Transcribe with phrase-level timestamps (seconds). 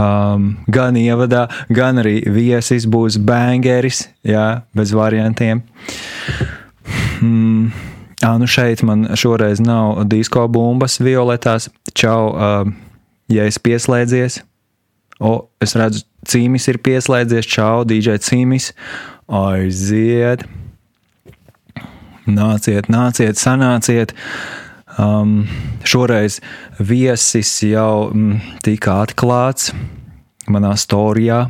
[0.00, 5.60] Um, gan ievadā, gan arī viesis būs bangeris, jā, bez variantiem.
[7.20, 7.72] Mm.
[8.24, 11.70] Ah, nu šeit man šoreiz nav disko bumbas violetās.
[11.96, 12.72] Čau, uh,
[13.32, 14.42] ja es pieslēdzies.
[15.20, 17.48] O, es redzu, cīmis ir pieslēdzies.
[17.48, 18.70] Čau, DJ cīmis.
[19.28, 20.44] Aiziet.
[22.30, 24.12] Nāciet, nāciet, sanāciet.
[25.00, 25.46] Um,
[25.86, 26.40] šoreiz
[26.76, 29.72] viesis jau mm, tika atklāts
[30.50, 31.46] manā storijā.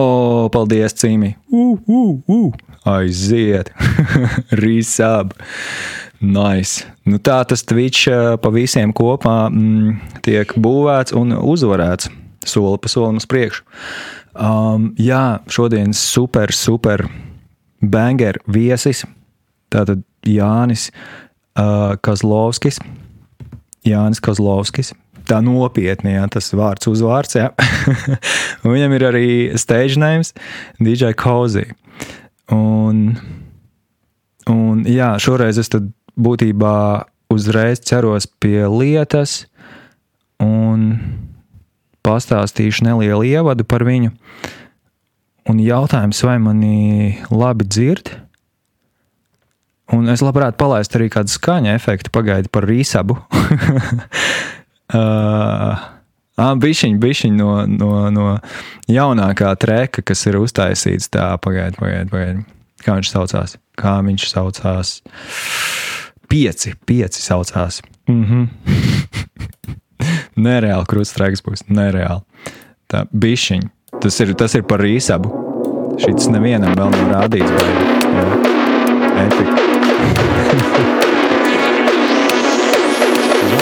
[0.00, 1.34] O, paldies, Cīmi!
[1.52, 2.52] Uh, uh, uh.
[2.88, 3.72] Aiziet!
[4.62, 5.34] Rīsāb!
[6.20, 6.84] Nice.
[7.08, 8.08] Nu, tā tas Twitch
[8.40, 12.10] pa visiem kopā mm, tiek būvēts un uzvarēts
[12.46, 13.64] soli pa solim uz priekšu.
[14.34, 17.04] Um, jā, šodien super, super
[17.80, 19.04] banger viesis.
[19.70, 20.90] Tātad Jānis
[21.58, 22.80] uh, Kazlovskis.
[23.86, 24.92] Jānis Kazlovskis.
[25.30, 27.38] Tā nopietni, jā, tas vārds uzvārds.
[28.66, 29.28] Viņam ir arī
[29.60, 30.34] stage names
[30.80, 31.68] DJ Cozy.
[32.50, 33.14] Un,
[34.50, 35.70] un jā, šoreiz es
[36.18, 36.74] būtībā
[37.30, 39.44] uzreiz ķeros pie lietas
[40.42, 40.96] un
[42.06, 44.10] pastāstīšu nelielu ievadu par viņu.
[45.50, 48.12] Un jautājums, vai mani labi dzird?
[49.96, 53.16] Un es labprāt palaistu arī kādu skaņa efektu, pagaidu par rīsabu.
[54.98, 55.88] uh,
[56.40, 58.26] Bišķiņ, bišķiņ no, no, no
[58.88, 61.10] jaunākā treka, kas ir uztaisīts.
[61.12, 62.56] Tā, pagaidiet, pagaidiet, pagaidiet.
[62.80, 63.58] Kā viņš saucās?
[63.76, 64.94] Kā viņš saucās?
[66.30, 67.82] Pieci, pieci saucās.
[68.08, 68.48] Mm -hmm.
[70.48, 72.22] nereāli kruststrēks būs, nereāli.
[72.90, 73.68] Tā bišķiņ.
[74.00, 75.32] Tas ir, tas ir par rīsabu.
[76.00, 77.50] Šis nevienam vēl nav rādīts.
[78.14, 78.28] Jā,
[79.26, 79.69] epika.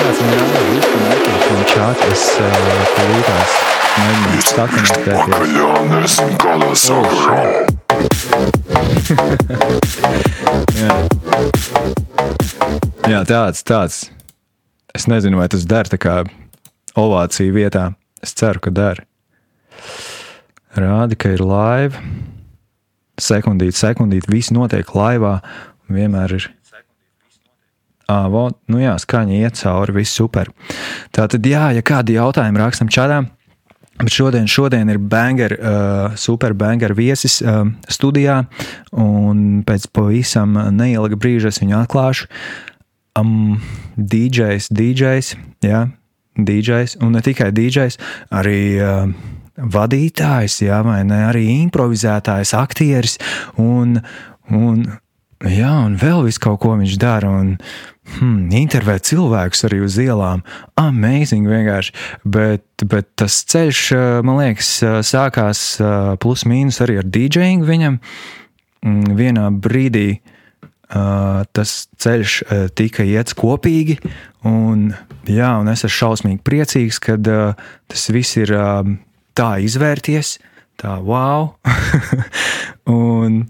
[0.09, 2.23] Esmu rādījis visu mikrofonu čātu, es
[2.95, 3.53] palīdās
[3.99, 6.19] mēģināju sakonectēties.
[10.79, 10.95] Jā.
[13.09, 13.97] Jā, tāds, tāds.
[14.95, 16.15] Es nezinu, vai tas der tā kā
[16.99, 17.85] ovācija vietā.
[18.25, 19.05] Es ceru, ka der.
[20.79, 21.97] Rādi, ka ir laiva.
[23.19, 25.41] Sekundīt, sekundīt, viss notiek laivā.
[25.89, 26.53] Vienmēr ir
[28.09, 30.49] Avo, nu jā, skaņa iet cauri, viss super.
[31.13, 33.19] Tātad, jā, ja kādi jautājumi rakstam čadā,
[33.99, 38.45] Bet šodien, šodien ir banger, uh, super banger viesis uh, studijā,
[38.95, 42.29] un pēc pavisam neilga brīža es viņu atklāšu.
[43.19, 43.59] Um,
[43.99, 45.33] DJs, DJs,
[45.67, 45.83] jā,
[46.39, 47.99] DJs, un ne tikai DJs,
[48.39, 49.11] arī uh,
[49.59, 53.19] vadītājs, jā, vai ne, arī improvizētājs, aktieris,
[53.59, 53.99] un,
[54.55, 54.85] un,
[55.47, 57.31] jā, un vēl visu kaut ko viņš dara.
[57.41, 57.57] Un,
[58.17, 60.43] hmm, intervēt cilvēkus arī uz ielām.
[60.81, 61.95] Amazing vienkārši.
[62.25, 67.67] Bet, bet tas ceļš, eh, man liekas, eh, sākās eh, plus mīnus arī ar DJing
[67.69, 68.01] viņam.
[68.85, 70.21] Mm, vienā brīdī
[70.89, 72.35] tas ceļš
[72.73, 73.99] tika iets kopīgi,
[74.49, 74.95] un,
[75.29, 78.55] jā, un es esmu šausmīgi priecīgs, ka tas viss ir
[79.37, 80.39] tā izvērties,
[80.81, 81.51] tā wow.
[82.89, 83.43] un,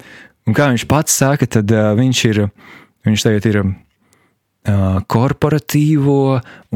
[0.48, 2.46] un kā viņš pats saka, tad viņš ir,
[3.06, 3.60] viņš tagad ir
[5.08, 6.22] korporatīvo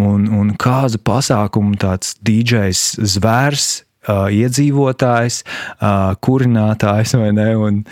[0.00, 2.84] un, un kāzu pasākumu tāds DJs
[3.16, 3.70] zvērs,
[4.08, 5.42] iedzīvotājs,
[6.24, 7.82] kurinātājs vai ne, un,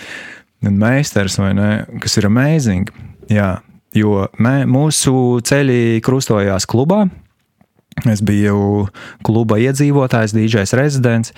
[0.66, 1.70] un meistars vai ne,
[2.02, 2.90] kas ir amazing.
[3.30, 3.60] Jā,
[3.94, 7.04] jo mē, mūsu ceļi krustojās klubā.
[8.08, 8.86] Es biju
[9.26, 11.34] kluba iedzīvotājs, DJs rezidents,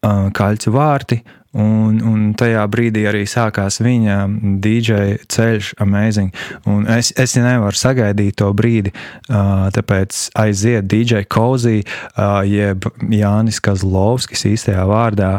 [0.00, 4.20] Kaļķu vārti, Un, un tajā brīdī arī sākās viņa
[4.62, 6.30] DJ ceļš, amazing.
[6.70, 8.92] Un es, es nevaru sagaidīt to brīdi,
[9.26, 11.80] tāpēc aiziet DJ Kozī,
[12.46, 15.32] jeb Jānis Kazlovskis īstajā vārdā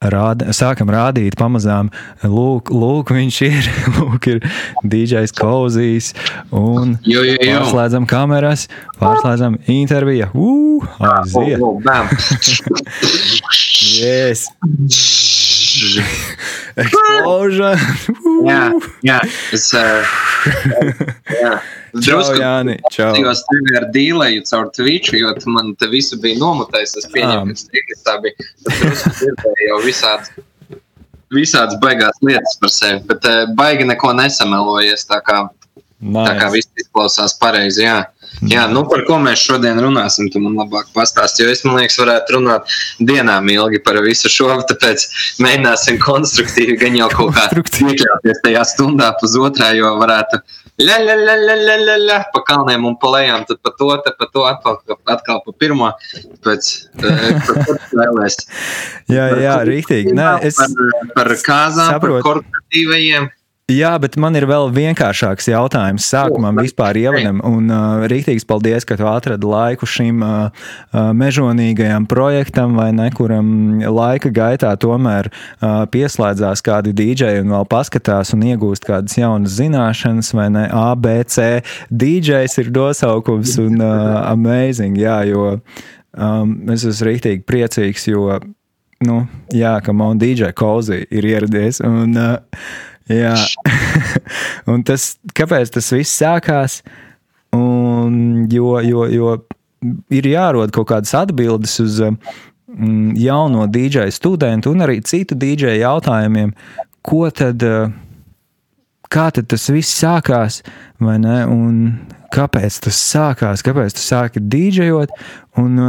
[0.00, 1.90] rāda, sākam rādīt pamazām,
[2.20, 4.40] lūk, lūk viņš ir, lūk, ir
[4.84, 6.12] DJs Kozīs,
[6.52, 7.60] un jo, jo, jo.
[7.60, 8.68] pārslēdzam kameras,
[9.00, 10.84] pārslēdzam interviju, uh,
[11.16, 11.60] aiziet.
[14.00, 14.48] Yes.
[16.80, 17.76] Explosion.
[18.46, 18.60] jā,
[19.04, 19.18] jā,
[19.52, 19.80] es, uh,
[21.42, 21.52] jā.
[21.90, 23.10] Drusku Jāni, čau.
[23.32, 26.96] Es tevi ar dīlēju caur Twitch, jo tu man te visu bija nomutējis.
[27.02, 27.56] Es pieņemu,
[27.90, 28.48] ka tā bija.
[28.64, 30.32] Tad drusku dzirdēju jau visāds,
[31.34, 35.42] visāds baigās lietas par sevi, bet uh, baigi neko nesamelojies, tā kā,
[35.98, 36.24] nice.
[36.24, 37.98] tā kā viss izklausās pareizi, jā.
[38.48, 41.98] Jā, nu par ko mēs šodien runāsim, tu man labāk pastāsti, jo es, man liekas,
[42.00, 45.04] varētu runāt dienām ilgi par visu šo, tāpēc
[45.44, 50.40] mēģināsim konstruktīvi gan jau kaut kā iekļauties tajā stundā pusotrā, jo varētu
[50.80, 53.90] la, la, la, la, la, la, la, pa kalniem un pa lejām, tad pa to,
[54.04, 54.78] tad pa to, atkal,
[55.12, 55.90] atkal pa pirmo.
[56.44, 56.70] Pēc,
[57.02, 57.18] uh,
[59.16, 60.14] jā, jā, rīktīgi.
[60.16, 62.22] Nē, es par, par kāzām, saprotu.
[62.22, 63.28] par korporatīvajiem.
[63.70, 66.06] Jā, bet man ir vēl vienkāršāks jautājums.
[66.10, 72.08] Sākumā vispār ievadam, un uh, rīktīgs paldies, ka tu atradi laiku šim uh, uh, mežonīgajam
[72.10, 78.88] projektam, vai nekuram laika gaitā tomēr uh, pieslēdzās kādi dīdžeji un vēl paskatās un iegūst
[78.88, 80.66] kādas jaunas zināšanas, vai ne?
[80.66, 81.62] ABC
[81.94, 88.40] dīdžejs ir nosaukums un uh, amazing, jā, jo um, es esmu rīktīgi priecīgs, jo,
[89.06, 89.22] nu,
[89.54, 91.84] jā, ka man DJ Kozi ir ieradies.
[91.86, 93.34] Un, uh, Jā,
[94.70, 96.80] un tas, kāpēc tas viss sākās?
[97.56, 99.32] Un, jo, jo, jo
[100.14, 106.54] ir jārod kaut kādas atbildes uz mm, jauno dīdžeju studentu un arī citu dīdžeju jautājumiem,
[107.02, 107.64] ko tad,
[109.10, 110.60] kā tad tas viss sākās,
[111.02, 111.42] vai ne?
[111.50, 111.78] Un
[112.30, 115.14] kāpēc tas sākās, kāpēc tu sāki dīdžejot?
[115.58, 115.80] Un,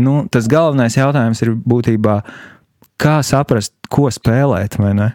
[0.00, 2.20] nu, tas galvenais jautājums ir būtībā
[3.00, 5.10] kā saprast, ko spēlēt, vai ne?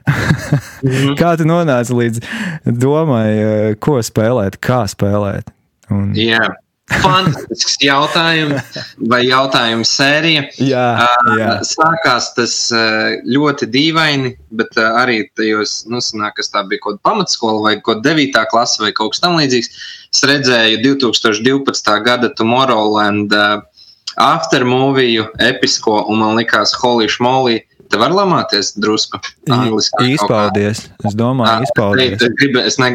[0.83, 1.15] mm.
[1.21, 2.27] kā tu nonāci līdz
[2.65, 5.51] domai, eh, ko spēlēt, kā spēlēt?
[5.93, 6.13] Un...
[6.17, 6.43] Jā.
[6.85, 8.75] Fantastisks jautājums,
[9.09, 10.43] vai jautājums sērija.
[10.61, 11.47] Jā, ah, jā.
[11.65, 16.99] Sākās tas eh, ļoti dīvaini, bet eh, arī tajos, nu, sanāk, kas tā bija kaut
[16.99, 18.43] kāda pamatskola vai kaut kāda 9.
[18.51, 19.71] klase vai kaut kas tamlīdzīgs.
[20.13, 21.89] Es redzēju 2012.
[22.05, 23.65] gada Tomorrowland uh,
[24.15, 27.59] aftermoviju episko, un man likās, holy šmolī,
[27.91, 29.19] Te var lamāties drusku.
[29.45, 30.85] Izpaudies.
[31.05, 32.15] Es domāju, izpaudies.
[32.19, 32.91] Es gribu, es ne,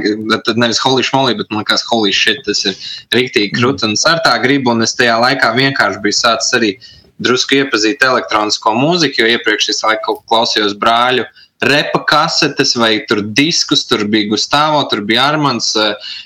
[0.46, 2.78] tad nevis holy šmolī, bet man liekas, holy shit, tas ir
[3.14, 3.87] rīktīgi krūti.
[3.88, 6.72] Un es ar tā gribu, un es tajā laikā vienkārši biju sācis arī
[7.20, 11.28] drusku iepazīt elektronisko mūziku, jo iepriekš es laiku klausījos brāļu
[11.60, 15.75] repa kasetes, vai tur diskus, tur bija Gustavo, tur bija Armāns,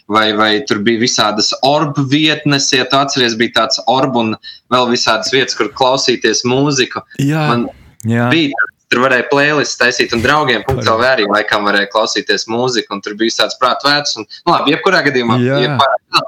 [0.09, 2.71] vai, vai tur bija visādas orbu vietnes.
[2.73, 4.35] Ja tu atceries, bija tāds orbu un
[4.73, 7.03] vēl visādas vietas, kur klausīties mūziku.
[7.23, 7.49] Jā.
[7.51, 7.67] Man,
[8.09, 8.31] Jā.
[8.33, 8.71] bija.
[8.93, 13.33] Tur varēja playlists taisīt, un draugiem punktu arī laikam varēja klausīties mūziku, un tur bija
[13.41, 14.19] tāds prāts vērts.
[14.21, 16.21] Un, nu, labi, jebkurā gadījumā, jebkurā,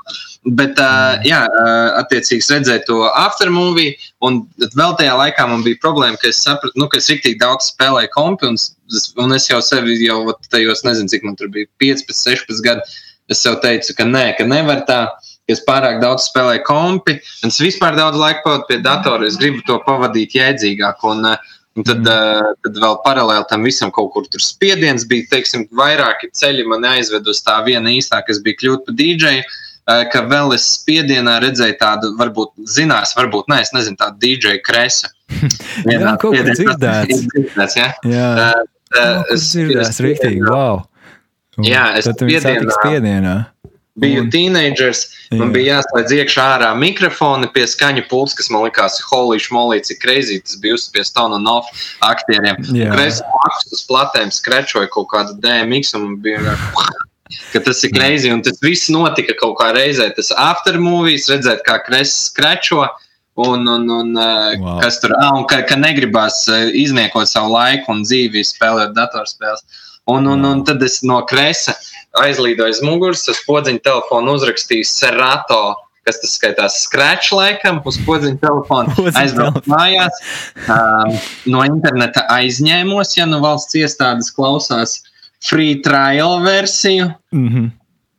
[0.58, 1.42] bet, uh, jā,
[2.00, 3.92] attiecīgi redzēju to aftermovie,
[4.24, 7.70] un vēl tajā laikā man bija problēma, ka es sapratu, nu, ka es rīktīgi daudz
[7.70, 8.58] spēlēju kompi, un,
[9.22, 12.98] un es jau sevi jau tajos, nezinu, cik man tur bija 15, 16 gadi,
[13.30, 15.00] es sev teicu, ka nē, ka nevar tā
[15.46, 19.26] ka es pārāk daudz spēlēju kompi, un es vispār daudz laika pavadu pie datora.
[19.28, 21.04] Es gribu to pavadīt jēdzīgāk.
[21.06, 21.28] Un,
[21.76, 22.08] Un tad, mm.
[22.08, 26.86] uh, tad vēl paralēli tam visam kaut kur tur spiediens bija, teiksim, vairāki ceļi man
[26.88, 29.44] aizved uz tā viena īstā, kas bija kļūt par dīdžeju.
[29.86, 34.62] Uh, ka vēl es spiedienā redzēju tādu, varbūt, zinās, varbūt, ne, es nezinu, tādu dīdžeju
[34.66, 35.12] kresu.
[35.92, 37.22] jā, kaut kur dzirdēts.
[37.34, 38.30] dzirdēts jā, jā.
[38.32, 38.64] Uh,
[38.96, 40.82] uh, es dzirdēju, rīktīgi, wow.
[41.56, 42.72] Un jā, es spiedienā.
[42.80, 43.36] spiedienā
[43.96, 44.30] biju un...
[44.30, 45.52] teenagers, man jā.
[45.54, 50.38] bija jāslēdz iekšā ārā mikrofoni pie skaņu pults, kas man likās, holy šmolī, cik crazy
[50.44, 52.60] tas bija pie Stone un Off aktieriem.
[52.92, 56.56] Kreis maksas uz platēm skrečoja kaut kādu DMX un bija.
[57.50, 60.12] Ka tas ir crazy, un tas viss notika kaut kā reizē.
[60.14, 62.84] Tas aftermovies, redzēt, kā kresis skrečo,
[63.36, 64.76] un, un, un wow.
[64.80, 69.82] kas tur ah, un ka, ka negribās izniekot savu laiku un dzīvi, spēlēt datorspēles.
[70.06, 71.74] Un, un, un tad es no kresa
[72.22, 75.62] aizlīdu aiz muguras, uz podziņa telefonu uzrakstīju Serato,
[76.06, 80.20] kas tas skaitās Scratch laikam, uz podziņa telefona aizbraucu mājās.
[80.66, 81.16] Um,
[81.52, 85.00] no interneta aizņēmos, ja nu valsts iestādes klausās
[85.44, 87.10] free trial versiju.
[87.34, 87.74] Mm -hmm.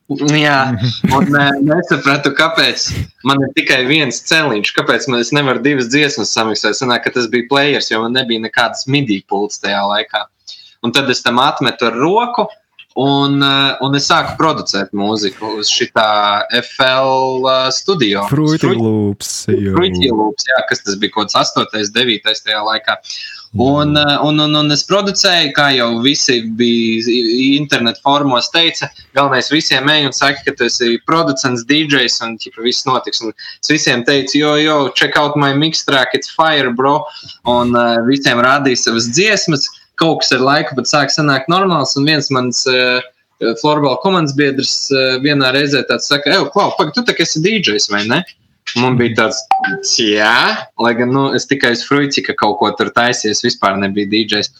[0.08, 0.72] Jā,
[1.12, 1.34] un
[1.68, 2.86] nesapratu, kāpēc
[3.28, 6.78] man ir tikai viens celiņš, kāpēc man nevaru divas dziesmas samiksēt.
[6.80, 10.24] Sanāk, ka tas bija players, jo man nebija nekādas midī pults tajā laikā.
[10.86, 12.48] Un tad es tam atmetu ar roku,
[12.98, 18.24] Un, eh, un es sāku producēt mūziku uz šitā FL eh, studio.
[18.32, 19.34] Fruity Loops.
[19.46, 22.98] Fruity Loops, jā, kas tas bija kaut kāds 8, 9 tajā laikā.
[23.54, 27.22] Un, eh, un, un, un es producēju, kā jau visi bija
[27.60, 32.66] internetu formos teica, galvenais visiem ej un saka, ka tu esi producents, DJs un ķipa
[32.66, 33.22] viss notiks.
[33.22, 37.04] Un es visiem teicu, jo, jo, check out my mix track, it's fire, bro.
[37.46, 39.70] Un uh, visiem rādīju savas dziesmas
[40.00, 41.96] kaut kas ar laiku pat sāk sanākt normāls.
[42.00, 43.00] Un viens mans uh,
[43.62, 47.44] florbāla komandas biedrs uh, vienā reizē tāds saka, ej, klau, pagaidi, tu tā kā esi
[47.44, 48.22] DJs vai ne?
[48.76, 49.40] Man bija tāds,
[49.96, 54.52] jā, lai gan nu, es tikai uz fruicika kaut ko tur taisies, vispār nebija DJs.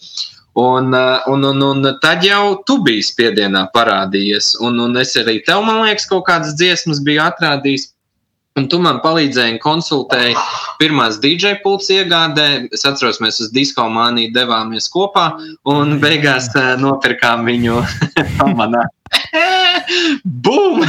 [0.58, 0.96] Un,
[1.30, 5.84] un, un, un tad jau tu biji spiedienā parādījies, un, un es arī tev, man
[5.84, 7.92] liekas, kaut kādas dziesmas biju atrādījis.
[8.58, 10.36] Un tu man palīdzēji un konsultēji
[10.82, 12.48] pirmās DJ pults iegādē.
[12.74, 15.30] Es atceros, mēs uz disko māniju devāmies kopā
[15.70, 17.82] un beigās uh, nopirkām viņu
[18.40, 18.88] pamanā.
[20.24, 20.82] Bum!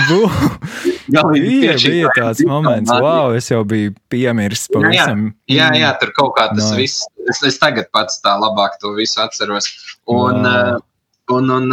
[1.08, 5.28] Bija, bija tāds moments, wow, es jau biju piemirsis pavisam.
[5.48, 6.76] Jā, jā, jā, tur kaut kā tas no.
[6.80, 9.70] viss, es, es tagad pats tā labāk to visu atceros.
[10.08, 10.82] Un, wow.
[11.28, 11.72] Un, un,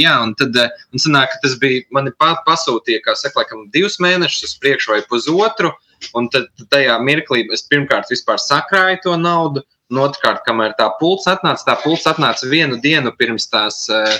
[0.00, 1.84] jā, un tad un sanāk, tas bija.
[1.94, 5.74] Man pasūtīja, kā saka, laikam, divus mēnešus uz priekšu vai pusotru.
[6.16, 9.64] Un tad tajā mirklī es pirmkārt vispār sakrāju to naudu.
[9.92, 14.14] Un otrkārt, kamēr tā pults atnāca, tā pults atnāca vienu dienu pirms tās uh,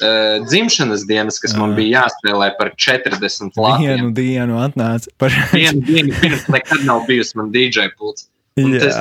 [0.00, 3.88] uh, dzimšanas dienas, kas man bija jāspēlē par 40 latiem.
[3.88, 8.28] Vienu dienu atnāca par vienu dienu pirms nekad nav bijusi man DJ pults.
[8.60, 8.96] Un tas,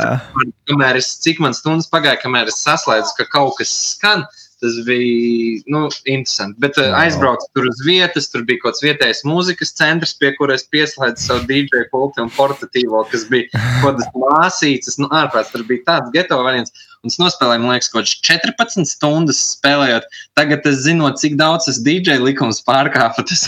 [0.70, 4.76] kamēr es, cik man stundas pagāja, kamēr es saslēdzu, ka kaut kas skan, uh, Tas
[4.84, 6.60] bija nu, interesanti.
[6.60, 10.66] Bet uh, aizbraucu tur uz vietas, tur bija kaut kāds vietējais mūzikas centrs, pie kuras
[10.68, 13.48] pieslēdzu savu DJ pulti un portatīvo, kas bija
[13.80, 15.00] kaut kādas māsīcas.
[15.00, 16.76] Nu, ārprāts, tur bija tāds geto variants.
[17.00, 20.10] Un es nospēlēju, man liekas, kaut kāds 14 stundas spēlējot.
[20.36, 23.24] Tagad es zinu, cik daudz tas DJ likums pārkāpa.
[23.30, 23.46] Tas,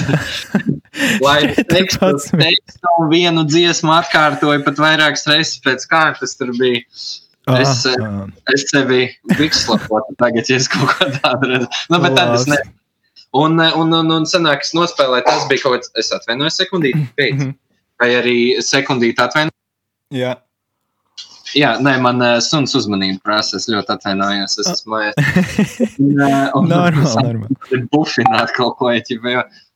[1.26, 1.42] lai
[1.74, 6.86] tekstu, tekstu vienu dziesmu atkārtoju pat vairākas reizes pēc kārtas, tur bija
[7.60, 9.08] Es, ah, es sevi
[9.40, 11.72] vikslapotu tagad, ja es kaut ko tādu redzu.
[11.92, 12.60] Nu, bet tad es ne.
[13.38, 17.36] Un, un, un, un sanāk, es nospēlēju, tas bija kaut kāds, es atvainojos sekundīti, pēc.
[17.38, 17.58] Mhm.
[18.02, 19.60] Vai arī sekundīti atvainojos.
[20.12, 20.36] Jā.
[21.52, 23.60] Jā, nē, man uh, suns uzmanību prasa.
[23.60, 24.56] Es ļoti atvainojos.
[24.62, 25.88] Es esmu mājās.
[26.00, 27.82] Normāli, normāli.
[27.92, 29.04] Bufināt kaut ko, ja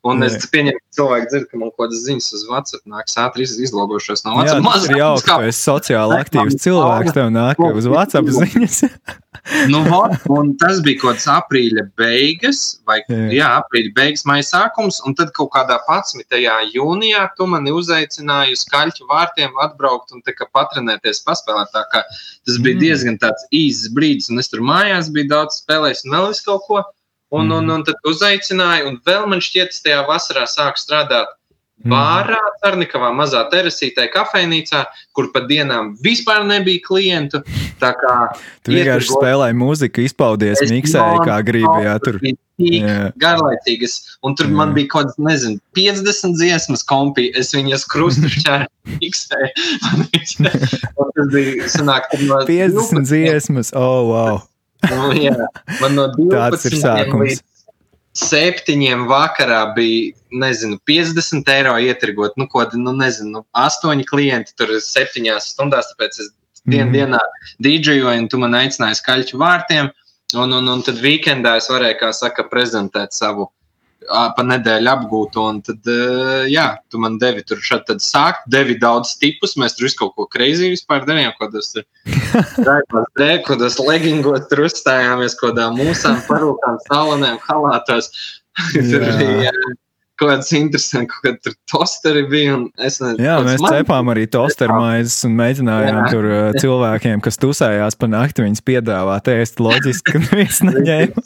[0.06, 0.28] Un Nē.
[0.30, 4.22] es pieņemu, ka cilvēki dzird, ka man kaut kādas ziņas uz WhatsApp nāks ātri izlogošos
[4.28, 4.62] no WhatsApp.
[4.62, 8.78] Jā, tas ir jauki, ka esi sociāli aktīvs cilvēks, tev nāk uz WhatsApp ziņas.
[9.74, 9.82] nu,
[10.36, 15.18] un tas bija kaut kāds aprīļa beigas, vai jā, jā aprīļa beigas, maija sākums, un
[15.18, 16.38] tad kaut kādā 11.
[16.76, 21.74] jūnijā tu mani uzaicināji uz kaļķu vārtiem atbraukt un tā kā patrenēties, paspēlēt.
[21.74, 22.84] Tā kā tas bija mm.
[22.86, 26.70] diezgan tāds īsts brīdis, un es tur mājās biju daudz spēlējis un vēl visu kaut
[26.70, 26.86] ko.
[27.36, 31.34] Un, un, un tad uzaicināja, un vēl man šķiet, es tajā vasarā sāku strādāt
[31.86, 37.42] Bārā, Cernikavā, mazā terasītē, kafejnīcā, kur pa dienām vispār nebija klientu.
[37.82, 38.14] Tā kā
[38.64, 39.20] tu vienkārši ieturgot...
[39.20, 41.84] spēlēji mūziku, izpaudies, miksēji, kā gribi.
[41.84, 43.94] Jā, tur bija garlaicīgas.
[44.26, 44.56] Un tur jā.
[44.56, 47.28] man bija kaut kāds, nezinu, 50 dziesmas kompī.
[47.36, 48.72] Es viņas krustu šķēru
[51.16, 54.36] tas bija, sanāk, no 50 dziesmas, oh, wow!
[54.92, 55.36] Nu, jā,
[55.82, 56.80] man no 12
[57.16, 57.44] līdz
[58.16, 62.38] 7 vakarā bija, nezinu, 50 eiro ietirgot.
[62.40, 66.32] Nu, ko, nu, nezinu, 8 klienti tur 7 stundās, tāpēc es
[66.64, 66.94] dien, mm.
[66.96, 67.20] dienā
[67.66, 69.92] dīdžejoju, un tu man aicināji skaļķu vārtiem.
[70.36, 73.50] Un, un, un tad weekendā es varēju, kā saka, prezentēt savu
[74.08, 75.44] pa nedēļu apgūtu.
[75.52, 75.90] Un tad,
[76.52, 79.56] jā, tu man devi tur šādi sākt, devi daudz tipus.
[79.62, 81.88] Mēs tur visu kaut ko kreizi vispār darījām, ko tas ir.
[82.58, 88.12] Kaut kādos leggingos tur uzstājāmies, kaut kādām mūsām, parūkām, salonēm, halātos.
[88.74, 89.52] tur bija
[90.20, 92.58] kaut kāds interesants, kaut kāda tosteri bija.
[92.58, 93.78] Ne, jā, mēs man...
[93.78, 96.06] cepām arī tosteru maizes un mēģinājām jā.
[96.14, 96.28] tur
[96.62, 101.26] cilvēkiem, kas tusējās pa nakti, viņas piedāvāt ēst loģiski, ka viens neņēma.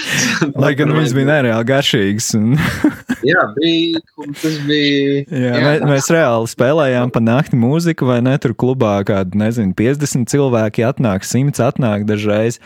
[0.62, 2.32] Lai gan viņas bija nereāli garšīgas.
[2.38, 2.56] Un...
[3.32, 4.02] jā, bija,
[4.40, 5.22] tas bija.
[5.28, 8.34] Jā, jā, mēs, mēs reāli spēlējām pa nakti mūziku, vai ne?
[8.42, 12.58] Tur klubā kādi, nezinu, 50 cilvēki atnāk, 100 atnāk dažreiz.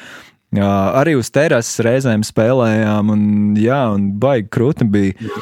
[0.57, 3.25] Jā, arī uz terases reizēm spēlējām, un,
[3.61, 5.33] jā, un baigi krūti bija.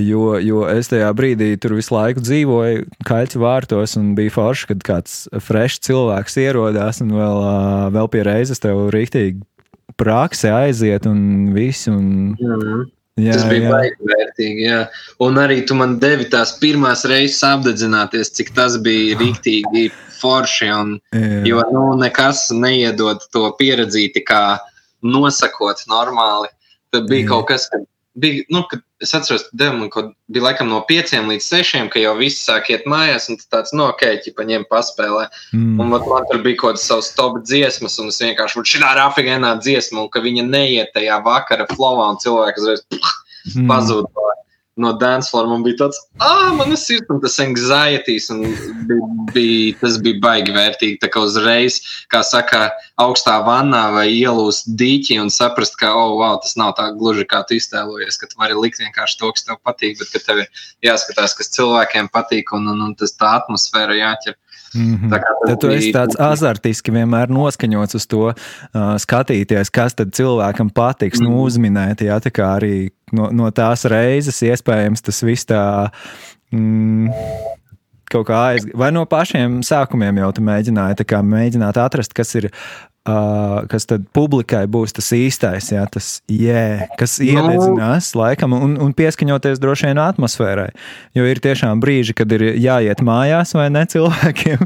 [0.00, 4.84] Jo, jo es tajā brīdī tur visu laiku dzīvoju, kaļķu vārtos, un bija forši, kad
[4.86, 7.40] kāds frešs cilvēks ierodās, un vēl,
[7.92, 9.42] vēl pie reizes tev rīktīgi
[10.00, 11.90] prakse aiziet, un viss.
[11.92, 12.34] Un...
[12.40, 12.90] Mm.
[13.20, 14.62] Jā, Tas bija baigi vērtīgi.
[14.64, 14.78] Jā.
[15.20, 19.90] Un arī tu man devi tās pirmās reizes apdedzināties, cik tas bija rīktīgi
[20.22, 20.72] forši.
[20.78, 21.42] Un, jā.
[21.52, 24.42] jo nu, nekas neiedod to pieredzīti, kā
[25.02, 26.52] nosakot normāli.
[26.92, 27.30] Tad bija jā.
[27.32, 31.30] kaut kas, kad bija, nu, kad es atceros, ka man kaut bija laikam no pieciem
[31.32, 35.26] līdz sešiem, ka jau viss sāk iet mājās, un tāds nokēķi pa ņem paspēlē.
[35.56, 35.80] Mm.
[35.80, 39.02] Un vat, man tur bija kaut kāds savs top dziesmas, un es vienkārši, šī ir
[39.06, 43.66] afigēnā dziesma, un ka viņa neiet tajā vakara flowā, un cilvēks uzreiz mm.
[43.70, 44.10] pazūd
[44.80, 48.44] no dancefloor man bija tāds, ah, man ir sirds, un tas anxieties, un
[48.88, 51.00] bija, bija, tas bija baigi vērtīgi.
[51.02, 51.80] Tā kā uzreiz,
[52.12, 52.70] kā saka,
[53.02, 57.42] augstā vannā vai ielūst dīķi un saprast, ka, oh, wow, tas nav tā gluži kā
[57.48, 60.64] tu iztēlojies, ka tu vari likt vienkārši to, kas tev patīk, bet ka tev ir
[60.88, 64.38] jāskatās, kas cilvēkiem patīk, un, un, un tas tā atmosfēra jāķer.
[64.72, 65.20] Mm -hmm.
[65.46, 68.34] Tad tu esi tāds azartiski vienmēr noskaņots uz to uh,
[68.96, 71.30] skatīties, kas tad cilvēkam patiks, mm -hmm.
[71.30, 71.46] nu, mhm.
[71.46, 72.00] uzminēt.
[72.00, 75.62] Jā, tā kā arī no, no tās reizes iespējams tas viss tā.
[76.52, 77.08] Mm,
[78.12, 82.50] kaut kā aizgāja, vai no pašiem sākumiem jau tu mēģināji mēģināt atrast, kas ir
[83.02, 87.32] Uh, kas tad publikai būs tas īstais, jā, tas jē, kas nu.
[87.32, 90.68] iededzinās laikam un, un pieskaņoties droši vien atmosfērai.
[91.18, 94.62] Jo ir tiešām brīži, kad ir jāiet mājās vai ne cilvēkiem.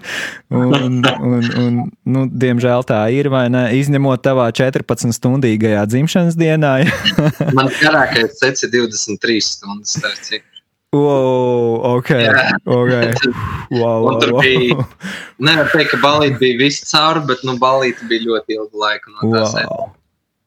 [0.52, 3.64] Un, un, un, nu, diemžēl tā ir, vai ne?
[3.80, 6.74] Izņemot tavā 14 stundīgajā dzimšanas dienā.
[7.56, 9.96] Man garākais sets ir 23 stundas.
[9.96, 10.44] Starp,
[10.96, 12.10] Wow, ok.
[12.64, 13.10] Okay.
[13.76, 14.86] Wow, un tur wow, bija.
[15.48, 19.34] Nevar teikt, ka balīti bija viss cauri, bet nu, balīti bija ļoti ilgu laiku no.
[19.34, 19.90] Wow.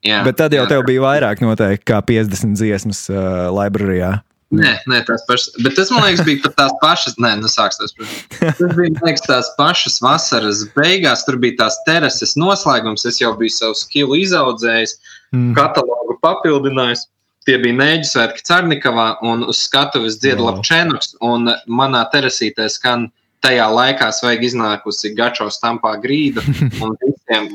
[0.06, 0.72] Jā, bet tad jau jā.
[0.72, 4.18] tev bija vairāk noteikti kā 50 dziesmas uh, librārijā.
[4.50, 5.52] Nē, nē, tās pašas.
[5.62, 7.20] Bet tas, man liekas, bija pat tās pašas.
[7.22, 7.94] Nē, nu sāks tas.
[8.40, 11.22] Tas bija, man liekas, tās pašas vasaras beigās.
[11.28, 13.06] Tur bija tās terases noslēgums.
[13.06, 14.96] Es jau biju savu skilu izaudzējis,
[15.36, 15.52] mm.
[15.60, 17.06] katalogu papildinājis
[17.50, 20.52] tie bija Nēģa svētki Cernikavā, un uz skatuves dziedā wow.
[20.54, 23.08] Lapčēnoks, un manā terasītē skan
[23.44, 26.44] tajā laikā svaigi iznākusi Gačo stampā grīda,
[26.84, 27.50] un visiem,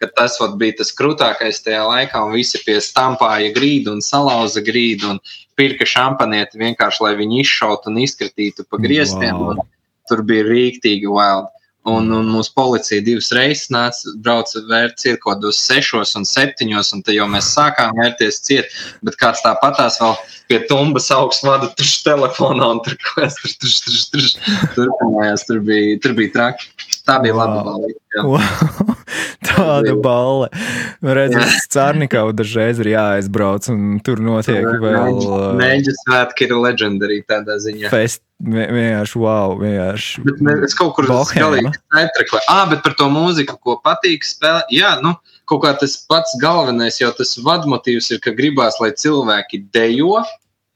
[0.00, 4.64] ka tas vot, bija tas krūtākais tajā laikā, un visi pie stampāja grīdu un salauza
[4.66, 5.22] grīdu, un
[5.60, 9.66] pirka šampanieti vienkārši, lai viņi izšautu un izkritītu pa griestiem, wow.
[10.10, 11.52] tur bija rīktīgi wild.
[11.88, 17.16] Un, un mūsu policija divas reizes nāca, brauca vērt kādos sešos un septiņos, un tad
[17.16, 20.12] jau mēs sākām vērties ciet, bet kāds tāpatās vēl
[20.50, 24.28] pie tumbas augsts vada tuš telefonā, un tur kaut kas tur, tur, tur, tur,
[24.76, 26.68] turpinājās, tur bija, tur bija traki.
[27.08, 27.40] Tā bija wow.
[27.40, 27.88] laba balva.
[28.28, 28.96] Wow.
[29.48, 30.48] Tāda balva.
[31.00, 35.22] Redzēs, Cārnikau dažreiz ir jāaizbrauc, un tur notiek vēl.
[35.58, 37.88] Mēģis svētki ir legendary tādā ziņā.
[37.92, 40.22] Fest, vienkārši wow, vienkārši.
[40.24, 42.46] Bet ne, es kaut kur galīgi netraklēju.
[42.48, 44.70] Ah, bet par to mūziku, ko patīk spēlēt.
[44.72, 45.14] Jā, nu,
[45.50, 50.22] kaut kā tas pats galvenais, jau tas vadmotīvs ir, ka gribās, lai cilvēki dejo.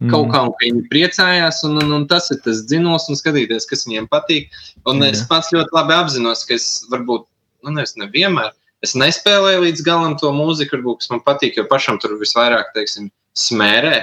[0.03, 0.11] Mm.
[0.13, 4.11] Kaut kā viņi priecājās, un, un, un tas ir tas dzinos, un skatīties, kas viņiem
[4.13, 4.53] patīk.
[4.91, 5.15] Un Jā.
[5.15, 7.25] es pats ļoti labi apzinos, ka es varbūt,
[7.65, 8.53] nu, nevis nevienmēr,
[8.85, 13.09] es nespēlēju līdz galam to mūziku, varbūt, kas man patīk, jo pašam tur visvairāk, teiksim,
[13.39, 14.01] smērē,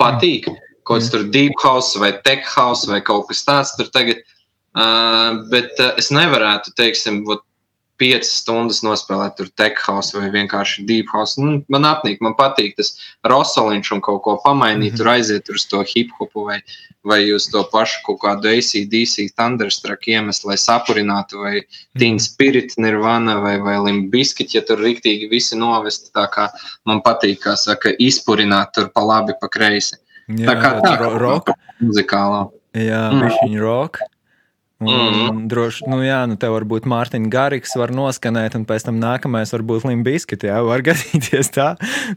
[0.00, 0.48] patīk.
[0.50, 4.22] Mm kaut kas tur deep house vai tech house vai kaut kas tāds tur tagad.
[4.76, 7.46] Uh, bet uh, es nevarētu, teiksim, ot,
[8.00, 11.40] piecas stundas nospēlēt tur tech house vai vienkārši deep house.
[11.40, 12.92] Nu, man apnīk, man patīk tas
[13.26, 14.98] rosoliņš un kaut ko pamainīt, mm -hmm.
[15.00, 16.60] tur aiziet uz to hip hopu vai,
[17.04, 21.62] vai uz to pašu kaut kādu ACDC Thunderstruck iemeslu, lai sapurinātu vai
[21.98, 22.24] Teen mhm.
[22.28, 26.12] Spirit Nirvana vai, vai Limbiskit, ja tur riktīgi visi novesti.
[26.12, 26.50] Tā kā
[26.84, 29.96] man patīk, kā saka, izpurināt tur pa labi, pa kreisi.
[30.26, 31.54] Jā, tā kā tā ir roka.
[31.80, 32.44] Muzikālā.
[32.76, 33.32] Jā, mm.
[33.44, 34.06] viņa roka.
[34.76, 35.44] Un, mm.
[35.48, 39.62] droši, nu jā, nu te varbūt Mārtiņa Gariks var noskanēt, un pēc tam nākamais var
[39.64, 41.70] būt Limbiskit, jā, var gadīties tā.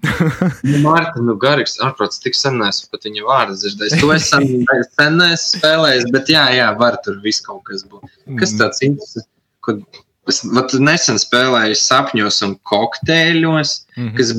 [0.03, 3.95] nu, Mārtiņa nu, Gariks, ārprāts, tik sen nesu pat viņa vārdu dzirdējis.
[4.03, 8.11] To es sen, nesu spēlējis, bet jā, jā, var tur viss kaut kas būt.
[8.41, 8.59] Kas mm.
[8.59, 9.31] tāds interesants,
[9.63, 9.79] kad
[10.27, 14.13] es vat, nesen spēlēju sapņos un kokteļos, mm -hmm.
[14.19, 14.35] kas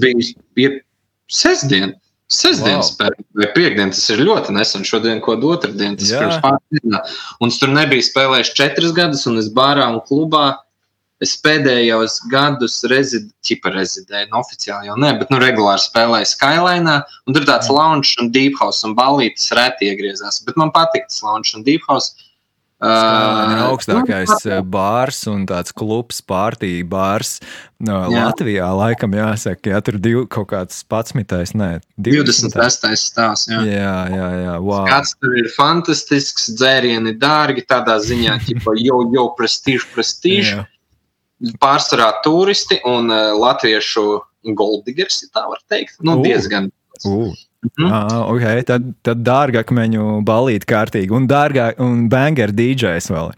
[0.60, 0.76] bija
[1.32, 1.96] sestdien.
[2.30, 3.10] Sestdienas wow.
[3.34, 4.86] vai piekdienas, tas ir ļoti nesen.
[4.86, 7.14] Šodien, ko otrdien, tas ir pirms pāris dienām.
[7.42, 10.44] Un es tur nebiju spēlējis četrus gadus, un es bārā un klubā.
[11.20, 16.94] Es pēdējos gadus rezid, rezidēju, nu, oficiāli jau ne, bet nu, regulāri spēlēju Skyline.
[17.28, 17.76] Tur tāds mm.
[17.76, 20.40] lounge un deep house un balītis reti iegriezās.
[20.46, 22.29] Bet man patīk tas lounge un deep house.
[22.80, 27.34] Uh, augstākais nu, bārs un tāds klubs, pārtīja bārs
[27.76, 28.22] no jā.
[28.24, 28.70] Latvijā.
[28.72, 32.54] Laikam jāsaka, ja tur ir kaut kāds patsmitais, nē, 20.
[32.56, 32.96] 20.
[32.96, 33.44] stāvs.
[33.52, 34.30] Jā, jā, jā.
[34.46, 34.88] jā wow.
[34.88, 40.64] Kāds tur ir fantastisks, dzērieni dārgi, tādā ziņā, ka jau, jau prestižs, prestižs.
[41.60, 44.06] Pārsvarā turisti un uh, latviešu
[44.56, 46.00] goldigers, ja tā var teikt.
[46.00, 46.24] Nu, uh.
[46.24, 46.72] diezgan.
[47.04, 47.36] Uh.
[47.60, 47.90] Mm.
[47.92, 48.62] Ah, okay.
[48.64, 53.34] Tad, tad dārgakmeņu balīt kārtīgi un dārgāk un banger DJs vēl.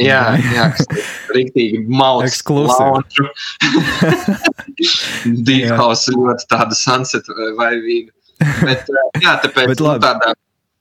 [0.00, 0.22] Jā,
[0.54, 0.70] jā,
[1.36, 2.38] rīktīgi malks.
[2.38, 3.28] Ekskluzīvi.
[5.46, 8.14] Deep house ļoti tāda sunset vaivīga.
[8.64, 8.88] Bet,
[9.20, 10.32] jā, tāpēc Bet, nu, tādā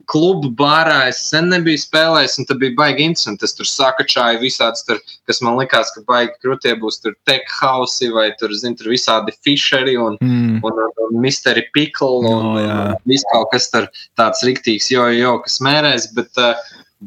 [0.10, 3.46] klubu bārā es sen nebiju spēlējis, un tas bija baigi interesanti.
[3.46, 8.10] Es tur sakačāju visādus, tur, kas man likās, ka baigi krūtie būs tur tech house
[8.16, 10.60] vai tur, zin, tur visādi fisheri un, mm.
[10.66, 15.06] un, un, un misteri pickle un, oh, un viss kaut kas tur tāds riktīgs, jo,
[15.14, 16.58] jo, kas mērēs, bet uh,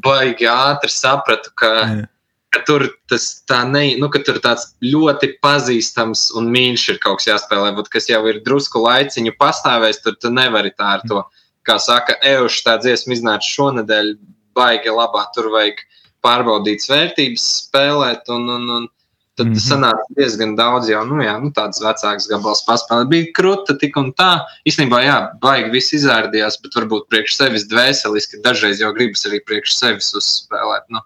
[0.05, 1.75] baigi ātri sapratu, ka.
[1.83, 2.09] Yeah.
[2.53, 7.17] Ka tur tas tā ne, nu, ka tur tāds ļoti pazīstams un mīļš ir kaut
[7.17, 11.23] kas jāspēlē, bet kas jau ir drusku laiciņu pastāvējis, tur tu nevari tā ar to.
[11.23, 14.15] Mm kā saka, Euša tā dziesma iznāca šonadēļ,
[14.57, 15.25] baigi labā.
[15.35, 15.81] Tur vajag
[16.23, 18.29] pārbaudīt vērtības, spēlēt.
[18.33, 18.91] Un, un, un,
[19.33, 19.65] Tad mm -hmm.
[19.65, 23.07] sanāca diezgan daudz jau nu, jā, nu, tādas vecākas gabalas paspēlēt.
[23.09, 24.45] Bija krūta tik un tā.
[24.69, 29.73] Īstenībā, jā, baigi viss izrādījās, bet varbūt priekš sevis dvēseliski dažreiz jau gribas arī priekš
[29.73, 30.85] sevis uzspēlēt.
[30.93, 31.01] Nu,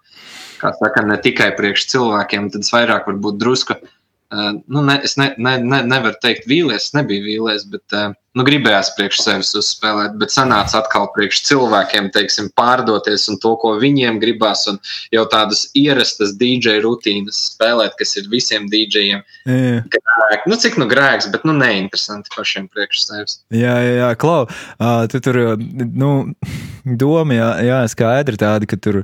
[0.60, 3.80] kā saka, ne tikai priekš cilvēkiem, tad es vairāk varbūt drusku
[4.28, 8.46] Uh, nu, ne, es ne, ne, ne, nevaru teikt, vīlies, nebija vīlies, bet uh, nu,
[8.46, 10.14] gribējās priekš sevis uzspēlēt.
[10.20, 14.78] Bet sanāca atkal priekš cilvēkiem, teiksim, pārdoties un to, ko viņiem gribās, un
[15.14, 19.24] jau tādas ierastas DJ rutīnas spēlēt, kas ir visiem DJiem.
[19.48, 20.46] Grēk.
[20.48, 23.40] Nu, cik nu grēks, bet nu, neinteresanti pašiem priekš sevis.
[23.54, 26.12] Jā, jā, jā Klau, uh, tu tur, nu,
[27.02, 29.02] doma, jā, jā skaidri tāda, ka tur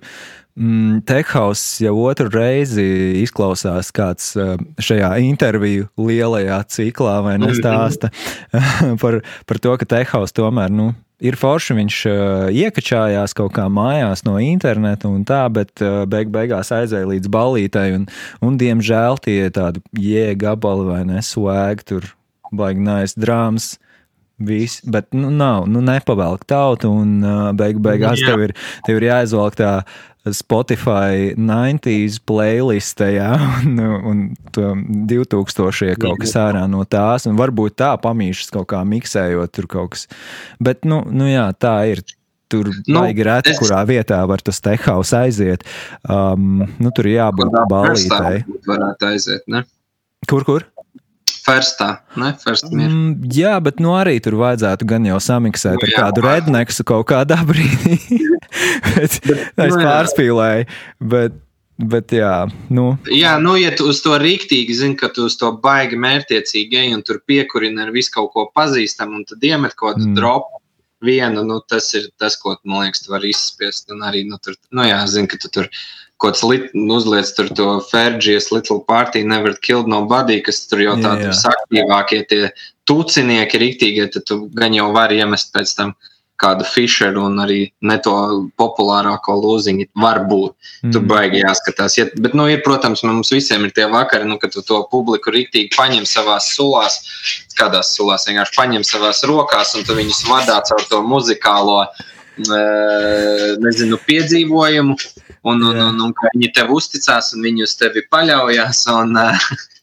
[0.55, 2.85] Mm, Tehauss jau otru reizi
[3.19, 8.13] izklausās kāds eh, šajā interviju lielajā ciklā, vai nestāsta
[9.03, 9.19] par,
[9.51, 10.93] par to, ka Tehauss tomēr nu,
[11.25, 11.77] ir forši.
[11.79, 17.09] Viņš uh, iekačājās kaut kā mājās no interneta un tā, bet uh, beig beigās aizēja
[17.11, 17.89] līdz balītai.
[17.99, 18.07] Un,
[18.45, 22.13] un diemžēl tie tādi jēgabali vai nesvēgi tur
[22.55, 23.75] baigi nais drāmas.
[24.45, 29.07] Viss, bet nu, nav, nu, nepavēlk tautu, un uh, beig beigās tev ir, tev ir
[29.07, 29.77] jāizvelk tā
[30.33, 33.31] Spotify 90s playlistē, jā,
[34.09, 34.23] un,
[34.57, 39.69] un 2000 kaut kas ārā no tās, un varbūt tā pamīšas kaut kā miksējot tur
[39.69, 40.07] kaut kas.
[40.65, 42.05] Bet, nu, nu jā, tā ir.
[42.53, 43.59] Tur nu, baigi reti, es...
[43.59, 45.65] kurā vietā var tas tehaus aiziet.
[46.05, 48.45] Um, nu, tur jābūt balītai.
[48.69, 49.65] Varētu aiziet, ne?
[50.29, 50.67] Kur, kur?
[51.45, 52.33] Firstā, ne?
[52.41, 56.25] First mm, jā, bet nu arī tur vajadzētu gan jau samiksēt nu, ar jā, kādu
[56.25, 57.99] redneksu kaut kādā brīdī.
[58.95, 60.69] bet, bet, es nu, pārspīlēju,
[61.13, 61.37] bet,
[61.93, 62.33] bet jā,
[62.73, 62.87] nu.
[63.13, 66.97] Jā, nu, ja tu uz to rīktīgi zini, ka tu uz to baigi mērķiecīgi ej
[66.97, 70.17] un tur piekurina ar visu kaut ko pazīstamu un tad iemet kaut kādu mm.
[70.17, 70.63] dropu
[71.05, 73.93] vienu, nu, tas ir tas, ko, man liekas, tu vari izspiest.
[73.93, 75.69] Un arī, nu, tur, nu, jā, zini, ka tu tur
[76.23, 80.97] kaut kāds lit, uzliec tur to Ferģijas Little Party, Never Killed Nobody, kas tur jau
[81.03, 82.43] tādi aktīvākie tie
[82.89, 85.95] tucinieki rīktīgie, tad tu gan jau vari iemest pēc tam
[86.41, 88.15] kādu fišeru un arī ne to
[88.59, 89.87] populārāko lūziņu.
[90.03, 90.95] Varbūt mm.
[90.95, 91.97] tur baigi jāskatās.
[91.99, 95.33] Ja, bet, nu, ir, protams, mums visiem ir tie vakari, nu, kad tu to publiku
[95.35, 96.99] rīktīgi paņem savās sulās,
[97.59, 101.85] kādās sulās vienkārši paņem savās rokās un tu viņus vadā caur to muzikālo
[102.37, 104.97] nezinu, piedzīvojumu,
[105.45, 108.85] un, un, un, un ka viņi tev uzticās, un viņi uz tevi paļaujas.
[108.95, 109.15] Un,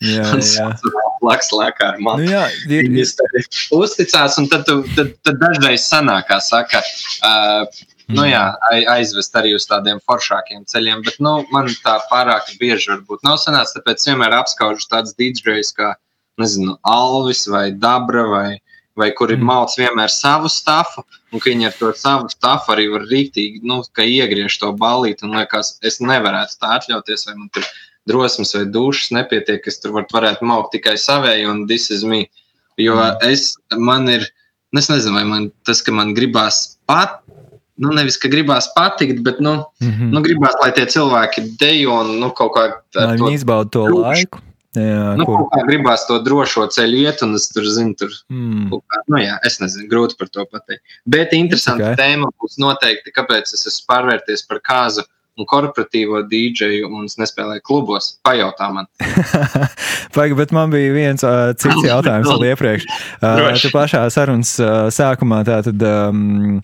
[0.04, 0.68] jā, un jā.
[1.22, 2.26] Laks lēkā ar mani.
[2.26, 3.46] Nu, jā, ir, viņi uz tevi
[3.78, 6.84] uzticās, un tad, tu, tad, tad dažreiz sanāk, kā saka.
[7.22, 8.42] Uh, Nu, jā,
[8.92, 13.78] aizvest arī uz tādiem foršākiem ceļiem, bet nu, man tā pārāk bieži varbūt nav sanācis.
[13.78, 15.94] Tāpēc vienmēr apskaužu tādus DJs kā
[16.42, 18.50] nezinu, Alvis vai Dabra vai,
[19.02, 19.48] vai kuri mm.
[19.50, 24.06] māc vienmēr savu stāstu, un viņi ar to savu stāstu arī var rīktīgi, nu, ka
[24.06, 27.66] iegriež to balīti, un liekas, es nevarētu tā atļauties, vai man tur
[28.10, 32.26] drosmes vai dušas nepietiek, es tur var, varētu maukt tikai savēju, un this is me.
[32.80, 33.26] Jo mm.
[33.30, 34.26] es, man ir,
[34.78, 37.20] es nezinu, vai man tas, ka man gribās pat,
[37.82, 40.14] nu, nevis, ka gribās patikt, bet, nu, mm -hmm.
[40.14, 42.66] nu gribās, lai tie cilvēki dejo un, nu, kaut kā.
[42.96, 44.02] Lai viņi izbauda to dušu.
[44.02, 44.42] laiku.
[44.78, 45.50] Jā, nu, kur...
[45.68, 48.70] gribās to drošo ceļu iet, un es tur zinu, tur mm.
[48.72, 51.00] kā, nu, jā, es nezinu, grūti par to pateikt.
[51.04, 51.98] Bet interesanti okay.
[52.00, 55.04] tēma būs noteikti, kāpēc es esmu pārvērties par kāzu
[55.40, 58.14] un korporatīvo dīdžeju, un es nespēlēju klubos.
[58.26, 58.88] Pajautā man.
[60.16, 62.88] Paga, bet man bija viens uh, cits jautājums vēl iepriekš.
[63.20, 65.84] Uh, tu pašā sarunas uh, sākumā tātad.
[65.84, 66.62] Um,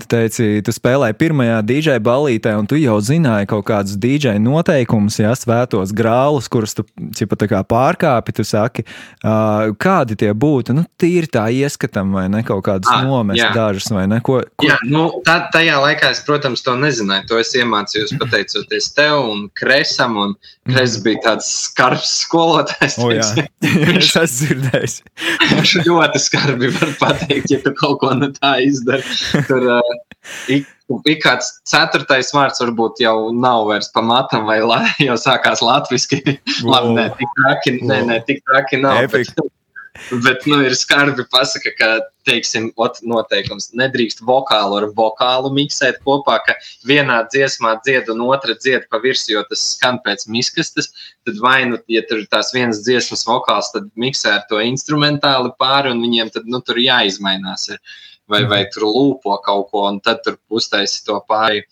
[0.00, 5.18] Tu teici, tu spēlēji pirmajā DJ balītē, un tu jau zināji kaut kādus DJ noteikumus,
[5.20, 6.86] ja svētos grālus, kurus tu
[7.16, 7.36] cipa,
[7.68, 8.34] pārkāpi.
[8.36, 8.84] Tu saki,
[9.20, 10.76] uh, kādi tie būtu?
[10.76, 13.50] Nu, tīri tā ieskatām, vai ne kaut kādas ah, nomest jā.
[13.56, 14.22] dažas, vai ne?
[14.24, 14.68] Ko, ko...
[14.68, 17.26] Jā, nu, tā, tajā laikā es, protams, to nezināju.
[17.30, 20.36] To es iemācījos pateicoties tev un Kresam, un
[20.70, 21.04] Kres mm.
[21.04, 22.96] bija tāds skarbs skolotājs.
[23.02, 23.26] O, jā,
[23.98, 24.96] es esmu dzirdējis.
[25.50, 29.04] Viņš ļoti skarbi var pateikt, ja tu kaut ko ne tā izdari.
[29.48, 29.89] Tur, uh,
[30.56, 30.66] ik,
[31.08, 36.20] ik kāds ceturtais vārds varbūt jau nav vairs pamatam, vai la, jau sākās latviešu.
[36.66, 39.04] Labi, nē, tik traki, nē, nē, tik traki nav.
[39.06, 39.32] Epic.
[39.36, 39.56] Bet,
[40.26, 41.90] bet nu, ir skarbi pasaka, ka,
[42.28, 46.56] teiksim, ot, noteikums nedrīkst vokālu ar vokālu miksēt kopā, ka
[46.88, 50.92] vienā dziesmā dzied un otra dzied pa virsmu, jo tas skan pēc miskastes.
[51.28, 55.52] Tad vai nu, ja tur ir tās vienas dziesmas vokāls, tad miksē ar to instrumentāli
[55.60, 57.70] pāri, un viņiem tad, nu, tur jāizmainās.
[57.74, 57.82] Ir
[58.30, 61.64] vai, vai tur lūpo kaut ko, un tad tur uztaisīt to pāri.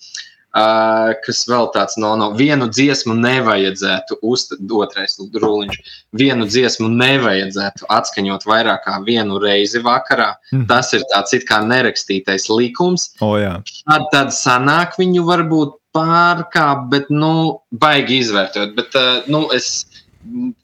[0.58, 5.76] Uh, kas vēl tāds no, no vienu dziesmu nevajadzētu uztaisīt, otrais rulliņš.
[6.16, 10.32] Vienu dziesmu nevajadzētu atskaņot vairāk kā vienu reizi vakarā.
[10.52, 10.64] Mm.
[10.70, 13.10] Tas ir tāds it kā nerakstītais likums.
[13.20, 13.58] Oh, jā.
[13.84, 18.74] tad, tad sanāk viņu varbūt pārkāpt, bet, nu, baigi izvērtot.
[18.76, 19.87] Bet, uh, nu, es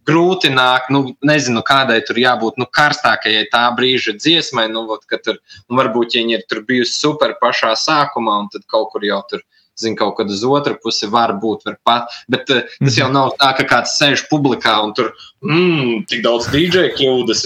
[0.08, 5.40] grūti nāk, nu, nezinu, kādai tur jābūt nu, karstākajai tā brīža dziesmai, nu, vot, tur,
[5.70, 9.22] un varbūt ja viņi ir tur bijusi super pašā sākumā, un tad kaut kur jau
[9.30, 9.44] tur
[9.78, 11.64] zina, kaut kad uz otru pusi var būt.
[11.66, 15.12] Var pat, bet uh, tas jau nav tā, ka kāds sēž publikā un tur
[15.44, 17.44] mmm, tik daudz DJ kļūdas.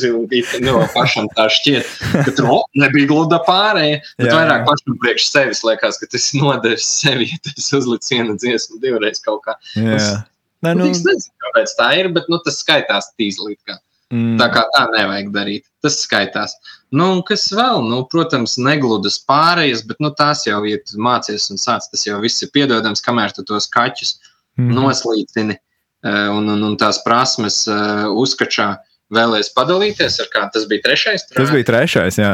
[0.64, 1.92] Nu, pašam tā šķiet,
[2.26, 4.00] ka tur oh, nebija gluda pārējie.
[4.20, 8.36] Bet jā, vairāk pašam priekš sevis liekas, ka tas nodevis sevi, ja tas uzlicis vienu
[8.40, 9.56] dziesmu divreiz kaut kā.
[9.76, 10.18] Jā.
[10.66, 13.60] Nē, nu, es nezinu, kāpēc tā ir, bet nu, tas skaitās tīzlīt.
[14.08, 14.38] Mm.
[14.40, 15.66] Tā kā tā nevajag darīt.
[15.84, 16.56] Tas skaitās.
[16.96, 17.82] Nu, kas vēl?
[17.84, 22.18] Nu, protams, negludas pārējas, bet nu, tās jau, ja tu mācies un sāc, tas jau
[22.22, 24.16] viss ir piedodams, kamēr tu tos kaķus
[24.58, 24.72] mm.
[24.74, 28.74] noslīcini uh, un, un, un tās prasmes uh, uzkačā.
[29.14, 30.50] Vēlēs padalīties ar kādu.
[30.58, 31.22] Tas bija trešais.
[31.30, 31.38] Trā?
[31.38, 32.32] Tas bija trešais, jā.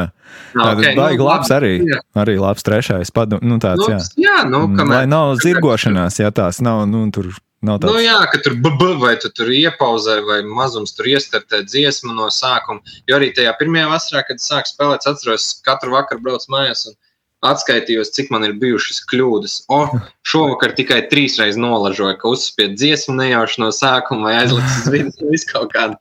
[0.57, 1.69] No, okay, tas bija nu, labs arī.
[1.87, 2.01] Jā.
[2.19, 3.11] Arī labs trešais.
[3.15, 7.05] Padu, nu, tāds, nu, jā, jā nu, kamēr, Lai nav zirgošanās, ja tās nav, nu,
[7.15, 7.31] tur
[7.65, 7.91] Nav tāds...
[7.91, 12.29] Nu, jā, ka tur bb, vai tu tur iepauzē, vai mazums tur iestartē dziesmu no
[12.33, 12.83] sākuma.
[13.09, 16.97] Jo arī tajā pirmajā vasarā, kad sāku spēlēt, atceros, katru vakaru braucu mājās un
[17.45, 19.57] atskaitījos, cik man ir bijušas kļūdas.
[19.73, 19.81] O,
[20.29, 25.15] šovakar tikai trīs reizes nolažoju, ka uzspiedu dziesmu nejauši no sākuma vai aizlicis uz vidu,
[25.33, 25.99] visu kaut kādu.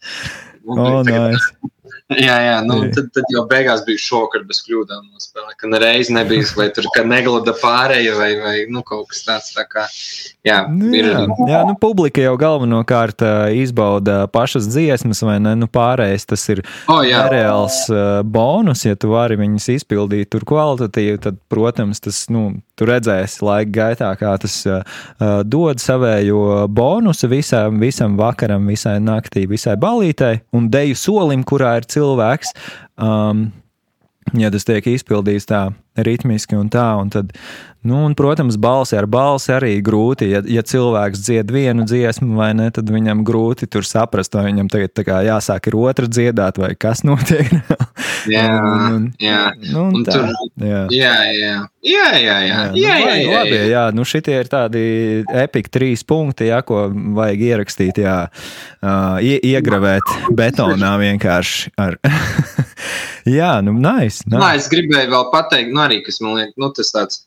[0.64, 1.72] Oh, nice.
[2.12, 5.07] Jā, jā, nu, tad, tad jau beigās bija šokā bez kļūdām.
[5.57, 9.55] Ka nereiz nebija, vai tur neglada pārēja, vai, vai nu, kaut kas tāds.
[9.57, 9.87] Tā kā,
[10.45, 13.25] jā, nu, ir, jā, jā, nu, publika jau galvenokārt
[13.57, 15.55] izbauda pašas dziesmas, vai ne?
[15.57, 16.61] Nu, pārējais tas ir
[16.93, 17.01] oh,
[17.33, 22.88] reāls uh, bonus, ja tu vari viņus izpildīt tur kvalitatīvi, tad, protams, tas, nu, tu
[22.90, 24.85] redzēsi laika gaitā, kā tas uh,
[25.49, 31.88] dod savējo bonusu visam, visam vakaram, visai naktī, visai balītai un deju solim, kurā ir
[31.94, 32.54] cilvēks.
[33.00, 33.48] Um,
[34.33, 35.68] ja tas tiek izpildīts tā
[36.07, 37.33] ritmiski un tā, un tad,
[37.87, 40.30] nu, un, protams, balsi ar balsi arī grūti.
[40.33, 44.72] Ja, ja cilvēks dzied vienu dziesmu, vai ne, tad viņam grūti tur saprast, vai viņam
[44.72, 47.52] tagad jāsāk ir otra dziedāt, vai kas notiek.
[48.31, 49.41] Jā, un, un, jā.
[49.71, 50.81] Nu, un tā, tur, jā.
[50.95, 51.55] Jā, jā.
[51.85, 52.41] Jā, jā, jā.
[52.47, 53.85] jā, nu, jā, jā, jā, labi, jā.
[53.97, 54.85] Nu, šitie ir tādi
[55.45, 56.87] epiki trīs punkti, jā, ko
[57.19, 61.99] vajag ierakstīt, jā, uh, ie, iegravēt betonā vienkārši ar.
[63.39, 64.25] jā, nu, nice.
[64.27, 64.41] nice.
[64.41, 67.25] Nā, es gribēju vēl pateikt, nu, arī, kas man liekas, nu, tas tāds.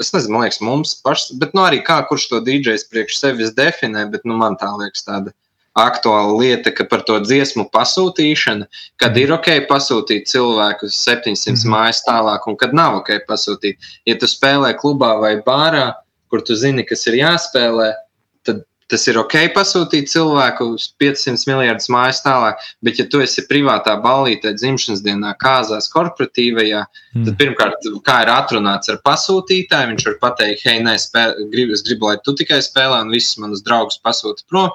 [0.00, 4.08] Es nezinu, liekas, mums pašs, bet nu, arī kā kurš to dīdžers priekš sevis definē,
[4.10, 5.34] bet nu, man tā liekas tāda
[5.78, 8.68] aktuāla lieta, ka par to dziesmu pasūtīšanu,
[9.00, 11.72] kad ir ok pasūtīt cilvēku uz 700 mm -hmm.
[11.72, 13.78] mājas tālāk, un kad nav ok pasūtīt.
[14.06, 15.92] Ja tu spēlē klubā vai bārā,
[16.28, 17.92] kur tu zini, kas ir jāspēlē,
[18.92, 23.94] tas ir ok pasūtīt cilvēku uz 500 miljardus mājas tālāk, bet ja tu esi privātā
[24.04, 26.82] ballītē, dzimšanas dienā, kāzās, korporatīvajā,
[27.16, 27.24] mm.
[27.28, 31.84] tad pirmkārt, kā ir atrunāts ar pasūtītāju, viņš var pateikt, hei, nē, spēl, gribu, es
[31.86, 34.68] gribu, lai tu tikai spēlē un visus manus draugus pasūti prom,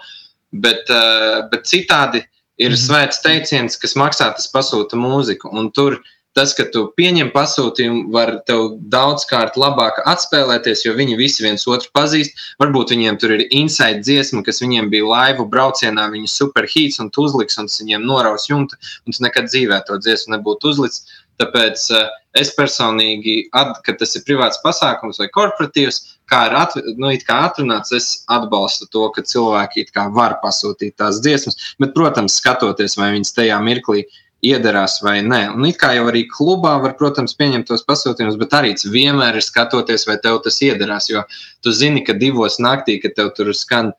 [0.63, 2.23] bet, uh, bet citādi
[2.57, 2.81] ir mm.
[2.83, 5.99] svēts teiciens, kas maksā, tas pasūta mūziku, un tur
[6.37, 11.89] tas, ka tu pieņem pasūtījumu, var tev daudzkārt labāk atspēlēties, jo viņi visi viens otru
[11.97, 12.37] pazīst.
[12.61, 17.57] Varbūt viņiem tur ir inside dziesma, kas viņiem bija laivu braucienā, viņa superhīts un uzliks,
[17.57, 21.17] un viņiem noraus jumta, un tu nekad dzīvē to dziesmu nebūtu uzlicis.
[21.41, 26.77] Tāpēc uh, es personīgi, at, kad tas ir privāts pasākums vai korporatīvs, kā ir at,
[26.97, 31.75] nu, atrunāts, es atbalstu to, ka cilvēki var pasūtīt tās dziesmas.
[31.81, 34.07] Bet, protams, skatoties, vai viņas tajā mirklī
[34.45, 35.41] iederās vai nē.
[35.55, 39.45] Un it kā jau arī klubā var, protams, pieņemt tos pasūtījumus, bet arī vienmēr ir
[39.45, 41.09] skatoties, vai tev tas iederās.
[41.09, 41.23] Jo
[41.65, 43.93] tu zini, ka divos naktī, kad tev tur skan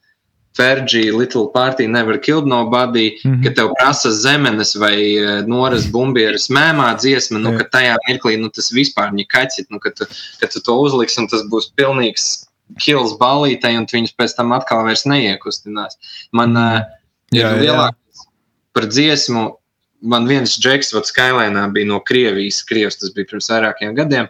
[0.59, 3.43] Ferģija, Little Party, Never Killed Nobody, mm -hmm.
[3.45, 8.51] ka tev prasa zemenes vai e, noras bumbieras mēmā dziesma, nu, ka tajā mirklī nu,
[8.51, 10.05] tas vispār kaķis, nu, ka, tu,
[10.41, 14.85] ka tu to uzliks un tas būs pilnīgs kills balītei, un viņus pēc tam atkal
[14.85, 15.97] vairs neiekustinās.
[16.33, 16.83] Man uh,
[17.33, 18.27] ir lielākais
[18.73, 19.59] par dziesmu
[20.01, 24.29] man viens džeks, vad Skylēnā bija no Krievijas, Krievijas tas bija pirms vairākiem gadiem.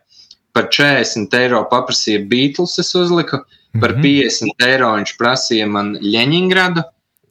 [0.56, 3.42] Par 40 eiro paprasīja Beatles, es uzliku,
[3.80, 4.24] par mm -hmm.
[4.28, 6.84] 50 eiro viņš prasīja man Ļeņingradu.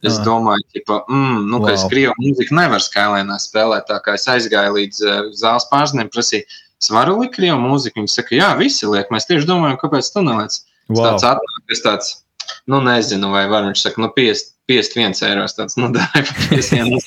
[0.05, 0.25] Es ah.
[0.25, 1.71] domāju, ka, mm, nu, wow.
[1.73, 6.45] es krievu mūziku nevaru Skylēnā spēlēt, tā kā es aizgāju līdz uh, zāles pārzinēm, prasīju,
[6.81, 7.97] es varu likt krievu mūziku.
[8.03, 10.59] Viņi saka, jā, visi liek, mēs tieši domājam, kāpēc tu neliec.
[10.89, 11.01] Wow.
[11.01, 12.13] Tāds atnāk, es tāds,
[12.69, 15.89] nu, nezinu, vai var, viņš saka, nu, 50, 51 eiro, tāds, nu,
[16.53, 17.01] 51.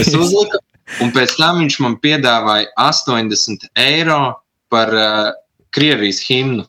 [0.00, 0.64] Es uzliku,
[0.98, 4.20] Un pēc tam viņš man piedāvāja 80 eiro
[4.72, 5.28] par uh,
[5.74, 6.66] Krievijas himnu.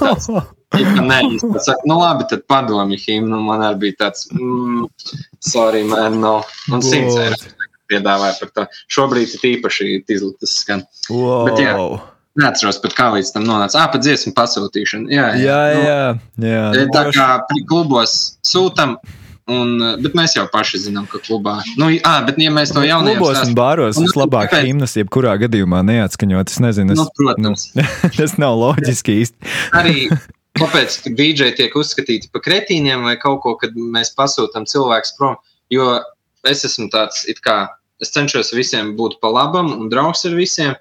[0.00, 0.28] Tāds,
[0.80, 3.40] ja nē, es saku, nu labi, tad padomi himnu.
[3.44, 4.86] Man arī bija tāds, mm,
[5.52, 6.38] sorry, man, no.
[6.72, 7.40] Un 100 eiro
[7.92, 8.66] piedāvāja par to.
[8.92, 10.86] Šobrīd ir īpaši izliktas skan.
[11.10, 11.46] Wow.
[11.50, 11.76] Bet, jā,
[12.40, 13.82] Neatceros, pat kā līdz tam nonāca.
[13.82, 15.10] Ah, pat dziesmu pasūtīšana.
[15.12, 15.98] Jā, jā, jā.
[16.40, 16.86] jā, jā.
[16.94, 17.26] Tā kā
[17.68, 18.96] klubos sūtam,
[19.50, 21.56] Un, bet mēs jau paši zinām, ka klubā.
[21.74, 25.34] Nu, à, bet, ja mēs to jaunajiem klubos un bāros Un, nu, vislabāk himnas, jebkurā
[25.42, 26.52] gadījumā neatskaņot.
[26.54, 27.64] Es nezinu, es, Nu, protams.
[27.74, 27.86] nu,
[28.20, 29.50] tas nav loģiski īsti.
[29.80, 29.96] arī
[30.60, 35.38] kāpēc dīdžeji tiek uzskatīti par kretīniem vai kaut ko, kad mēs pasūtām cilvēku prom.
[35.72, 36.00] Jo
[36.48, 37.56] es esmu tāds, kā
[38.02, 40.74] es cenšos visiem būt pa labam un draugs ar visiem.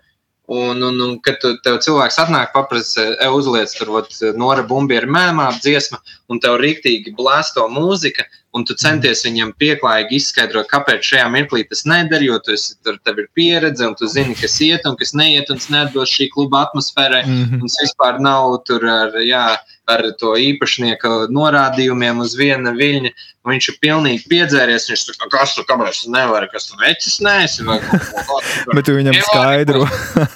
[0.51, 4.97] Un, un, un kad tu, tev cilvēks atnāk, paprasa, e, uzliec tur vat, nora bumbi
[4.99, 11.07] ar mēmā, dziesma, un tev rīktīgi blēsto mūzika, un tu centies viņam pieklājīgi izskaidrot, kāpēc
[11.07, 14.57] šajā mirklī tas neder, jo tu esi, tur tev ir pieredze, un tu zini, kas
[14.65, 17.23] iet un kas neiet, un tas neatbilst šī kluba atmosfērai.
[17.29, 17.61] Mhm.
[17.61, 19.45] Un tas vispār nav tur ar, jā,
[19.91, 23.11] ar to īpašnieka norādījumiem uz viena viļņa.
[23.49, 24.85] Viņš ir pilnīgi piedzēries.
[24.91, 27.65] Viņš tur kas tur kāpēc nevar, kas tur vecis nēsi.
[27.65, 29.87] Bet tu viņam skaidro.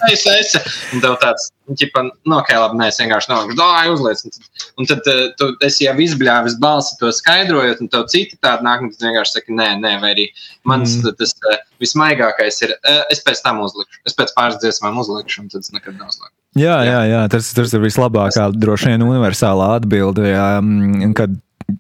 [0.10, 0.63] Es esmu.
[0.96, 3.54] Un tev tāds, nu, ķipa, no kā labi, nē, es vienkārši nav.
[3.60, 4.24] Dāj, uzliec.
[4.26, 4.50] Un tad,
[4.82, 8.82] un tad eh, tu esi jau izbļāvis balsi to skaidrojot, un tev citi tādi nāk,
[8.82, 10.30] un tu vienkārši saki, nē, nē, vai arī
[10.65, 11.10] mans Mm.
[11.10, 11.15] mm.
[11.20, 14.02] tas eh, vismaigākais ir, eh, es pēc tam uzlikšu.
[14.10, 16.35] Es pēc pāris dziesmām uzlikšu, un tad es nekad neuzlikšu.
[16.56, 20.24] Jā, jā, jā tas, tas ir vislabākā, droši vien universālā atbilde.
[20.30, 21.34] Jā, mm, kad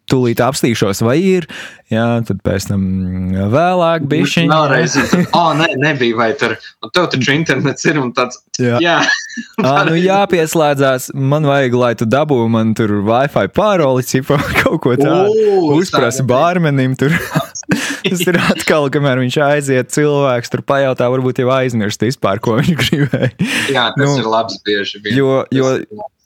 [0.09, 1.47] tūlīt apstīšos, vai ir,
[1.93, 2.83] jā, tad pēc tam
[3.53, 4.45] vēlāk bija šī.
[4.49, 4.97] Vēlreiz,
[5.31, 8.79] oh, nē, nebija, vai tur, un tev taču internets ir, un tāds, Jā.
[8.83, 8.97] jā.
[9.67, 14.95] Ā, nu jāpieslēdzās, man vajag, lai tu dabū man tur Wi-Fi pāroli, cipa kaut ko
[14.99, 15.49] tādu.
[15.75, 17.15] Uzprasi bārmenim tur.
[18.05, 22.75] Tas ir atkal, kamēr viņš aiziet, cilvēks tur pajautā, varbūt jau aizmirst vispār, ko viņš
[22.83, 23.31] gribēja.
[23.73, 25.17] Jā, tas Nu, ir labs bieži vien.
[25.17, 25.71] Jo, jo,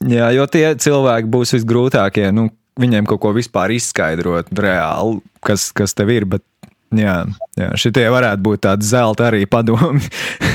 [0.06, 2.28] jā, jo tie cilvēki būs visgrūtākie.
[2.36, 6.26] Nu, viņiem kaut ko vispār izskaidrot reāli, kas, kas tev ir.
[6.32, 6.42] Bet,
[6.96, 7.18] jā,
[7.60, 10.02] jā, šitie varētu būt tādi zelta arī padomi.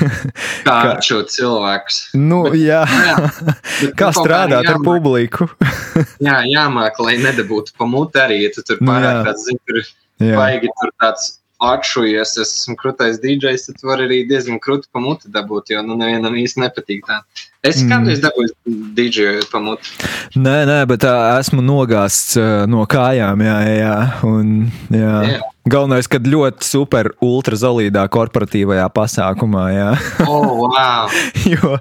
[0.66, 2.00] Kā kā- šo cilvēkus.
[2.18, 2.82] nu, jā.
[2.90, 3.16] Jā,
[3.84, 5.48] bet Kā nu, kaut strādāt ar publiku?
[6.26, 9.24] Jā, jāmāk, lai nedabūtu pa muti arī, ja tu tur Nu, pārāk jā.
[9.30, 9.82] tāds, zini, tur
[10.26, 10.36] Jā.
[10.40, 11.30] baigi tur tāds
[11.72, 15.82] atšujies, es esmu krūtais DJs, tad tu vari arī diezgan krūti pa muti dabūt, jo,
[15.86, 17.22] nu, nevienam īsti nepatīk tā.
[17.66, 17.90] Es Mm.
[17.90, 18.54] kādreiz dabūju
[18.98, 19.90] DJ pa muti.
[20.36, 23.42] Nē, nē, bet tā, esmu nogāzts uh, no kājām.
[23.42, 25.18] Jā, jā, un, jā.
[25.32, 25.42] Jā.
[25.66, 29.64] Galvenais, kad ļoti super ultrazolīdā korporatīvajā pasākumā.
[29.74, 29.88] Jā.
[30.28, 31.10] Oh, wow!
[31.54, 31.80] jo,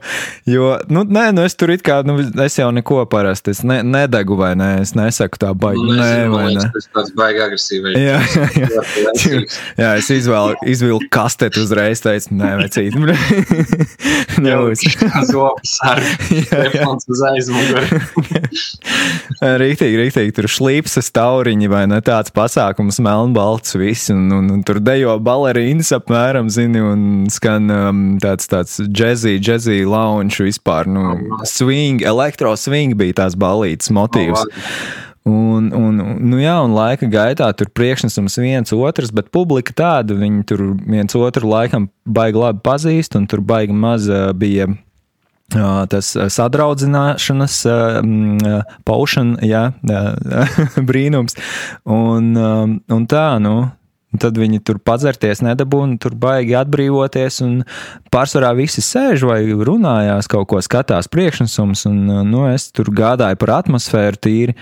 [0.49, 3.83] jo nu, nē, nu, es tur it kā, nu, es jau neko parasti es ne,
[3.85, 5.85] nedegu vai nē, es nesaku tā baigi.
[5.85, 6.65] Nu, nē, nezinu, vai ne.
[6.79, 7.99] Tas tāds baigi agresīvais.
[8.01, 8.87] Jā, jā, jā.
[9.05, 9.61] Laicīgs.
[9.83, 12.97] Jā, es izvēlu, izvilku kasteti uzreiz, teicu, nē, vecīt.
[14.47, 14.87] Nebūs.
[15.29, 16.49] Zopas ar Jā, jā.
[16.55, 18.01] telefons uz aizmuguri.
[19.61, 20.35] Rīktīgi, rīktīgi.
[20.41, 24.11] Tur šlīpstas tauriņi vai ne tāds pasākums, melnbalts, viss.
[24.15, 29.83] Un, un, un tur dejo balerīnas apmēram, zini, un skan um, tāds, tāds džezī, džezī
[29.89, 30.91] lounge vispār.
[30.91, 31.17] Nu,
[31.49, 34.47] swing, elektro swing bija tās balītas motīvs.
[35.25, 40.19] Un, un, un, nu jā, un laika gaitā tur priekšnesums viens otrs, bet publika tāda,
[40.21, 44.69] viņi tur viens otru laikam baigi labi pazīst, un tur baigi maz ā, bija
[45.53, 49.65] tas ā, sadraudzināšanas mm, ā, paušana, jā,
[50.89, 51.37] brīnums.
[51.85, 53.57] Un, un tā, nu.
[54.15, 57.41] Un Tad viņi tur padzerties, nedabūna, tur baigi atbrīvoties.
[58.15, 61.83] Pārsvarā visi sēž vai runājās, kaut ko skatās priekšnesums.
[61.91, 61.99] Un,
[62.31, 64.55] nu, es tur gādāju par atmosfēru tīri,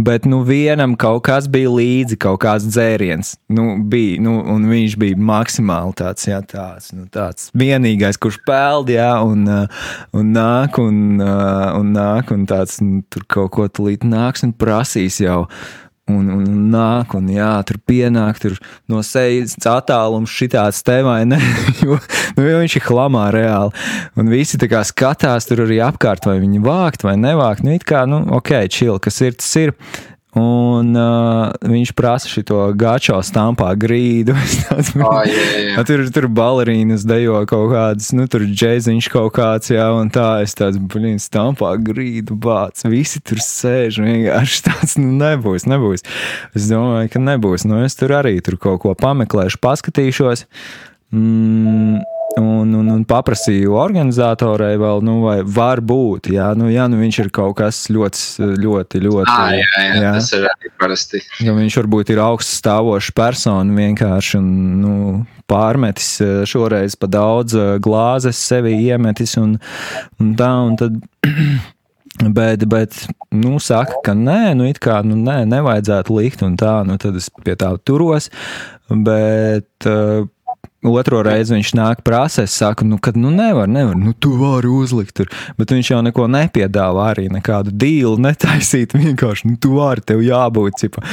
[0.00, 3.34] bet nu, vienam kaut kas bija līdzi, kaut kāds dzēriens.
[3.52, 8.94] Nu, bija, nu, un viņš bija maksimāli tāds, jā, tāds, nu, tāds vienīgais, kurš peld,
[8.96, 9.86] jā, un, uh,
[10.16, 14.56] un nāk, un, uh, un nāk, un tāds nu, tur kaut ko tulīt nāks un
[14.56, 15.44] prasīs jau.
[16.12, 18.58] Un, un, un nāk, un jā, tur pienāk, tur
[18.92, 21.38] no sejas attālums šitāds te vai ne.
[21.80, 21.96] jo,
[22.36, 23.72] nu, jo viņš ir hlamā reāli.
[24.20, 27.64] Un visi tā kā skatās tur arī apkārt, vai viņi vākt vai nevākt.
[27.64, 29.72] Nu, it kā, nu, ok, chill, kas ir, tas ir.
[30.34, 34.34] Un uh, viņš prasa šo gāčo stampā grīdu.
[34.44, 39.34] Es tāds, Oh, jā, jā, tur tur balerīnas dejo kaut kādas, nu, tur džēziņš kaut
[39.36, 42.82] kāds, jā, un tā es tāds, blīn, stampā grīdu bāc.
[42.90, 46.02] Visi tur sēž, un vienkārši tāds, nu, nebūs, nebūs.
[46.58, 47.68] Es domāju, ka nebūs.
[47.70, 50.46] Nu, es tur arī tur kaut ko pameklēšu, paskatīšos.
[51.14, 52.02] Mm,
[52.40, 56.32] Un, un, un paprasīju organizatorai, vēl, nu, vai var būt.
[56.34, 59.30] Jā, nu, jā, nu viņš ir kaut kas ļoti, ļoti, ļoti.
[59.30, 61.22] Ah, jā, jā, jā, tas ir arī parasti.
[61.46, 64.48] Ja viņš varbūt ir augsts stāvošs persona vienkārši un
[64.82, 64.96] nu,
[65.50, 66.16] pārmetis
[66.50, 69.54] šoreiz pa daudz glāzes sevi iemetis un,
[70.18, 70.98] un tā, un tad.
[72.14, 72.94] Bet, bet,
[73.34, 77.18] nu, saka, ka nē, nu, it kā, nu, nē, nevajadzētu likt, un tā, nu, tad
[77.18, 78.28] es pie tā turos.
[78.86, 80.22] Bet, uh,
[80.84, 84.68] otro reizi viņš nāk prasē, es saku, nu, kad nu nevar, nevar, nu, tu vari
[84.68, 85.30] uzlikt tur.
[85.58, 88.94] Bet viņš jau neko nepiedāvā arī nekādu dīlu netaisīt.
[89.04, 90.78] Vienkārši, nu, tu vari, tev jābūt.
[90.84, 91.04] Cipa.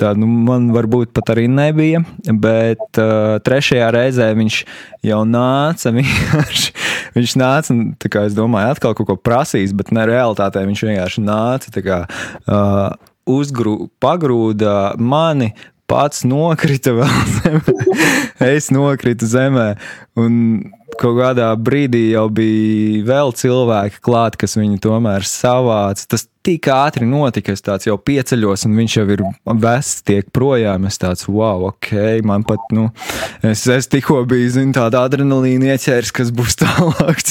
[0.00, 4.62] Tā, nu, man varbūt pat arī nebija, bet uh, trešajā reizē viņš
[5.10, 5.94] jau nāca.
[5.98, 6.74] Vienkārši,
[7.18, 11.26] viņš nāca, un, kā es domāju, atkal kaut ko prasīs, bet ne realitātē viņš vienkārši
[11.26, 11.78] nāca.
[11.80, 12.02] Kā,
[12.46, 15.52] uh, uzgrūda, pagrūda mani
[15.90, 17.78] pats nokrita vēl zemē.
[18.52, 19.72] es nokritu zemē.
[20.20, 20.34] Un
[21.00, 26.04] kaut kādā brīdī jau bija vēl cilvēki klāt, kas viņu tomēr savāca.
[26.12, 29.24] Tas tik ātri notika, es tāds jau pieceļos, un viņš jau ir
[29.62, 30.86] vests, tiek projām.
[30.90, 31.92] Es tāds, wow, ok,
[32.26, 32.88] man pat, nu,
[33.46, 37.24] es, es tikko biju, zinu, tāda adrenalīna ieķērs, kas būs tālāk.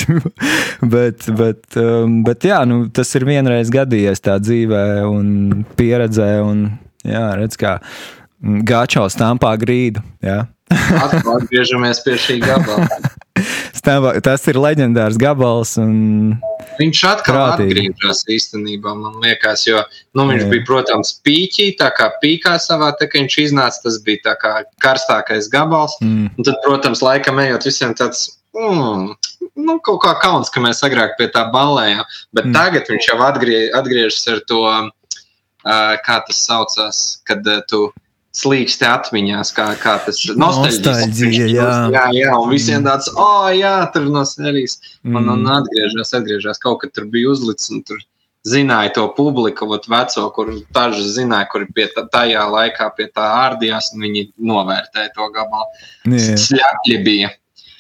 [0.95, 6.70] bet, bet, um, bet, jā, nu, tas ir vienreiz gadījies tā dzīvē un pieredzē, un,
[7.05, 7.80] jā, redz, kā
[8.40, 10.04] Gāčaus stampā grīdu.
[10.24, 10.46] Jā.
[11.04, 12.88] Atgriežamies pie šī gabala.
[13.80, 15.76] Stāvā, tas ir leģendārs gabals.
[15.82, 16.38] Un...
[16.80, 17.90] Viņš atkal Prātīgi.
[17.90, 19.82] atgriežas īstenībā, man liekas, jo
[20.16, 20.50] nu, viņš Jā.
[20.52, 24.54] bija, protams, pīķī, tā kā pīkā savā te, kad viņš iznāca, tas bija tā kā
[24.84, 25.96] karstākais gabals.
[26.04, 26.30] Mm.
[26.36, 28.28] Un tad, protams, laikam ejot visiem tāds.
[28.56, 29.14] Mm,
[29.60, 32.04] nu, kaut kā kauns, ka mēs agrāk pie tā balējām,
[32.36, 32.56] bet mm.
[32.56, 37.88] tagad viņš jau atgrie, atgriežas ar to, uh, kā tas saucās, kad uh, tu
[38.36, 41.48] slīksti atmiņās, kā, kā tas nostalģija.
[41.50, 41.72] Jā.
[41.94, 44.78] jā, jā, un visiem tāds, oh, jā, tur no sērijas.
[45.08, 45.34] Un, mm.
[45.34, 48.02] un atgriežas, atgriežas, kaut kad tur bija uzlicis, tur
[48.48, 53.26] zināja to publiku, vat veco, kur daži zināja, kuri pie tā, tajā laikā pie tā
[53.48, 55.90] ārdījās, un viņi novērtēja to gabalu.
[56.46, 57.34] Sļakļi bija.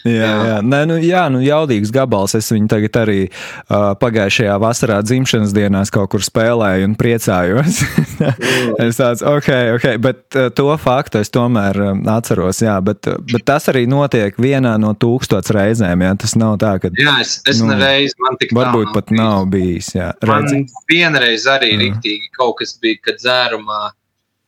[0.07, 0.57] Jā, jā.
[0.63, 2.35] Nē, nu, jā, nu, jaudīgs gabals.
[2.37, 7.81] Es viņu tagad arī uh, pagājušajā vasarā dzimšanas dienās kaut kur spēlēju un priecājos.
[8.85, 12.63] es tāds, ok, ok, bet uh, to faktu es tomēr uh, atceros.
[12.63, 16.07] Jā, bet, bet tas arī notiek vienā no tūkstoš reizēm.
[16.07, 16.93] Jā, tas nav tā, ka.
[16.95, 19.91] Jā, es, es nu, nereiz man tik varbūt pat nav bijis.
[19.97, 20.63] Jā, redzi.
[20.63, 21.85] man vienreiz arī mm.
[21.85, 23.89] riktīgi kaut kas bija, kad dzērumā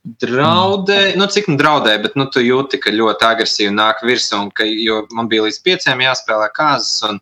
[0.02, 4.40] Draudēja, nu, cik nu draudēja, bet nu, tu jūti, ka ļoti agresīvi nāk virsū.
[4.58, 7.20] Ka, jo man bija līdz pieciem jāspēlē kārtas, un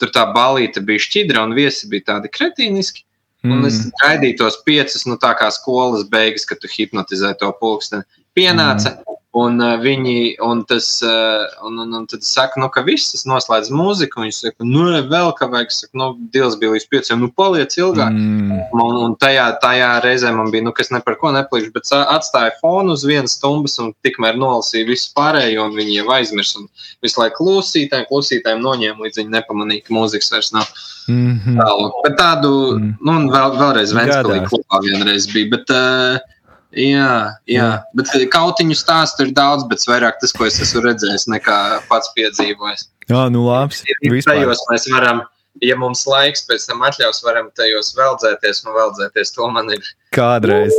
[0.00, 3.06] tur tā balīta bija šķidra, un viesi bija tādi kretīniski.
[3.40, 3.54] Mm.
[3.56, 8.04] Un es gaidīju tos piecus, nu, tā kā skolas beigas, kad tu hipnotizē to pulksteni.
[8.36, 9.09] Pienāca, mm.
[9.38, 13.22] Un uh, viņi, un tas, uh, un, un, un tad saka, nu, ka viss tas
[13.30, 14.24] noslēdz mūziku.
[14.24, 18.10] Viņi saka, nu, vēl kā vajag, saka, nu, Dievs bija līdz pieciem, nu, paliec ilgāk.
[18.10, 18.64] Mm.
[18.74, 22.56] Un, un tajā, tajā reizē man bija, nu, kas ne par ko neplīš, bet atstāja
[22.58, 26.56] fonu uz vienas stundas un tikmēr nolasīja visu pārējo, un viņi jau aizmirs.
[26.58, 26.66] Un
[27.06, 30.74] visu laiku klusītājiem, klusītājiem noņēma, līdz viņi nepamanīja, ka mūzikas vairs nav.
[31.06, 31.62] Mm -hmm.
[31.62, 31.86] Tālu.
[32.02, 32.92] Bet tādu, mm.
[32.98, 35.54] nu, un vēl, vēlreiz Ventspilī klubā vienreiz bija.
[35.54, 36.38] Bet, uh,
[36.70, 37.66] Jā, jā,
[37.98, 41.58] bet kautiņu stāstu ir daudz, bet vairāk tas, ko es esmu redzējis, nekā
[41.88, 42.86] pats piedzīvojis.
[43.10, 43.74] Jā, nu labi.
[44.22, 45.24] Tajos mēs varam,
[45.66, 49.34] ja mums laiks pēc tam atļaus, varam tajos veldzēties un veldzēties.
[49.34, 49.90] To man ir.
[50.14, 50.76] Kādreiz.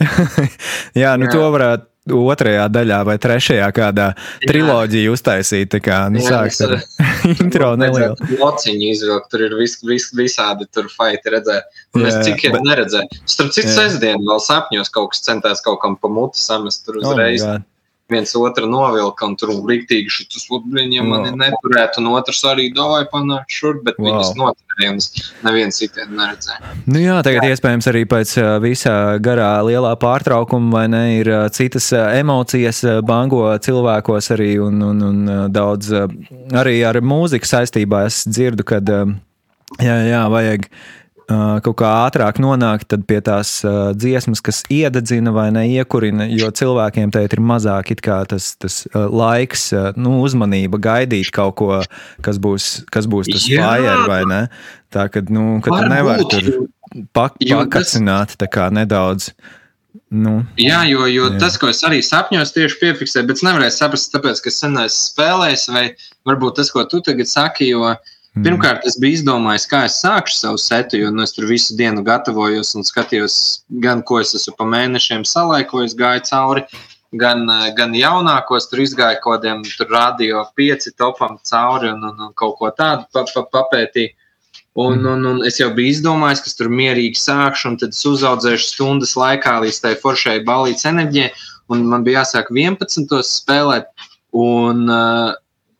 [1.02, 1.32] jā, nu jā.
[1.32, 4.10] to varētu otrajā daļā vai trešajā kādā
[4.44, 5.80] triloģija uztaisīta.
[5.84, 6.76] Kā, nu, jā, sāks ar
[7.42, 8.16] intro nelielu.
[8.40, 11.68] Lociņu izvilkt, tur ir vis, vis, visādi tur faiti redzēt.
[11.96, 12.66] Un es cik jau bet...
[12.68, 13.20] neredzēju.
[13.24, 17.12] Starp citu, sestdien vēl sapņos kaut kas centās kaut kam pa muti samest tur oh
[17.12, 17.44] uzreiz.
[17.44, 17.60] Oh
[18.12, 21.12] viens otru novilka, un tur rīktīgi šis viņiem wow.
[21.12, 24.10] mani neturētu, un otrs arī domāja panākt šurp, bet wow.
[24.10, 25.00] viņas noturēja, un
[25.46, 26.74] neviens citiem neredzēja.
[26.90, 27.54] Nu jā, tagad jā.
[27.54, 28.34] iespējams arī pēc
[28.64, 35.34] visā garā lielā pārtraukuma, vai ne, ir citas emocijas bango cilvēkos arī, un, un, un
[35.52, 35.92] daudz
[36.60, 40.66] arī ar mūziku saistībā es dzirdu, kad jā, jā, vajag
[41.64, 47.22] kaut kā ātrāk nonākt pie tās uh, dziesmas, kas iededzina vai neiekurina, jo cilvēkiem te
[47.26, 51.70] ir mazāk tas, tas uh, laiks, uh, nu, uzmanība gaidīt kaut ko,
[52.24, 54.42] kas būs, kas būs tas flyer vai ne.
[54.90, 56.52] Tā ka, nu, ka tu nevari tur
[57.14, 59.30] pak, pakacināt tā kā nedaudz.
[60.10, 61.38] Nu, jā, jo, jo jā.
[61.38, 65.04] tas, ko es arī sapņos, tieši piefiksēju, bet es nevarēju saprast, tāpēc, ka sen esmu
[65.12, 65.84] spēlējis, vai
[66.26, 68.44] varbūt tas, ko tu tagad saki, jo uh, Mm.
[68.46, 72.04] Pirmkārt, es biju izdomājis, kā es sākšu savu setu, jo nu, es tur visu dienu
[72.06, 73.34] gatavojos un skatījos,
[73.82, 76.62] gan ko es esmu pa mēnešiem salaikojis, gāju cauri,
[77.18, 77.42] gan,
[77.74, 82.70] gan jaunākos, tur izgāju kaut kādiem radio pieci topam cauri un, un, un kaut ko
[82.70, 84.14] tādu pa, pa, papētīju.
[84.78, 85.10] Un, mm.
[85.10, 89.16] un, un es jau biju izdomājis, ka tur mierīgi sākšu, un tad es uzaudzēšu stundas
[89.18, 91.32] laikā līdz tai foršai balīdzes enerģijai.
[91.74, 93.10] Un man bija jāsāk 11.
[93.26, 93.90] spēlēt.
[94.30, 95.34] Un, uh,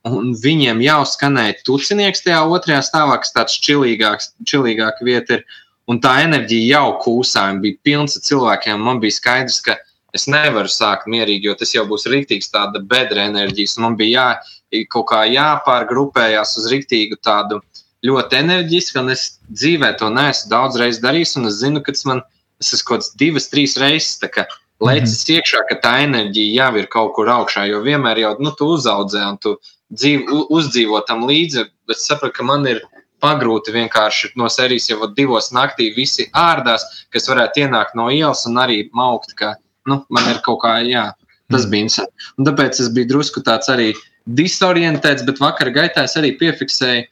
[0.08, 5.44] un viņiem jau skanēja tucinieks tajā otrajā stāvā, kas tāds čilīgāks, čilīgāka vieta ir.
[5.90, 8.82] Un tā enerģija jau kūsāja, bija pilns ar cilvēkiem.
[8.84, 9.74] Man bija skaidrs, ka
[10.16, 13.76] Es nevaru sākt mierīgi, jo tas jau būs rīktīgs tāda bedra enerģijas.
[13.82, 14.24] Man bija
[14.70, 17.60] jā, kaut kā jāpārgrupējās uz rīktīgu tādu
[18.06, 22.06] ļoti enerģisku, un es dzīvē to neesmu daudz reizes darījis, un es zinu, ka tas
[22.08, 22.24] man
[22.60, 24.40] tas ir kaut kāds divas, trīs reizes lecis
[24.80, 25.34] mm -hmm.
[25.36, 29.22] iekšā, ka tā enerģija jau ir kaut kur augšā, jo vienmēr jau nu, tu uzaudzē
[29.28, 29.58] un tu
[29.94, 32.82] dzīv, uzdzīvo tam līdzi, bet sapratu, ka man ir
[33.20, 38.60] pagrūti vienkārši no serijas jau divos naktī visi ārdās, kas varētu ienākt no ielas un
[38.62, 39.54] arī maukt, ka
[39.90, 41.10] nu, man ir kaut kā, jā,
[41.52, 41.70] tas mm.
[41.72, 42.28] bija interesanti.
[42.38, 43.92] Un tāpēc es biju drusku tāds arī
[44.40, 47.08] disorientēts, bet vakar gaitā es arī piefiksēju,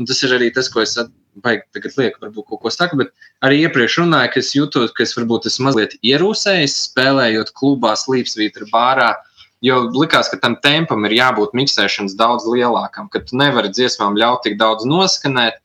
[0.00, 0.96] un tas ir arī tas, ko es
[1.42, 3.12] baigi tagad lieku, varbūt kaut ko saku, bet
[3.46, 8.68] arī iepriekš runāju, ka es jūtos, ka es varbūt esmu mazliet ierūsējis, spēlējot klubā, slīpsvītra
[8.72, 9.12] bārā.
[9.62, 14.42] Jo likās, ka tam tempam ir jābūt miksēšanas daudz lielākam, ka tu nevari dziesmām ļaut
[14.46, 15.60] tik daudz noskanēt.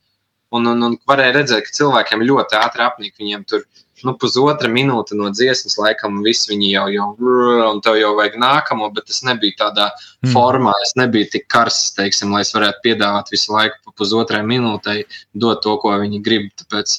[0.54, 3.16] Un, un, un varēja redzēt, ka cilvēkiem ļoti ātri apnīk.
[3.20, 3.66] Viņiem tur
[4.06, 7.08] nu, pusotra minūte no dziesmas, laikam, viss viņi jau, jau,
[7.68, 10.30] un tev jau vajag nākamo, bet tas nebija tādā mm.
[10.34, 15.02] formā, es nebiju tik karsts, teiksim, lai es varētu piedāvāt visu laiku pa pusotrai minūtei,
[15.34, 16.48] dot to, ko viņi grib.
[16.62, 16.96] Tāpēc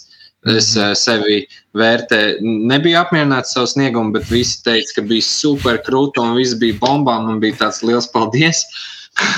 [0.48, 0.96] es mm.
[0.96, 1.40] sevi
[1.78, 6.58] vērtēju, nebiju apmierināts ar savu sniegumu, bet visi teica, ka bija super krūta un viss
[6.60, 8.64] bija bombām, un bija tāds liels paldies.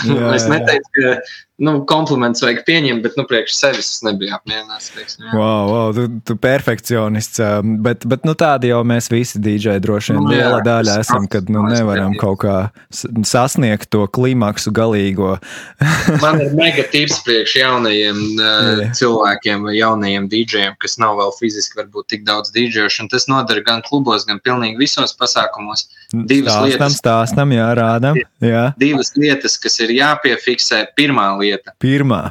[0.06, 1.16] Jā, es neteicu, ka
[1.62, 4.90] nu, kompliments vajag pieņemt, bet nu, priekš sevis es nebiju apmierināts.
[5.32, 7.42] Wow, wow, tu, tu perfekcionists,
[7.86, 11.50] bet, bet nu, tādi jau mēs visi dīdžeji droši vien nu, liela daļa esam, kad
[11.54, 12.56] nu, nevaram kaut kā
[13.28, 15.36] sasniegt to klimaksu galīgo.
[16.24, 22.10] Man ir negatīvs priekš jaunajiem uh, cilvēkiem vai jaunajiem dīdžejiem, kas nav vēl fiziski varbūt
[22.16, 25.86] tik daudz dīdžejuši, un tas nodara gan klubos, gan pilnīgi visos pasākumos.
[26.12, 28.18] Divas stāstam, lietas, stāstam, jā, rādam.
[28.44, 28.66] Jā.
[28.82, 30.82] Divas lietas, kas ir jāpiefiksē.
[30.98, 31.76] Pirmā lieta lieta.
[31.84, 32.30] Pirmā.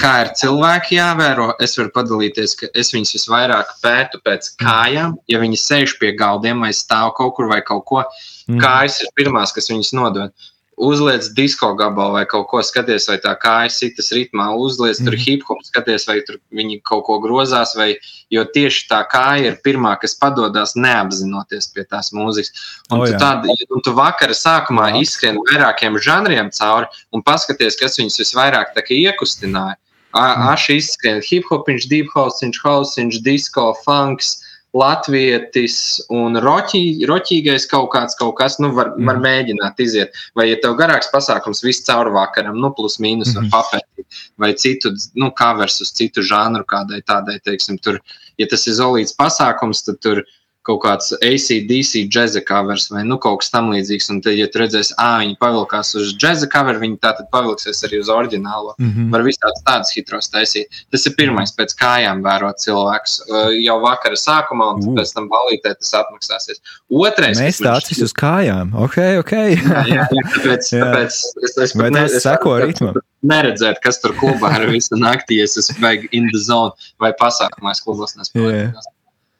[0.00, 5.14] Kā ir cilvēki jāvēro, es varu padalīties, ka es viņus visvairāk pētu pēc kājām.
[5.30, 8.02] Ja viņi sēž pie galdiem vai stāv kaut kur vai kaut ko,
[8.50, 8.58] mm.
[8.62, 13.32] kājas ir pirmās, kas viņus nodod uzliec disko gabalu vai kaut ko skaties, vai tā
[13.40, 15.22] kāja sitas ritmā, uzliec tur mm.
[15.24, 17.94] hip hop, skaties, vai tur viņi kaut ko grozās, vai,
[18.32, 22.52] jo tieši tā kāja ir pirmā, kas padodas neapzinoties pie tās mūzikas.
[22.90, 25.04] Un, oh, tu, tād, un tu vakara sākumā jā.
[25.06, 29.80] izskrien vairākiem žanriem cauri un paskaties, kas viņus visvairāk iekustināja.
[30.16, 34.38] Aši izskrien hip hopiņš, deep house, house, disco, funks
[34.76, 35.76] latvietis
[36.12, 39.08] un roķī, roķīgais kaut kāds, kaut kas, nu, var, mm.
[39.08, 40.16] var mēģināt iziet.
[40.38, 44.52] Vai, ja tev garāks pasākums viss caur vakaram, nu, plus mīnus mm var papētīt, vai
[44.58, 48.00] citu, nu, covers uz citu žanru kādai tādai, teiksim, tur,
[48.40, 50.22] ja tas ir izolīts pasākums, tad tur
[50.66, 54.08] kaut kāds ACDC džēza covers vai nu, kaut kas tamlīdzīgs.
[54.12, 57.84] Un, tad, ja tu redzēsi, ah, viņi pavilkās uz džēza cover, viņi tā tad pavilksies
[57.86, 58.74] arī uz oriģinālo.
[58.78, 59.10] Mm -hmm.
[59.14, 60.82] Var visādi tādas hitros taisīt.
[60.90, 64.94] Tas ir pirmais, pēc kājām vērot cilvēkus uh, jau vakara sākumā, un uh.
[64.98, 66.62] pēc tam balītē tas atmaksāsies.
[66.90, 68.74] Otrais, mēs tāds uz kājām.
[68.74, 69.32] Ok, ok.
[69.32, 70.84] jā, jā, jā, tāpēc, jā.
[70.84, 73.00] tāpēc es, es pat ne, es seko ritmam.
[73.26, 77.82] Neredzēt, kas tur klubā ir visu naktī, es esmu in the zone vai pasākumā, es
[77.82, 78.50] klubos nespēju.
[78.50, 78.95] Yeah.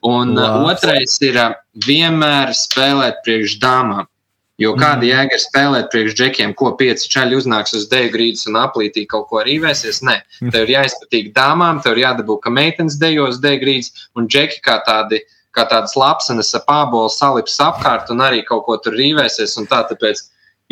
[0.06, 0.36] Un.
[0.38, 4.06] Uh, otrais ir uh, vienmēr spēlēt priekš dāmām.
[4.56, 5.08] Jo kāda mm.
[5.10, 9.26] jēga ir spēlēt priekš džekiem, ko pieci čaļi uznāks uz deju grīdas un aplītī kaut
[9.28, 10.00] ko rīvēsies?
[10.06, 10.52] Nē, mm.
[10.54, 14.80] tev ir jāizpatīk dāmām, tev ir jādabū, ka meitenes dejos deju grīdas un džeki kā
[14.86, 15.24] tādi.
[15.56, 19.54] Kā tādas lapsenes ap ābolu salips apkārt un arī kaut ko tur rīvēsies.
[19.70, 20.20] Tā, tāpēc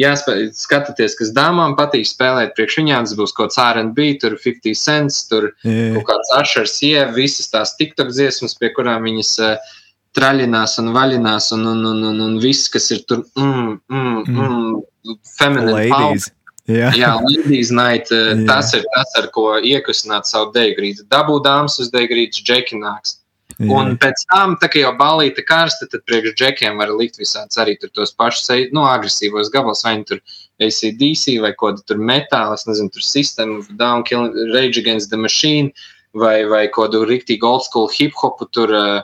[0.01, 2.55] skatīties, kas dāmām patīk spēlēt.
[2.57, 5.95] Priekš viņām tas būs kaut kāds RB, tur 50 cents, tur yeah.
[5.95, 9.75] kaut kāds ašars, sieva, visas tās TikTok dziesmas, pie kurām viņas uh,
[10.15, 14.41] traļinās un vaļinās, un, un, un, un, un viss, kas ir tur, mm, mm, mm,
[14.41, 16.31] mm feminine ladies.
[16.65, 16.95] Yeah.
[16.97, 18.41] Jā, Ladies Night, yeah.
[18.49, 21.05] tas ir tas, ar ko iekustināt savu degrīdu.
[21.13, 23.19] Dabū dāmas uz degrīdas, džekināks.
[23.59, 23.69] Jā.
[23.71, 27.77] Un pēc tam, tā kā jau balīta karsta, tad priekš džekiem var likt visāds arī
[27.85, 30.23] tos pašus nu, agresīvos gabalus, vai nu tur
[30.63, 35.21] ACDC vai ko tur metāla, es nezinu, tur System of Down, Kill, Rage Against the
[35.21, 35.71] Machine
[36.15, 38.75] vai, vai ko tur riktīgi old school hip hopu tur.
[38.75, 39.03] Uh,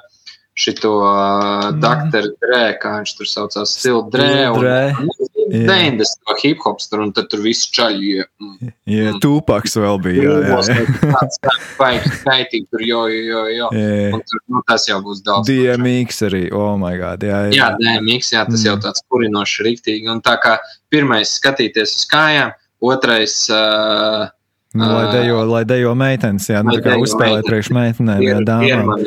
[0.61, 1.80] šito uh, mm.
[1.80, 4.51] doktoru Drē, kā viņš tur saucās, Stilu Drē.
[4.53, 5.09] Un,
[5.51, 6.34] 90.
[6.42, 8.11] hip hops tur, un tad tur viss čaļi.
[8.16, 9.20] Jā, mm.
[9.22, 10.24] tūpaks vēl bija.
[10.24, 11.14] Jā, jā, jā.
[11.14, 11.40] tāds
[11.78, 13.70] baigi skaitīgi tur, jo, jo, jo.
[14.14, 15.51] Un tur, nu, tas jau būs daudz.
[15.51, 17.44] DMX arī, oh my god, jā.
[17.51, 18.66] Jā, jā DMX, jā, tas mm.
[18.68, 20.11] jau tāds kurinošs riktīgi.
[20.12, 20.57] Un tā kā
[20.92, 22.55] pirmais skatīties uz kājām,
[22.92, 23.42] otrais.
[23.53, 24.28] Uh,
[24.70, 29.01] Nu, lai dejo, lai dejo meitenes, jā, nu, tā kā uzspēlēt priekš meitenēm, jā, dāmām.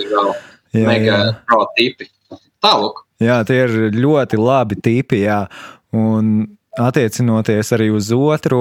[0.76, 1.20] Jā, mega jā.
[1.48, 2.10] pro tipi.
[2.64, 3.00] Tālāk.
[3.24, 5.46] Jā, tie ir ļoti labi tipi, jā.
[5.94, 6.36] Un
[6.74, 8.60] attiecinoties arī uz otro,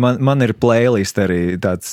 [0.00, 1.92] man, man ir playlist arī tāds,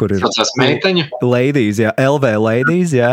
[0.00, 0.24] kur ir.
[0.24, 1.04] Tas meiteņu?
[1.20, 3.10] Ladies, jā, LV ladies, jā,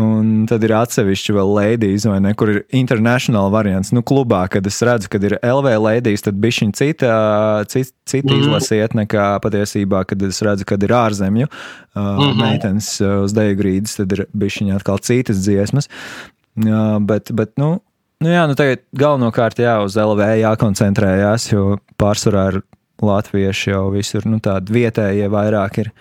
[0.00, 4.66] un tad ir atsevišķi vēl ladies, vai ne, kur ir international variants, nu, klubā, kad
[4.70, 7.12] es redzu, kad ir LV ladies, tad bišķiņ cita,
[7.72, 8.46] cita, cita mm.
[8.46, 11.56] izlasiet nekā patiesībā, kad es redzu, kad ir ārzemju uh,
[11.98, 12.42] mm -hmm.
[12.44, 15.90] meitenes uz deju grīdas, tad ir bišķiņ atkal citas dziesmas.
[16.52, 17.80] Uh, bet, bet, nu,
[18.22, 22.60] Nu, jā, nu tagad galvenokārt jā, uz LV jākoncentrējās, jo pārsvarā ir
[23.02, 25.92] latvieši jau visur nu, tādi vietējie vairāk ir.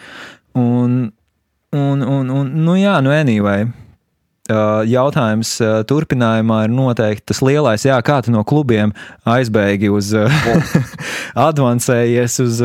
[0.57, 1.11] Un,
[1.73, 3.69] un, un, un nu jā, nu anyway.
[4.51, 5.53] Jautājums
[5.87, 8.91] turpinājumā ir noteikti tas lielais, jā, kā tu no klubiem
[9.29, 10.09] aizbēgi uz
[11.47, 12.59] advancējies uz,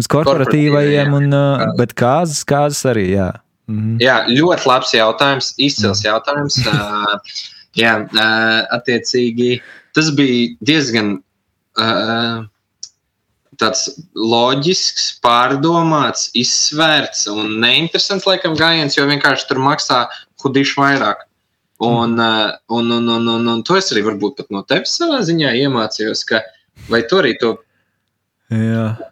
[0.00, 1.36] uz korporatīvajiem, un,
[1.76, 3.28] bet kāzas, kāzas arī, jā.
[3.68, 3.98] Mhm.
[4.00, 6.56] Jā, ļoti labs jautājums, izcils jautājums.
[7.76, 7.94] Jā,
[8.74, 9.58] attiecīgi
[9.96, 12.46] tas bija diezgan uh,
[13.60, 20.06] tāds loģisks, pārdomāts, izsvērts un neinteresants laikam gājiens, jo vienkārši tur maksā
[20.42, 21.26] hudiši vairāk.
[21.84, 25.20] Un, uh, un, un, un, un, un to es arī varbūt pat no tevis savā
[25.26, 26.42] ziņā iemācījos, ka
[26.90, 27.58] vai tu arī to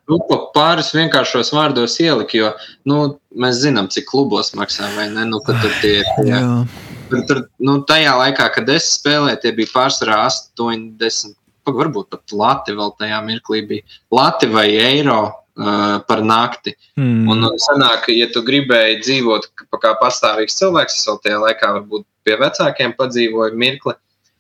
[0.09, 0.17] Nu,
[0.55, 2.53] pāris vienkāršos vārdos ielika, jo
[2.89, 3.01] nu,
[3.37, 5.27] mēs zinām, cik klubos maksā vai ne.
[5.29, 6.01] Nu, tur tie.
[6.25, 6.41] Jā.
[6.43, 6.53] Jā.
[7.11, 12.75] Tur, tur, nu, tajā laikā, kad es spēlēju, tie bija pārsvarā 80, varbūt pat lati
[12.77, 16.75] vēl tajā mirklī bija lati vai eiro uh, par nakti.
[16.99, 17.29] Mm.
[17.31, 19.49] Un, un sanāk, ja tu gribēji dzīvot
[19.83, 23.95] kā pastāvīgs cilvēks, es vēl tajā laikā varbūt pie vecākiem padzīvoju mirkli,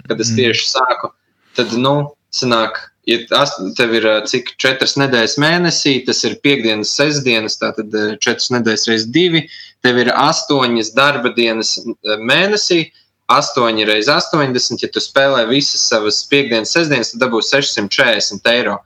[0.06, 0.42] kad es mm.
[0.42, 1.12] tieši sāku,
[1.58, 1.96] tad, nu,
[2.34, 3.44] sanāk, ja
[3.78, 9.46] tev ir cik četras nedēļas mēnesī, tas ir piekdienas, sestdienas, tātad četras nedēļas reizes divi,
[9.86, 12.86] tev ir astoņas darba dienas mēnesī.
[13.26, 18.76] 8 reizes 80, ja tu spēlē visas savas piekdienas, sestdienas, tad dabūsi 640 eiro.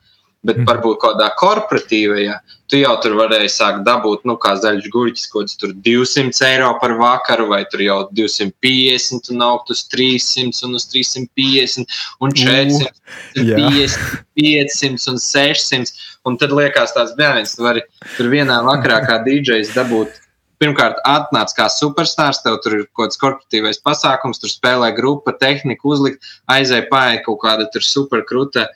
[0.41, 0.65] Bet mm.
[0.71, 2.39] varbūt kādā korporatīvajā,
[2.73, 6.95] tu jau tur varēji sākt dabūt, nu, kā zaļš gurķis, kāds tur 200 eiro par
[6.97, 11.85] vakaru, vai tur jau 250 un augt uz 300 un uz 350
[12.25, 15.95] un 400, uh, 50, 500 un 600.
[16.29, 17.85] Un tad liekas tās bērns, tu vari
[18.17, 20.17] tur vienā vakarā kā DJs dabūt
[20.61, 25.89] pirmkārt, atnāc kā superstarps, tev tur ir kaut kāds korporatīvais pasākums, tur spēlē grupa, tehnika,
[25.89, 28.67] uzlikt, aizēja pāri kaut kāda tur superkruta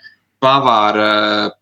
[0.45, 1.09] pavāra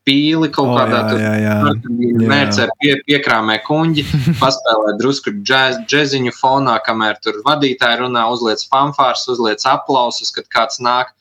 [0.07, 4.05] pīli kaut oh, kādā tur mērcē pie, piekrāmē kuņģi,
[4.43, 10.83] paspēlē drusku džez, džeziņu fonā, kamēr tur vadītāji runā, uzliec fanfārs, uzliec aplausus, kad kāds
[10.83, 11.15] nāk.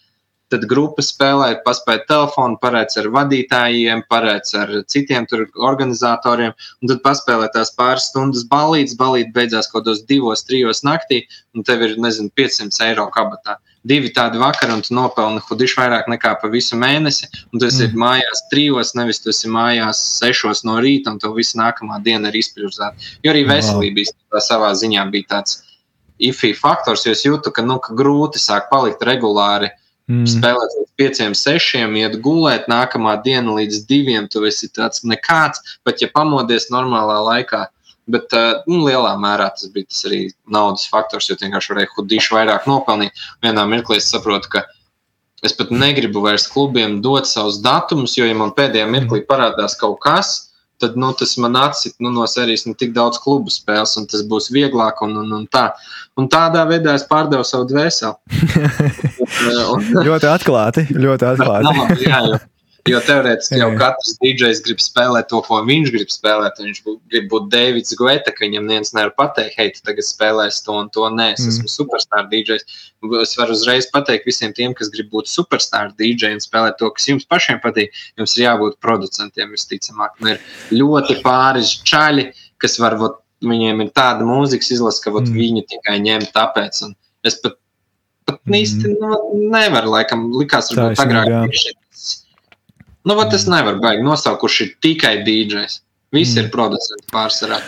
[0.52, 6.52] Tad grupa spēlē, paspēja telefonu, parēc ar vadītājiem, parēc ar citiem tur organizatoriem,
[6.84, 11.22] un tad paspēlē tās pāris stundas balīdzes, balīt beidzās kaut kādos divos, trijos naktī,
[11.56, 13.56] un tev ir, nezinu, 500 eiro kabatā.
[13.56, 17.30] Uh, divi tādi vakari, un tu nopelni hudiši vairāk nekā pa visu mēnesi.
[17.52, 17.98] Un tu esi mm.
[18.04, 22.40] mājās trijos, nevis tu esi mājās sešos no rīta, un tev viss nākamā diena ir
[22.42, 22.94] izpildīta.
[23.26, 24.44] Jo arī veselība wow.
[24.46, 25.62] savā ziņā bija tāds
[26.22, 29.72] ifī faktors, jo es jūtu, ka, nu, ka grūti sāk palikt regulāri.
[30.12, 30.26] Mm.
[30.28, 34.28] Spēlēt līdz pieciem, sešiem, iet gulēt, nākamā diena līdz diviem.
[34.30, 37.66] Tu esi tāds nekāds, pat ja pamodies normālā laikā.
[38.10, 42.38] Bet uh, nu, lielā mērā tas bija tas arī naudas faktors, jo vienkārši varēja hudīšu
[42.38, 43.26] vairāk nopelnīt.
[43.46, 44.64] Vienā mirklī es saprotu, ka
[45.46, 50.00] es pat negribu vairs klubiem dot savus datumus, jo, ja man pēdējā mirklī parādās kaut
[50.04, 50.34] kas,
[50.82, 54.24] tad nu, tas man atsit nu, no serijas nu, tik daudz klubu spēles, un tas
[54.28, 55.04] būs vieglāk.
[55.06, 55.68] Un, un, un, tā.
[56.18, 58.18] un tādā veidā es pārdevu savu dvēseli.
[59.76, 60.88] un, ļoti atklāti.
[60.98, 61.76] Ļoti atklāti.
[62.08, 62.42] jā, jā,
[62.90, 66.58] Jo teorētiski jau katrs DJs grib spēlēt to, ko viņš grib spēlēt.
[66.64, 66.80] Viņš
[67.12, 70.90] grib būt Deivids Guetta, ka viņam viens nevar pateikt, hei, tu tagad spēlēsi to un
[70.96, 71.06] to.
[71.14, 71.54] Nē, es mm.
[71.54, 72.66] esmu superstar DJs.
[73.22, 77.10] Es varu uzreiz pateikt visiem tiem, kas grib būt superstar DJ un spēlēt to, kas
[77.12, 77.94] jums pašiem patīk.
[78.20, 80.18] Jums ir jābūt producentiem, visticamāk.
[80.24, 80.42] Un ir
[80.74, 85.36] ļoti pāris čaļi, kas varbūt viņiem ir tāda mūzikas izlase, ka mm.
[85.38, 86.82] viņu tikai ņem tāpēc.
[86.88, 87.60] Un es pat,
[88.26, 88.58] pat mm.
[88.58, 89.22] īsti nu,
[89.54, 91.62] nevaru, laikam, likās, varbūt agrāk.
[93.08, 95.80] Nu, vat es nevaru baigi nosaukt, kurš ir tikai DJs.
[96.12, 96.44] Visi mm.
[96.44, 97.62] ir producenti pārsvarā.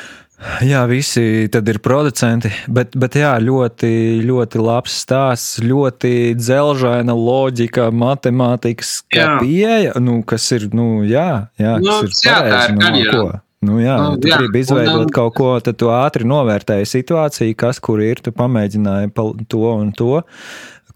[0.66, 3.92] Jā, visi tad ir producenti, bet, bet jā, ļoti,
[4.28, 11.96] ļoti labs stāsts, ļoti dzelžaina loģika, matemātikas pieeja, nu, kas ir, nu, jā, jā, nu,
[12.04, 13.16] kas ir jā, pareizi, tā ir nu.
[13.16, 13.40] Ko?
[13.64, 17.56] Nu, jā, nu, tu jā, gribi izveidot un, kaut ko, tad tu ātri novērtēji situāciju,
[17.64, 19.14] kas kur ir, tu pamēģināji
[19.48, 20.20] to un to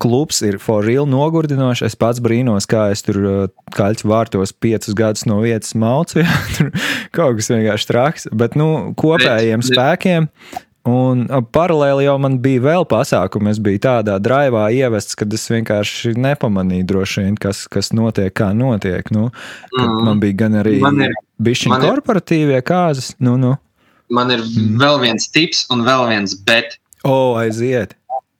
[0.02, 1.86] klubs ir for real nogurdinošs.
[1.88, 3.40] Es pats brīnos, kā es tur uh,
[3.76, 6.20] kaļķu vārtos piecus gadus no vietas maucu.
[6.24, 6.72] Jā, tur
[7.16, 8.30] kaut kas vienkārši traks.
[8.38, 10.32] Bet nu, kopējiem spēkiem
[10.88, 13.52] Un paralēli jau man bija vēl pasākumi.
[13.52, 16.88] Es biju tādā drāvā ievests, kad es vienkārši nepamanīju,
[17.18, 19.12] vien, kas, kas notiek, kā notiek.
[19.12, 19.28] Nu,
[19.76, 19.98] mm.
[20.08, 20.78] Man bija gan arī
[21.44, 23.14] bišķiņa korporatīvie kāzas.
[23.20, 23.58] Nu, nu.
[24.14, 24.78] Man ir mm.
[24.80, 26.80] vēl viens tips un vēl viens bet.
[27.04, 27.98] O, oh, aiziet!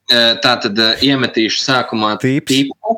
[0.08, 2.48] Tā tad iemetīšu sākumā tips.
[2.48, 2.94] tipu.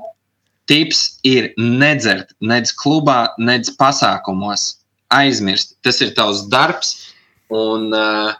[0.71, 4.77] Tips ir nedzert, nedz klubā, nedz pasākumos.
[5.11, 6.93] Aizmirst, tas ir tavs darbs.
[7.51, 8.37] Un, uh,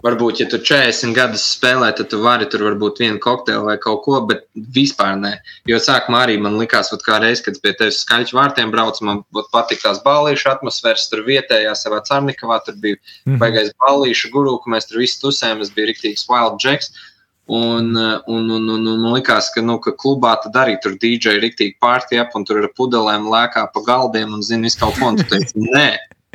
[0.00, 4.00] Varbūt, ja tu 40 gadus spēlē, tad tu vari tur varbūt vienu kokteili vai kaut
[4.06, 5.34] ko, bet vispār nē.
[5.68, 9.20] Jo sākumā arī man likās, kā reiz, kad pie tevis skaļš vārtiem brauc, man
[9.52, 13.02] patīk tās ballīšu atmosfēras, tur vietējā savā Cārnikavā, tur bija mm
[13.34, 13.38] -hmm.
[13.42, 16.88] baigais ballīšu guru, ka mēs tur visi tusējām, es biju riktīgs wild jacks.
[17.46, 21.40] Un, un, un, un, un man likās, ka, nu, ka klubā tad arī tur DJ
[21.42, 25.10] rīktīgi pārti ap un tur ar pudelēm lēkā pa galdiem un zina visu kaut ko.
[25.10, 25.88] Un tu teici, nē,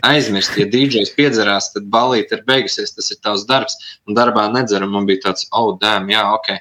[0.06, 4.92] aizmirst, ja DJs piedzerās, tad balīti ir beigusies, tas ir tavs darbs, un darbā nedzeram,
[4.94, 6.52] man bija tāds, oh, dēm, jā, ok.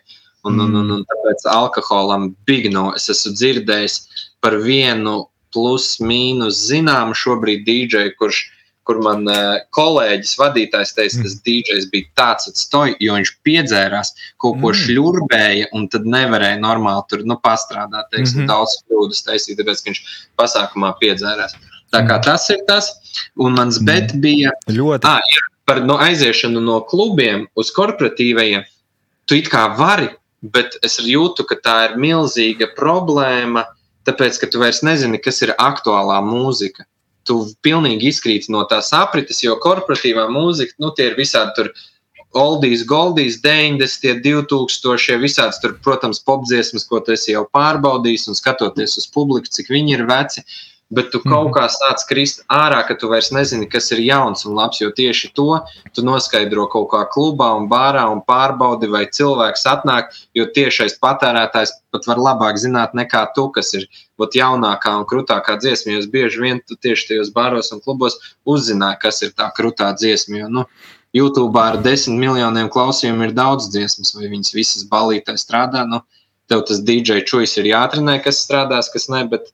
[0.46, 3.96] Un, un, un, un tāpēc alkoholam bigno es esmu dzirdējis
[4.44, 5.24] par vienu
[5.54, 8.44] plus mīnus zināmu šobrīd DJ, kurš,
[8.86, 11.42] kur man uh, kolēģis, vadītājs teica, tas mm.
[11.46, 14.12] DJs bija tāds atstoj, jo viņš piedzērās,
[14.42, 14.78] kaut ko mm.
[14.82, 18.52] šļurbēja, un tad nevarēja normāli tur nu, pastrādāt, teiksim, mm -hmm.
[18.52, 20.02] daudz kļūdas taisīt, tāpēc, ka viņš
[20.38, 21.58] pasākumā piedzērās.
[21.94, 22.92] Tā kā tas ir tas,
[23.38, 23.90] un mans mm.
[23.90, 25.06] bet bija ļoti.
[25.06, 28.66] À, jā, par no aiziešanu no klubiem uz korporatīvajiem.
[29.26, 30.12] Tu it kā vari,
[30.42, 33.66] bet es jūtu, ka tā ir milzīga problēma,
[34.06, 36.86] tāpēc, ka tu vairs nezini, kas ir aktuālā mūzika.
[37.26, 41.74] Tu pilnīgi izkrīti no tās aprites, jo korporatīvā mūzika, nu, tie ir visādi tur.
[42.36, 48.98] Oldijas, Goldijas, 90, 2000, visādas, tur, protams, popdziesmas, ko tu esi jau pārbaudījis, un skatoties
[49.00, 50.42] uz publiku, cik viņi ir veci.
[50.42, 50.58] Uh,
[50.90, 51.54] bet tu kaut mhm.
[51.56, 54.78] kā sāc krist ārā, ka tu vairs nezini, kas ir jauns un labs.
[54.80, 55.58] Jo tieši to
[55.96, 60.14] tu noskaidro kaut kā klubā un bārā un pārbaudi, vai cilvēks atnāk.
[60.38, 65.58] Jo tiešais patērētājs pat var labāk zināt nekā tu, kas ir ot, jaunākā un krūtākā
[65.62, 65.96] dziesma.
[65.96, 70.44] Jo bieži vien tu tieši tajos bāros un klubos uzzināji, kas ir tā krūtā dziesma.
[70.44, 70.66] Jo, nu,
[71.16, 75.86] YouTube ar desmit miljoniem klausījumu ir daudz dziesmas, vai viņas visas balītē strādā.
[75.88, 76.02] Nu,
[76.50, 79.24] tev tas DJ čūjas ir jāatrenē, kas strādās, kas ne.
[79.30, 79.48] Bet,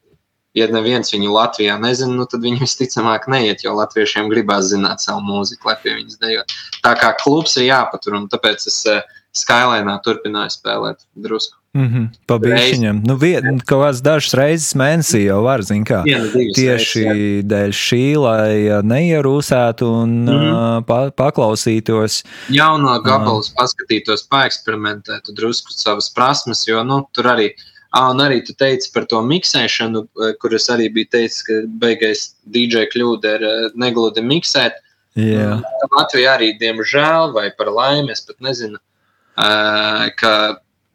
[0.56, 5.24] ja neviens viņu Latvijā nezina, nu, tad viņi visticamāk neiet, jo latviešiem gribās zināt savu
[5.24, 6.54] mūziku, lai pie viņas dejot.
[6.84, 11.56] Tā kā klubs ir jāpatur, un tāpēc es uh, Skylēnā turpināju spēlēt drusku.
[11.72, 12.08] Mm -hmm.
[12.28, 12.98] Pabīšķiņam.
[13.08, 16.02] Nu, vien, kaut kāds dažas reizes mēnesī jau var, zin kā.
[16.04, 20.84] Viena, tieši reizes, dēļ šī, lai neierūsētu un mm -hmm.
[20.84, 22.24] pa, paklausītos.
[22.52, 28.40] Jauno gabalus uh, paskatītos, paeksperimentētu drusku savas prasmes, jo, nu, tur arī Ah, un arī
[28.46, 33.34] tu teici par to miksēšanu, eh, kur es arī biju teicis, ka beigais DJ kļūda
[33.36, 34.80] ir eh, negludi miksēt.
[35.14, 35.60] Yeah.
[35.92, 38.78] Latvijā arī, diemžēl, vai par laimi, es pat nezinu,
[39.36, 40.32] ka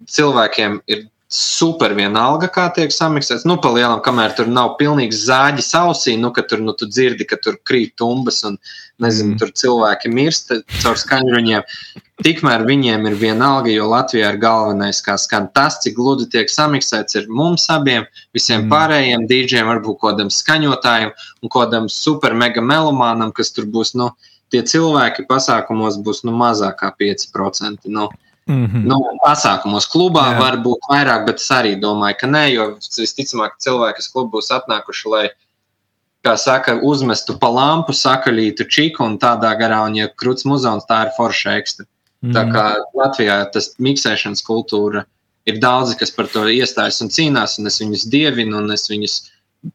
[0.10, 3.46] cilvēkiem ir super vienalga, kā tiek samiksēts.
[3.46, 7.28] Nu, pa lielam, kamēr tur nav pilnīgi zāģi sausī, nu, ka tur nu, tu dzirdi,
[7.28, 8.58] ka tur krīt tumbas un,
[9.04, 9.40] nezinu, mm.
[9.42, 11.66] tur cilvēki mirst caur skaņruņiem.
[12.26, 17.20] Tikmēr viņiem ir vienalga, jo Latvijā ir galvenais, kā skan tas, cik gludi tiek samiksēts,
[17.20, 18.72] ir mums abiem, visiem mm.
[18.74, 24.10] pārējiem dīdžiem, varbūt kādam skaņotājam un kādam super mega melomānam, kas tur būs, nu,
[24.54, 27.92] tie cilvēki pasākumos būs, nu, mazākā 5%.
[27.94, 28.10] Nu,
[28.48, 28.84] Mm -hmm.
[28.88, 28.96] nu,
[29.26, 30.40] pasākumos klubā Jā.
[30.40, 34.52] var būt vairāk, bet es arī domāju, ka nē, jo visticamāk cilvēki, kas klubā būs
[34.56, 35.30] atnākuši, lai,
[36.28, 41.06] kā saka, uzmestu pa lampu, sakaļītu čiku un tādā garā, un ja krūts muzons, tā
[41.08, 41.88] ir forša ekstra.
[42.26, 42.34] Mm.
[42.36, 42.66] Tā kā
[42.98, 45.06] Latvijā tas miksēšanas kultūra
[45.48, 49.20] ir daudzi, kas par to iestājas un cīnās, un es viņus dievinu, un es viņus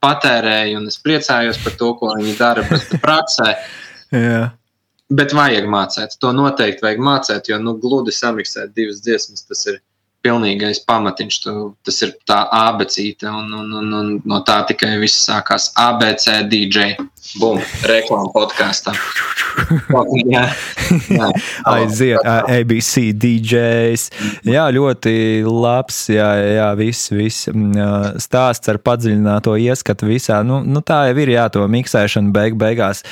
[0.02, 3.54] patērēju, un es priecājos par to, ko viņi dara, bet praksē.
[4.16, 4.52] yeah.
[5.12, 6.16] Bet vajag mācīt.
[6.24, 9.80] To noteikti vajag mācīt, jo nu, gludi samiksēt divas dziesmas, tas ir
[10.22, 11.38] pilnīgais pamatiņš.
[11.44, 11.54] Tu,
[11.86, 15.70] tas ir tā abecīte, un, un, un, un no tā tikai viss sākās.
[15.78, 16.94] ABC DJ.
[17.38, 18.92] Bum, reklāma podkāstā.
[21.70, 24.08] Aiziet, ABC DJs.
[24.48, 25.14] Jā, ļoti
[25.46, 26.04] labs.
[26.12, 27.48] Jā, jā viss, viss
[28.26, 30.42] stāsts ar padziļināto ieskatu visā.
[30.46, 33.06] Nu, nu tā jau ir, jā, to miksēšana beig beigās.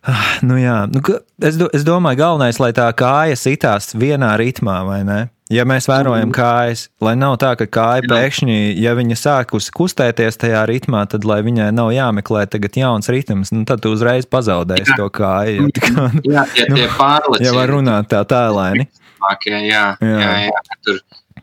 [0.00, 1.02] Ah, nu jā, nu,
[1.44, 5.18] es, do, es domāju, galvenais, lai tā kāja sitās vienā ritmā, vai ne?
[5.50, 10.62] Ja mēs vērojam kājas, lai nav tā, ka kāja pēkšņi, ja viņa sākus kustēties tajā
[10.70, 15.10] ritmā, tad lai viņai nav jāmeklē tagad jauns ritms, nu, tad tu uzreiz pazaudēsi to
[15.12, 15.66] kāju.
[15.66, 17.48] Ja, kā, jā, ja nu, tie pārleci.
[17.48, 18.86] Ja var runāt tā tēlaini.
[19.20, 19.58] Jā, jā,
[20.00, 21.02] jā, jā, jā, tur,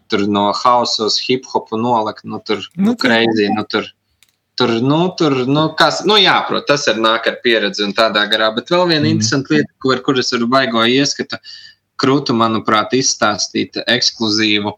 [0.10, 3.91] tur no hausa uz hip hopu nolikt, nu tur, nu, nu crazy, nu tur.
[4.58, 8.24] Tur, nu, tur, nu, kas, nu, jā, protams, tas ir nāk ar pieredzi un tādā
[8.32, 8.49] garā.
[8.55, 9.12] Bet vēl viena mm.
[9.14, 11.38] interesanta lieta, kur, kur es varu baigo ieskatu,
[12.01, 14.74] krūtu, manuprāt, izstāstīt ekskluzīvu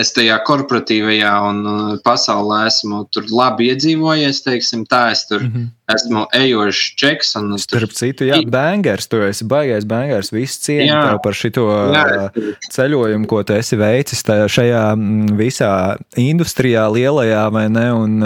[0.00, 5.52] es tajā korporatīvajā un uh, pasaulē esmu tur labi iedzīvojies, teiksim, tā es tur mm
[5.52, 5.94] -hmm.
[5.94, 7.36] esmu ejošs čeks.
[7.36, 7.96] Un, Starp tur...
[7.96, 13.42] citu, jā, bangers, tu esi baigais bangers, viss cieņa par šito jā, uh, ceļojumu, ko
[13.42, 17.92] tu esi veicis šajā mm, visā industrijā lielajā, vai ne?
[17.92, 18.22] Un,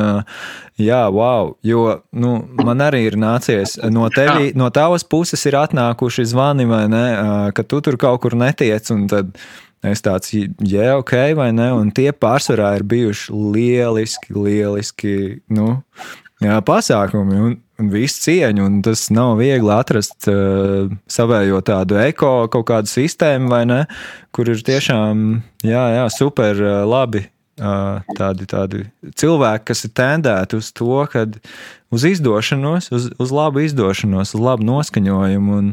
[0.81, 6.25] Jā, wow, jo nu, man arī ir nācies no tevis, no tavas puses ir atnākuši
[6.25, 7.05] zvani, vai ne,
[7.53, 9.37] ka tu tur kaut kur netiec, un tad
[9.81, 11.71] Es tāds, jā, ok, vai ne?
[11.73, 15.15] Un tie pārsvarā ir bijuši lieliski, lieliski
[15.57, 15.71] nu,
[16.45, 18.67] jā, pasākumi un, un viss cieņa.
[18.67, 23.83] Un tas nav viegli atrast uh, savējo tādu eko kaut kādu sistēmu, vai ne?
[24.37, 27.25] Kur ir tiešām, jā, jā super uh, labi
[27.61, 28.87] tādi, tādi
[29.21, 31.37] cilvēki, kas ir tendēti uz to, kad
[31.91, 35.57] uz izdošanos, uz, uz labu izdošanos, uz labu noskaņojumu.
[35.59, 35.73] Un,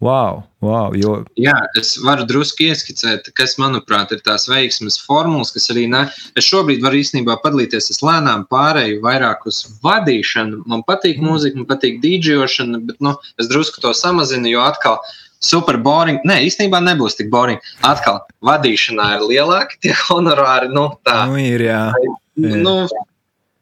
[0.00, 1.18] wow, wow, jo...
[1.40, 6.06] Jā, es varu drusku ieskicēt, kas, manuprāt, ir tās veiksmes formulas, kas arī ne.
[6.38, 10.62] Es šobrīd varu īstenībā padalīties, es lēnām pārēju vairāk uz vadīšanu.
[10.70, 15.02] Man patīk mūzika, man patīk dīdžošana, bet nu, es drusku to samazinu, jo atkal
[15.46, 16.20] super boring.
[16.28, 17.62] Nē, īstenībā nebūs tik boring.
[17.86, 20.72] Atkal, vadīšanā ir lielāki tie honorāri.
[20.72, 21.68] Nu, tā nu, ir.
[21.68, 21.82] Jā.
[22.36, 22.82] Nu,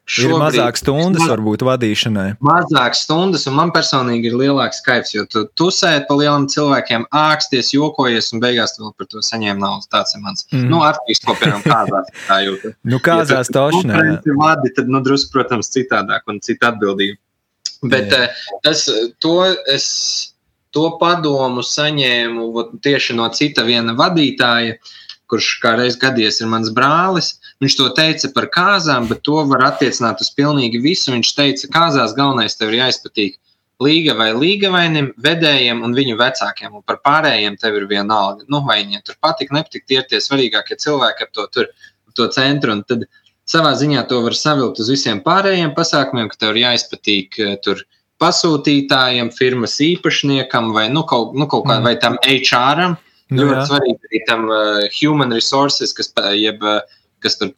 [0.05, 2.25] Šobrīd, ir mazāk stundas, man, varbūt vadīšanai.
[2.45, 7.71] Mazāk stundas, un man personīgi ir lielāks skaits, jo tu tusēji pa lieliem cilvēkiem, āksties,
[7.73, 9.89] jokojies, un beigās tu vēl par to saņēmi naudu.
[9.89, 10.45] Tas ir mans.
[10.51, 10.67] Mm.
[10.69, 12.77] Nu, artists, ko piemēram kāzās tā jūtas.
[12.85, 14.03] nu, kāzās ja tošanā.
[14.13, 17.17] Ja vadi, tad, nu, drusku, protams, citādāk un cita atbildība.
[17.89, 18.27] Bet jā.
[18.27, 18.85] Eh, tas,
[19.21, 19.39] to
[19.73, 19.89] es
[20.75, 24.77] to padomu saņēmu tieši no cita viena vadītāja,
[25.31, 27.35] kurš kādreiz gadies ir mans brālis.
[27.63, 31.13] Viņš to teica par kāzām, bet to var attiecināt uz pilnīgi visu.
[31.15, 33.39] Viņš teica, ka kāzās galvenais tev ir jāizpatīk
[33.83, 38.45] līga vai līgavainim, vedējiem un viņu vecākiem, un par pārējiem tev ir viena alga.
[38.51, 41.71] Nu, vai viņiem tur patīk, nepatīk, tie ir tie svarīgākie cilvēki ap to, tur,
[42.15, 42.77] to centru.
[42.87, 43.07] Tad
[43.49, 47.83] savā ziņā to var savilkt uz visiem pārējiem pasākumiem, ka tev ir jāizpatīk eh, tur
[48.21, 51.99] pasūtītājiem, firmas īpašniekam vai nu, kaut, nu, kaut kā, mm.
[52.03, 52.95] tam HR-am.
[53.33, 53.65] Nu, ļoti jā.
[53.71, 56.83] svarīgi arī tam uh, human resources, kas jeb uh,
[57.25, 57.51] kas tur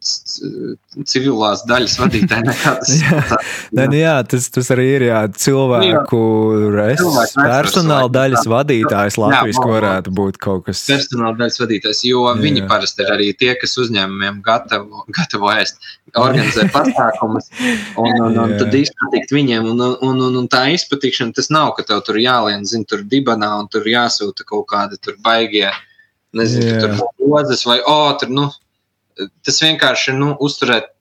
[1.07, 2.55] civilās daļas vadītāji.
[3.01, 3.22] jā,
[3.76, 6.22] Nē, nu jā tas, tas arī ir jā, cilvēku
[6.74, 7.03] res,
[7.36, 10.86] personāla daļas vadītājs Latvijas, ko varētu būt kaut kas.
[10.89, 12.36] Personāla daļas vadītājs, jo jā.
[12.41, 15.82] viņi parasti ir arī tie, kas uzņēmumiem gatavo, gatavo ēst,
[16.15, 17.51] organizē pasākumus
[17.99, 19.68] un, un, un tad izpatikt viņiem.
[19.74, 23.53] Un, un, un, un tā izpatikšana tas nav, ka tev tur jālien, zin, tur dibanā
[23.61, 25.70] un tur jāsūta kaut kādi tur baigie,
[26.38, 26.95] nezinu, tur
[27.28, 28.47] rozes vai, o, oh, tur, nu,
[29.45, 30.91] tas vienkārši nu, uzturēt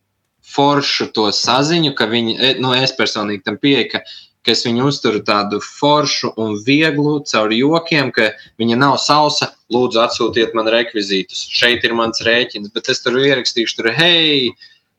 [0.46, 4.02] foršu to saziņu, ka viņi, e, nu, es personīgi tam pieeju, ka,
[4.46, 9.50] ka es viņu uzturu tādu foršu un vieglu caur jokiem, ka viņa nav sausa.
[9.74, 11.48] Lūdzu, atsūtiet man rekvizītus.
[11.50, 14.52] Šeit ir mans rēķins, bet es tur ierakstīšu, tur, hei,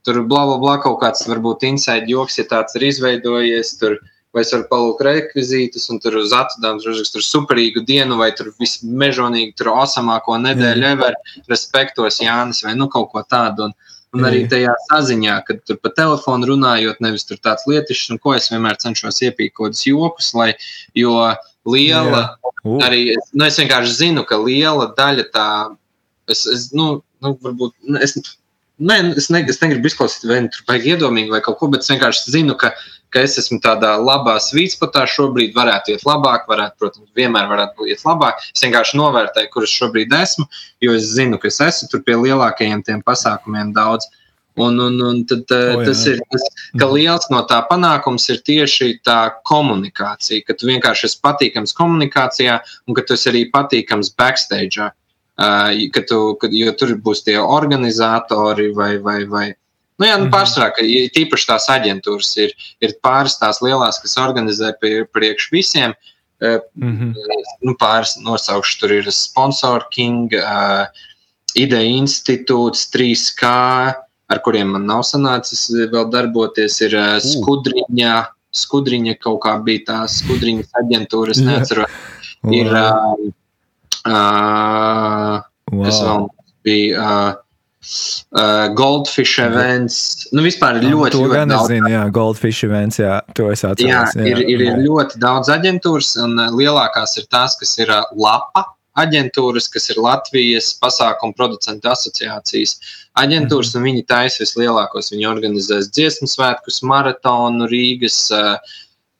[0.03, 3.77] tur bla, bla, bla, kaut kāds varbūt inside joks, ja tāds ir izveidojies.
[3.79, 4.01] Tur,
[4.37, 8.51] vai es varu palūgt rekvizītus, un tur uz atdāmas uzrakst tur superīgu dienu, vai tur
[8.61, 11.17] vismežonīgi, tur osamāko nedēļu, ever,
[11.49, 13.67] respektos Jānis, vai nu kaut ko tādu.
[13.67, 13.75] Un,
[14.15, 18.37] un arī tajā saziņā, kad tur pa telefonu runājot, nevis tur tāds lietišs, un ko
[18.37, 19.19] es vienmēr cenšos
[19.57, 20.53] kādus jokus, lai,
[20.95, 21.17] jo
[21.67, 22.23] liela,
[22.63, 22.79] uh.
[22.85, 25.49] arī, nu es vienkārši zinu, ka liela daļa tā,
[26.31, 27.75] es, es nu, nu varbūt,
[28.05, 28.15] es,
[28.77, 31.89] Nē, es, ne, es negribu izklausīt, vai tur vajag iedomīgi vai kaut ko, bet es
[31.89, 32.75] vienkārši zinu, ka
[33.13, 38.03] ka es esmu tādā labā svītspotā šobrīd, varētu iet labāk, varētu, protams, vienmēr varētu iet
[38.07, 38.43] labāk.
[38.53, 40.47] Es vienkārši novērtēju, kur es šobrīd esmu,
[40.83, 44.09] jo es zinu, ka es esmu tur pie lielākajiem tiem pasākumiem daudz.
[44.57, 46.45] Un, un, un tad, oh, tas ir tas,
[46.81, 52.55] ka liels no tā panākums ir tieši tā komunikācija, ka tu vienkārši esi patīkams komunikācijā
[52.89, 54.81] un ka tu esi arī patīkams backstage.
[54.81, 54.95] Uh,
[55.37, 59.47] ka tu, kad, jo tur būs tie organizatori vai, vai, vai,
[59.97, 60.33] Nu, jā, nu, mhm.
[60.33, 62.53] pārsvarā, ka tīpaši tās aģentūras ir,
[62.85, 65.97] ir pāris tās lielās, kas organizē pie, priekš visiem.
[66.37, 67.13] Mm -hmm.
[67.65, 70.85] nu, pāris nosaukšu, tur ir Sponsor King, uh,
[71.57, 73.43] Ideja institūts, 3K,
[74.29, 78.13] ar kuriem man nav sanācis vēl darboties, ir uh, Skudriņa,
[78.53, 81.89] Skudriņa kaut kā bija tās Skudriņas aģentūras, neatceros.
[82.53, 83.33] Ir, uh,
[84.11, 85.43] uh,
[85.73, 85.83] wow.
[85.83, 86.31] kas vēl
[86.67, 87.43] bija, uh,
[88.35, 90.27] Uh, Goldfish events.
[90.35, 91.69] Nu, vispār ir ļoti, to ļoti daudz.
[91.71, 93.87] Zinu, jā, Goldfish events, jā, to es atceros.
[93.87, 98.65] Jā, jā, ir, ir, ir ļoti daudz aģentūras, un lielākās ir tās, kas ir lapa
[98.99, 102.75] aģentūras, kas ir Latvijas pasākumu producentu asociācijas
[103.21, 105.13] aģentūras, mm un viņi taisa vislielākos.
[105.13, 108.19] Viņi organizēs dziesmu svētkus, maratonu, Rīgas.
[108.33, 108.57] Uh,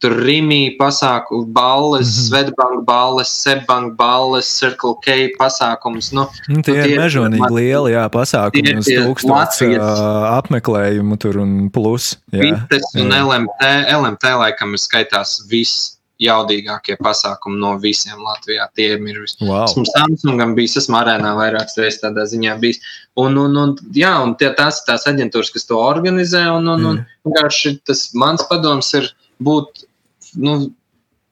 [0.04, 2.28] tur Rīgā pasākumu, balles, mm -hmm.
[2.28, 6.14] Svetbanka balles, Sebbanka balles, Circle K pasākums.
[6.14, 11.38] Nu, nu, tie, nu, tie ir mežonīgi lieli jā, pasākumi, uz tūkstots uh, apmeklējumu tur
[11.42, 12.18] un plus.
[12.32, 13.24] Jā, Vites un jā.
[13.26, 13.64] LMT,
[13.98, 18.68] LMT laikam ir skaitās viss jaudīgākie pasākumi no visiem Latvijā.
[18.76, 19.38] Tie ir visi.
[19.42, 19.66] Wow.
[19.66, 22.82] Esmu Samsungam bijis, esmu arēnā vairākas reizes tādā ziņā bijis.
[23.22, 26.48] Un, un, un, jā, un tie, tās ir tās aģentūras, kas to organizē.
[26.56, 29.12] Un, un, un, vienkārši tas mans padoms ir
[29.44, 29.87] būt
[30.36, 30.60] nu,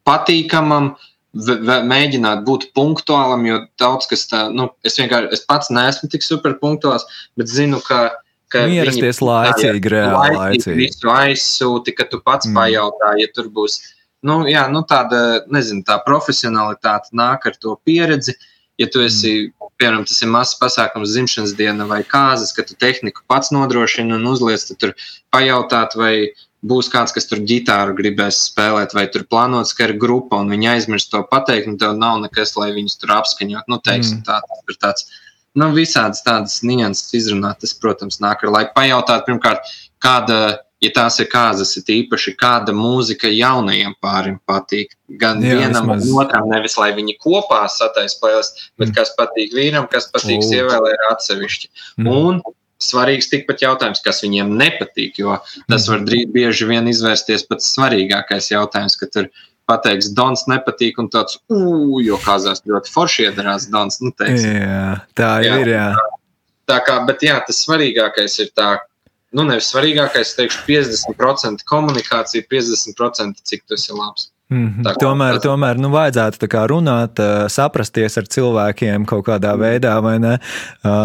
[0.08, 0.96] patīkamam.
[1.36, 6.54] Mēģināt būt punktuālam, jo daudz kas tā, nu, es vienkārši, es pats neesmu tik super
[6.62, 7.04] punktuāls,
[7.36, 8.06] bet zinu, ka
[8.54, 10.78] ka ierasties laicīgi, reāli laicīgi.
[10.80, 12.56] Visu aizsūti, ka tu pats mm.
[12.56, 13.82] pajautā, ja tur būs
[14.26, 18.36] nu, jā, nu, tāda nezinu, tā profesionālitāte nāk ar to pieredzi.
[18.82, 23.24] Ja tu esi, piemēram, tas ir mazs pasākums, dzimšanas diena vai kāzas, ka tu tehniku
[23.32, 24.92] pats nodrošini un uzliec, tad tur
[25.32, 26.16] pajautāt, vai
[26.70, 30.72] būs kāds, kas tur ģitāru gribēs spēlēt, vai tur plānots, ka ir grupa un viņi
[30.74, 33.70] aizmirst to pateikt, un tev nav nekas, lai viņus tur apskaņot.
[33.72, 34.26] Nu, teiksim, mm.
[34.28, 35.10] tā, tas ir tāds,
[35.58, 38.76] nu, visādas tādas nianses izrunāt, tas, protams, nāk ar laiku.
[38.78, 40.40] Pajautāt, pirmkārt, kāda
[40.84, 44.94] ja tās ir kāzas, ir īpaši kāda mūzika jaunajiem pārim patīk.
[45.22, 48.96] Gan Jā, vienam, gan otram, nevis lai viņi kopā sataisa spēles, bet mm.
[48.98, 51.72] kas patīk vīram, kas patīk sievietei, ir atsevišķi.
[52.02, 52.12] Mm.
[52.12, 52.42] Un
[52.82, 55.38] svarīgs tikpat jautājums, kas viņiem nepatīk, jo
[55.72, 59.30] tas var drīz, bieži vien izvērsties pats svarīgākais jautājums, ka tur
[59.70, 64.02] pateiks, Dons nepatīk, un tāds, jo kāzās ļoti forši iedarās Dons.
[64.04, 64.60] Nu, teiksim.
[64.62, 64.84] jā,
[65.18, 65.72] tā jā, ir.
[65.74, 65.88] Jā.
[66.70, 68.70] Tā kā, bet jā, tas svarīgākais ir tā,
[69.38, 74.30] nu, nevis svarīgākais, teikšu, 50% komunikācija, 50% cik tas ir labs.
[74.50, 74.84] Mm -hmm.
[74.86, 75.44] Tā, tomēr, tas...
[75.44, 77.18] tomēr nu, vajadzētu runāt,
[77.50, 80.38] saprasties ar cilvēkiem kaut kādā veidā, vai ne?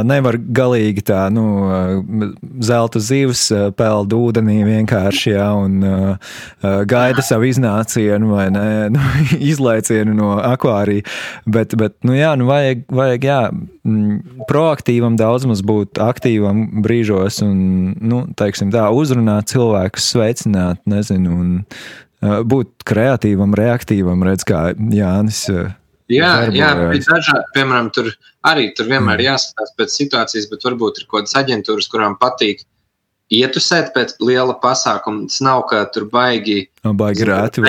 [0.05, 1.45] Nevar galīgi tā, nu,
[2.61, 5.81] zelta zivs peld ūdenī vienkārši, jā, un
[6.87, 9.01] gaida savu iznācienu, vai ne, nu,
[9.39, 11.03] izlaicienu no akvārija.
[11.47, 13.51] Bet, bet nu, jā, nu, vajag, vajag, jā,
[14.49, 21.65] proaktīvam daudz maz būt aktīvam brīžos un, nu, teiksim tā, uzrunāt cilvēkus, sveicināt, nezinu, un
[22.21, 25.45] būt kreatīvam, reaktīvam, redz, kā Jānis.
[26.11, 28.11] Jā, jā bet dažādi, piemēram, tur
[28.47, 29.27] arī tur vienmēr mm.
[29.29, 32.65] jāskatās pēc situācijas, bet varbūt ir kaut kādas aģentūras, kurām patīk
[33.31, 35.29] ietusēt pēc liela pasākuma.
[35.31, 36.65] Tas nav, ka tur baigi.
[36.85, 37.65] No, baigi rēti.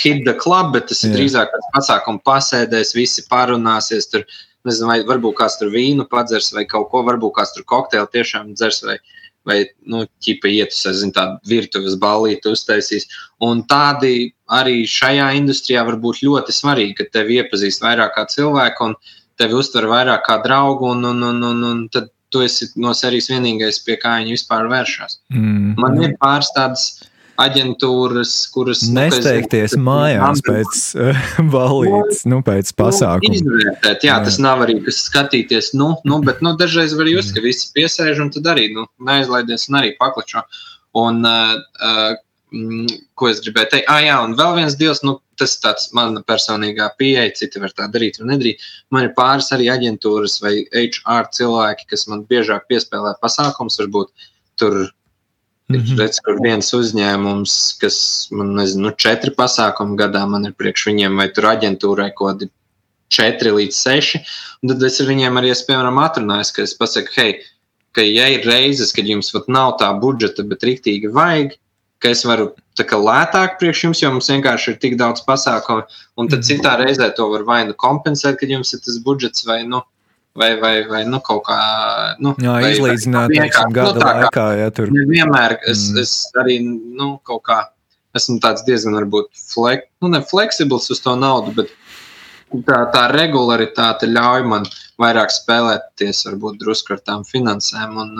[0.00, 1.10] Hit the club, bet tas jā.
[1.10, 4.08] ir drīzāk pēc pasākuma pasēdēs, visi parunāsies.
[4.12, 4.24] Tur,
[4.68, 8.54] nezinu, vai varbūt kāds tur vīnu padzers vai kaut ko, varbūt kāds tur kokteili tiešām
[8.56, 8.98] dzers vai
[9.48, 13.08] vai nu, ķipa iet uz tādu virtuves ballīti uztaisīs.
[13.44, 18.90] Un tādi arī šajā industrijā var būt ļoti svarīgi, ka tevi iepazīst vairāk kā cilvēku
[18.90, 18.96] un
[19.40, 23.30] tevi uztver vairāk kā draugu, un, un, un, un, un tad tu esi no serijas
[23.32, 25.20] vienīgais, pie kā viņi vispār vēršas.
[25.34, 25.72] Mm.
[25.80, 26.90] Man ir pāris tādas
[27.40, 28.82] aģentūras, kuras.
[28.86, 33.30] Nu, Nesteigties nu, mājās pēc uh, balītes, nu, pēc pasākuma.
[33.30, 37.10] Nu, izvērtēt, jā, jā, tas nav arī kas skatīties, nu, nu bet nu, dažreiz var
[37.16, 40.44] just, ka visi piesēž un tad arī nu, neaizlaidies un arī paklačo.
[41.00, 42.18] Un, uh,
[43.14, 43.90] ko es gribēju teikt?
[43.92, 47.72] Ah, jā, un vēl viens dievs, nu, tas ir tāds mana personīgā pieeja, citi var
[47.76, 48.64] tā darīt vai nedarīt.
[48.90, 54.10] Man ir pāris arī aģentūras vai HR cilvēki, kas man biežāk piespēlē pasākums, varbūt
[54.60, 54.82] tur
[55.70, 56.42] Mm -hmm.
[56.42, 57.96] Viens uzņēmums, kas
[58.34, 62.50] man nezinu, nu, četri pasākumu gadā man ir priekš viņiem, vai tur aģentūrai kaut kādi
[63.08, 64.20] četri līdz seši.
[64.62, 67.38] Un tad es ar viņiem arī, es, piemēram, atrunājos, ka es pasaku, hei,
[67.92, 71.54] ka ja ir reizes, kad jums pat nav tā budžeta, bet rīktīgi vajag,
[72.02, 72.50] ka es varu
[72.80, 75.82] kā lētāk priekš jums, jo mums vienkārši ir tik daudz pasākumu,
[76.16, 76.48] un tad -hmm.
[76.48, 79.82] citā reizē to var vai nu kompensēt, kad jums ir tas budžets, vai nu
[80.34, 81.58] vai, vai, vai nu, kaut kā
[82.22, 84.46] nu, jā, vai, izlīdzināt vai, teiksim, gada nu, laikā.
[84.60, 84.92] Ja, tur.
[84.94, 86.00] Vienmēr es, mm.
[86.02, 87.60] es arī nu, kaut kā
[88.18, 91.74] esmu diezgan varbūt flek, nu, fleksibls uz to naudu, bet
[92.66, 94.66] tā, tā regularitāte ļauj man
[95.00, 97.96] vairāk spēlēties varbūt drusku ar tām finansēm.
[98.02, 98.16] Un,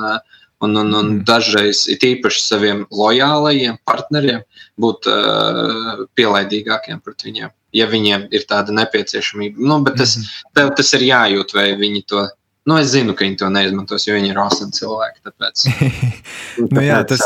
[0.60, 1.22] un, un, un mm.
[1.28, 4.44] dažreiz it īpaši saviem lojālajiem partneriem
[4.80, 9.62] būt uh, pielaidīgākiem pret viņiem ja viņiem ir tāda nepieciešamība.
[9.62, 10.54] Nu, bet tas, -hmm.
[10.58, 12.26] tev tas ir jājūt, vai viņi to.
[12.68, 15.22] Nu, es zinu, ka viņi to neizmantos, jo viņi ir awesome cilvēki.
[15.26, 15.64] Tāpēc,
[16.74, 17.22] nu, jā, tas,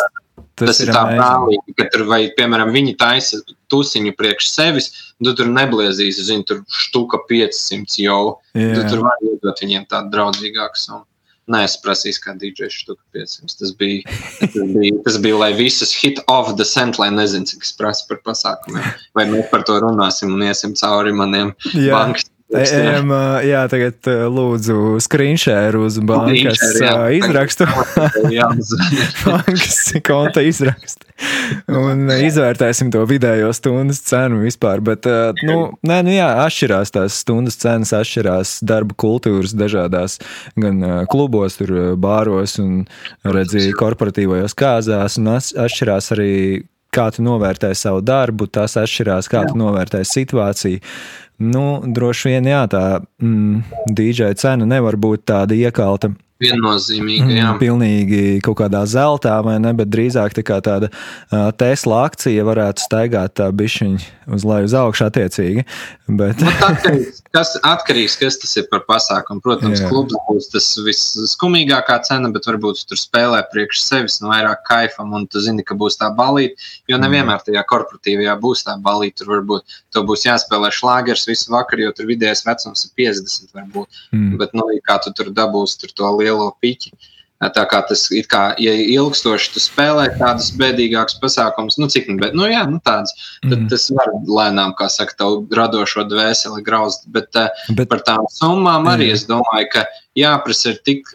[0.55, 3.41] tas, tas ir tā brālīgi, ka tur, vai, piemēram, viņi taisa
[3.73, 4.93] tusiņu priekš sevis,
[5.25, 8.39] tu tur nebliezīs, zini, tur štuka 500 jau.
[8.55, 8.77] Yeah.
[8.79, 11.05] Tu tur var iedot viņiem tādu draudzīgāku summu.
[11.53, 13.57] Nē, es prasīju, kā DJ štuka 500.
[13.61, 17.67] Tas bija, tas bija, tas bija lai visus hit off the cent, lai nezinu, cik
[17.67, 18.87] es prasu par pasākumiem.
[19.17, 22.31] Vai mēs par to runāsim un iesim cauri maniem bankas.
[22.53, 23.09] Ejam,
[23.41, 27.67] jā, tagad lūdzu screenshare uz bankas jā, izrakstu.
[29.25, 31.09] bankas konta izrakstu.
[31.73, 34.85] un izvērtēsim to vidējo stundas cenu vispār.
[34.85, 35.09] Bet,
[35.49, 35.57] nu,
[35.89, 40.21] nē, nu jā, atšķirās tās stundas cenas, atšķirās darba kultūras dažādās
[40.61, 42.85] gan klubos, tur bāros un
[43.25, 46.33] redzēja korporatīvajos kāzās, un atšķirās arī
[46.95, 49.51] kā tu novērtē savu darbu, tas atšķirās, kā jā.
[49.51, 50.81] tu novērtē situāciju.
[51.43, 52.83] Nu, droši vien, jā, tā
[53.23, 56.13] mm, dīdžeja cena nevar būt tāda iekalta
[56.43, 57.53] Viennozīmīgi, jā.
[57.53, 62.43] Mm, pilnīgi kaut kādā zeltā, vai ne, bet drīzāk tā kā tāda uh, Tesla akcija
[62.49, 65.63] varētu staigāt tā bišķiņa uz leju uz augšu attiecīgi.
[66.19, 66.43] Bet...
[66.43, 69.45] Nu, atkarīgs, kas, atkarīgs, kas tas ir par pasākumu.
[69.45, 69.91] Protams, jā.
[69.93, 75.29] klubs būs tas visskumīgākā cena, bet varbūt tur spēlē priekš sevis un vairāk kaifam, un
[75.31, 76.59] tu zini, ka būs tā balīta,
[76.91, 79.23] jo nevienmēr tajā korporatīvajā būs tā balīta.
[79.23, 84.05] Tur varbūt to būs jāspēlē šlāgers visu vakaru, jo tur vidējais vecums ir 50 varbūt.
[84.11, 84.35] Mm.
[84.43, 86.95] Bet, nu, kā tu tur dabūsi tur to lietu lielo piķi.
[87.45, 92.17] Tā kā tas ir kā, ja ilgstoši tu spēlē tādus bēdīgākus pasākumus, nu, cik nu,
[92.23, 93.13] bet, nu, jā, nu, tāds,
[93.43, 93.67] tad mm.
[93.73, 97.05] tas var lēnām, kā saka, tavu radošo dvēseli grauzt.
[97.13, 97.35] Bet,
[97.75, 99.19] bet par tām summām arī mm.
[99.19, 99.85] es domāju, ka
[100.17, 101.11] jāprasa ir tik,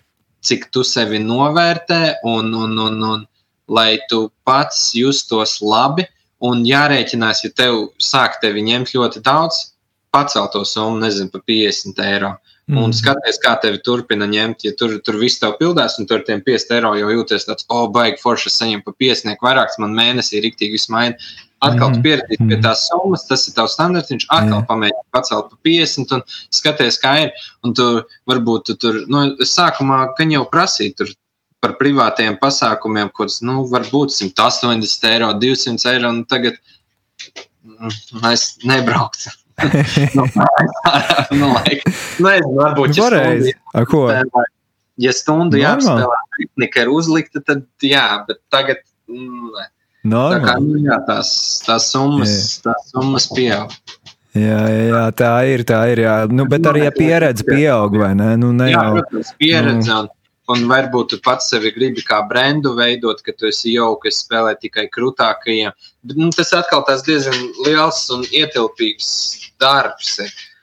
[0.45, 3.25] cik tu sevi novērtē un, un, un, un
[3.71, 6.05] lai tu pats justos labi
[6.45, 9.73] un jārēķinās, ja tev sāk tevi ņemt ļoti daudz,
[10.13, 12.35] pacelt to summu, nezinu, par 50 eiro.
[12.35, 12.48] Mm.
[12.77, 14.63] Un skaties, kā tevi turpina ņemt.
[14.67, 17.87] Ja tur, tur viss tev pildās, un tur tiem 5 eiro jau jūties tāds, oh,
[17.89, 21.17] baigi, forši saņem pa 5 vairāk, man mēnesī rīktīgi viss maina.
[21.65, 22.03] Atkal mm.
[22.05, 24.13] pieradīt pie tās summas, tas ir tavs standarts.
[24.13, 24.67] Viņš atkal mm.
[24.69, 26.23] pamēģina pacelt pa 50 un
[26.55, 27.33] skaties, kā ir.
[27.65, 27.87] Un tu
[28.29, 31.11] varbūt tu tur, nu, sākumā, gan jau prasīt tur
[31.59, 36.55] par privātiem pasākumiem, kurus, nu, varbūt 180 eiro, 200 eiro, un tagad
[37.65, 39.33] mm, es nebrauktu
[40.15, 40.27] nu,
[41.39, 41.93] nu, laika.
[42.19, 44.45] Nezinu, varbūt ja stundu, jāspēlē,
[44.99, 48.83] ja stundu jāspēlē, tehnika ir uzlikta, tad jā, bet tagad.
[49.09, 49.67] Mm,
[50.09, 51.29] Tā kā, nu, jā, tās,
[51.65, 52.69] tās, summas, jā.
[52.69, 53.73] tās summas pieaug.
[54.37, 55.63] Jā, jā, jā, tā ir.
[55.67, 56.13] Tā ir jā.
[56.31, 58.29] Nu, bet arī ja pieredze pieaug, vai ne?
[58.39, 59.97] Nu, ne jā, jau, protams, pieredze.
[59.97, 60.18] Nu.
[60.49, 64.55] Un, varbūt tu pats sevi gribi kā brendu veidot, ka tu esi jauks, kas spēlē
[64.57, 65.75] tikai krūtākajiem.
[66.09, 67.37] Bet, nu, tas atkal tas diezgan
[67.67, 69.11] liels un ietilpīgs
[69.61, 70.17] darbs.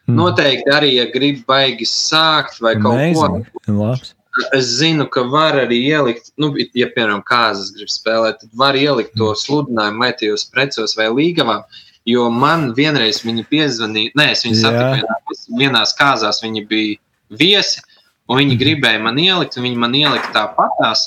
[0.07, 0.19] Mm.
[0.19, 3.47] Noteikti arī, ja gribi baigi sākt vai kaut Amazing.
[3.47, 4.13] ko tādu.
[4.53, 9.15] Es zinu, ka var arī ielikt, nu, ja, piemēram, kāzas grib spēlēt, tad var ielikt
[9.15, 9.43] to mm.
[9.45, 11.63] sludinājumu vai tajos precos vai līgavām.
[12.07, 15.17] Jo man vienreiz viņi piezvanīja, nē, es viņu satiku vienā,
[15.63, 16.99] vienās kāzās, viņi bija
[17.39, 17.86] viesi,
[18.27, 21.05] Un viņi gribēja man ielikt, un viņi man ielika tāpatās,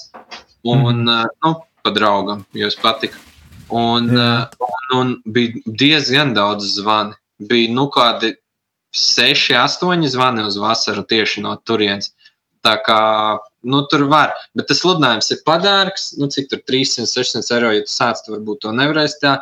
[0.63, 1.33] un mm.
[1.45, 3.19] nu, pa draugam, jo es patiku.
[3.69, 7.13] Un, un, un bija diezgan daudz zvani.
[7.49, 8.33] Bija nu kādi
[8.95, 12.13] seši, astoņi zvani uz vasaru tieši no turienes.
[12.65, 13.01] Tā kā
[13.63, 16.09] nu, tur var, bet tas sludinājums ir padārgs.
[16.19, 19.37] Nu, cik tur 300, 600 eiro, ja tu sāc, tu varbūt to nevarēsi tā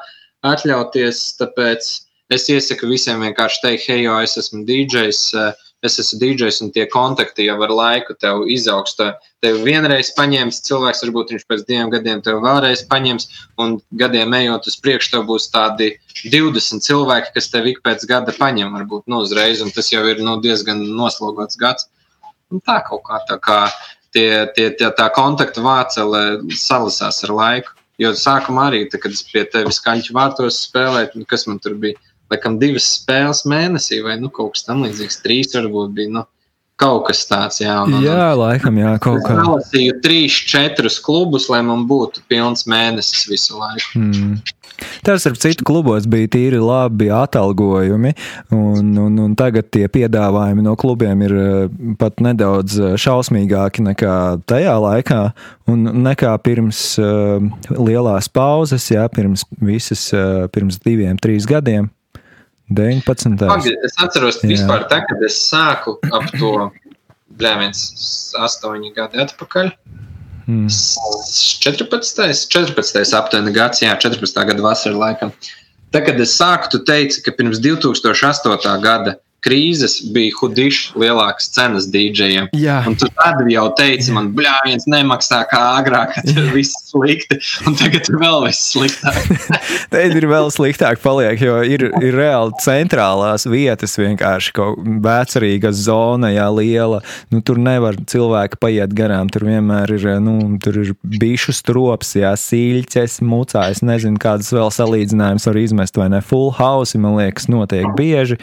[0.46, 1.24] atļauties.
[1.40, 1.90] Tāpēc
[2.36, 5.24] es iesaku visiem vienkārši teikt, hei, jo es esmu DJs.
[5.34, 8.96] Uh, es esmu DJs un tie kontakti jau ar laiku tev izaugs.
[8.98, 13.28] Tev vienreiz paņems cilvēks, varbūt viņš pēc diviem gadiem tev vēlreiz paņems,
[13.62, 15.92] un gadiem ejot uz priekšu, tev būs tādi
[16.34, 20.24] 20 cilvēki, kas tev ik pēc gada paņem, varbūt nu, uzreiz, un tas jau ir
[20.26, 21.90] nu, diezgan noslogots gads.
[22.52, 23.62] Un tā kaut kā tā, kā
[24.16, 26.24] tie, tie, tie tā kontaktu vācele
[26.56, 27.76] salasās ar laiku.
[28.02, 31.74] Jo sākumā arī, tā, kad es pie tevis kaņķu vārtos spēlēju, nu, kas man tur
[31.82, 31.98] bija
[32.32, 35.22] laikam divas spēles mēnesī, vai nu, kaut kas tamlīdzīgs.
[35.24, 36.16] Trīs varbūt bija.
[36.20, 36.26] Nu,
[36.78, 37.74] Kaut kas tāds, jā.
[37.88, 39.34] Un, un, jā, laikam, jā, kaut kā.
[39.34, 43.98] Es lasīju trīs, četrus klubus, lai man būtu pilns mēnesis visu laiku.
[43.98, 44.36] Mm.
[45.02, 48.14] Tas, ar citu klubos, bija tīri labi atalgojumi,
[48.54, 51.58] un, un, un tagad tie piedāvājumi no klubiem ir eh,
[51.98, 54.14] pat nedaudz eh, šausmīgāki nekā
[54.46, 55.22] tajā laikā,
[55.74, 57.42] un nekā pirms uh,
[57.74, 61.90] lielās pauzes, jā, pirms visas, uh, pirms diviem, trīs gadiem.
[62.70, 63.38] 19.
[63.48, 66.70] Pagad, es atceros, ka vispār tā, kad es sāku ap to
[67.38, 69.72] blēmens astoņi gadi atpakaļ.
[70.48, 70.68] Hmm.
[70.72, 72.28] 14.
[72.52, 73.16] 14.
[73.20, 74.44] aptuveni gads, jā, 14.
[74.52, 75.32] gada vasara laikam.
[75.92, 78.76] Tad, kad es sāku, tu teici, ka pirms 2008.
[78.84, 82.50] gada krīzes bija hudišs lielākas cenas dīdžejiem.
[82.58, 82.82] Jā.
[82.90, 87.38] Un tu tad jau teici, man, bļā, viens nemaksā kā agrāk, kad viss slikti,
[87.68, 89.28] un tagad ir vēl viss sliktāk.
[89.94, 94.66] Tagad ir vēl sliktāk paliek, jo ir, ir reāli centrālās vietas vienkārši
[95.06, 97.02] vēcerīga zona, jā, liela.
[97.34, 102.34] Nu, tur nevar cilvēki paiet garām, tur vienmēr ir, nu, tur ir bišu strops, jā,
[102.40, 107.88] sīļķes, mucājs, nezinu, kādas vēl salīdzinājums var izmest, vai ne, full house, man liekas, notiek
[107.98, 108.40] bieži.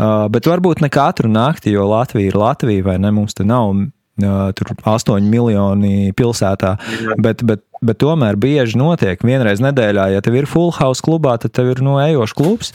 [0.00, 3.12] Uh, bet varbūt ne katru nakti, jo Latvija ir Latvija, vai ne?
[3.14, 3.74] Mums te nav
[4.56, 6.76] tur 8 miljoni pilsētā.
[7.20, 11.54] Bet, bet, bet tomēr bieži notiek vienreiz nedēļā, ja tev ir full house klubā, tad
[11.56, 12.74] tev ir no ejošs klubs.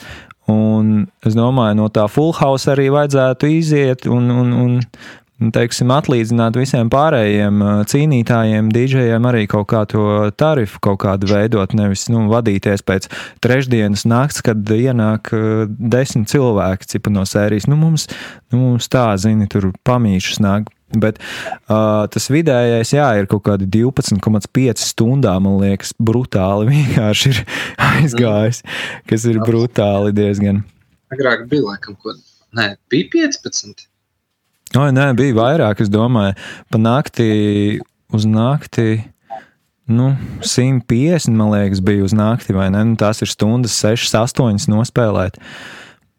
[0.52, 4.52] Un es domāju, no tā full house arī vajadzētu iziet un, un,
[5.42, 11.74] un teiksim, atlīdzināt visiem pārējiem cīnītājiem, dīdžejiem arī kaut kā to tarifu kaut kādu veidot,
[11.78, 13.10] nevis nu, vadīties pēc
[13.44, 15.34] trešdienas nakts, kad ienāk
[15.68, 17.66] desmit cilvēki cipa no sērijas.
[17.72, 18.08] Nu, mums,
[18.54, 20.70] nu, mums tā, zini, tur pamīšas nāk.
[21.02, 27.42] Bet uh, tas vidējais, jā, ir kaut kādi 12,5 stundā, man liekas, brutāli vienkārši ir
[27.90, 28.64] aizgājis,
[29.10, 30.64] kas ir brutāli diezgan.
[31.14, 32.16] Agrāk bija laikam, ko,
[32.58, 33.88] nē, bija 15.
[34.76, 36.36] Oi, nē, bija vairāk, es domāju,
[36.74, 37.30] pa naktī
[38.16, 39.04] uz nakti.
[39.86, 42.82] Nu, 150, man liekas, bija uz nakti, vai ne?
[42.90, 45.38] Nu, tās ir stundas, 6, 8 nospēlēt.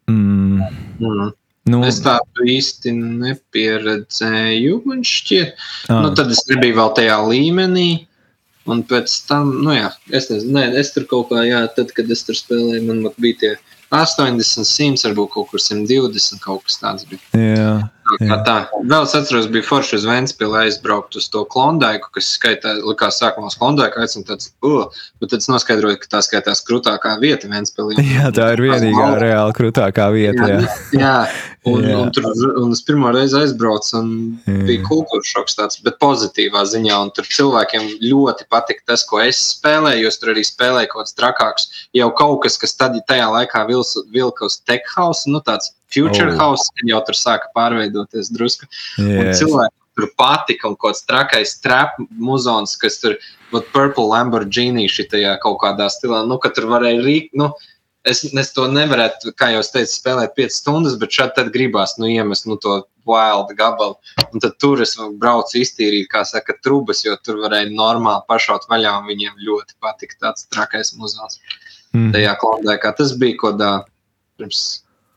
[0.07, 0.63] Mm.
[1.03, 1.33] Mm.
[1.67, 4.83] Nu, es tādu īsti nepieredzēju.
[4.87, 5.57] Man šķiet,
[5.91, 6.05] ah.
[6.05, 7.89] nu, tad es nebiju vēl tajā līmenī.
[8.67, 12.09] Un pēc tam, nu jā, es nezinu, nē, es tur kaut kā, jā, tad, kad
[12.11, 13.51] es tur spēlēju, man bija tie
[13.95, 17.23] 80, 100, varbūt kaut kur 120, kaut kas tāds bija.
[17.39, 17.77] Jā,
[18.21, 18.39] jā.
[18.47, 18.57] tā.
[18.87, 23.51] Vēl es atceros, bija forši uz Ventspili aizbraukt uz to klondaiku, kas skaitā, likās sākumā
[23.51, 24.87] uz klondaiku aicinu tāds, uh,
[25.21, 27.99] bet tad es noskaidroju, ka tā skaitās krūtākā vieta Ventspilī.
[28.17, 30.49] Jā, tā ir vienīgā reāli krūtākā vieta.
[30.53, 31.03] Jā, jā.
[31.03, 31.19] jā.
[31.67, 31.97] Un, jā.
[31.99, 32.27] un, tur,
[32.63, 34.11] un es pirmo reizi aizbraucu, un
[34.47, 34.59] jā.
[34.69, 36.99] bija kultūras šoks, tāds, bet pozitīvā ziņā.
[37.03, 40.05] Un tur cilvēkiem ļoti patika tas, ko es spēlēju.
[40.07, 41.67] Jo tur arī spēlēju kaut kāds trakāks,
[41.97, 46.39] jau kaut kas, kas tad, tajā laikā vilka uz tech house, nu tāds future oh.
[46.41, 48.69] house, jau tur sāka pārveidoties drusku.
[48.99, 49.41] Yes.
[49.41, 53.17] Cilvēki tur patika kaut kāds trakais trap muzons, kas tur,
[53.53, 57.49] vat Purple Lamborghini šitajā kaut kādā stilā, nu, ka tur varēja rīk, nu,
[58.07, 62.11] es, es to nevarētu, kā jau teicu, spēlēt 5 stundas, bet šādi tad gribās nu,
[62.13, 63.97] iemest nu, to wild gabalu.
[64.29, 68.99] Un tad tur es braucu iztīrīt, kā saka, trubas, jo tur varēja normāli pašaut vaļā,
[69.09, 71.41] viņiem ļoti patika tāds trakais muzejs.
[71.95, 72.11] Mm.
[72.13, 73.71] Tajā klondē, kā tas bija kaut kādā
[74.37, 74.65] pirms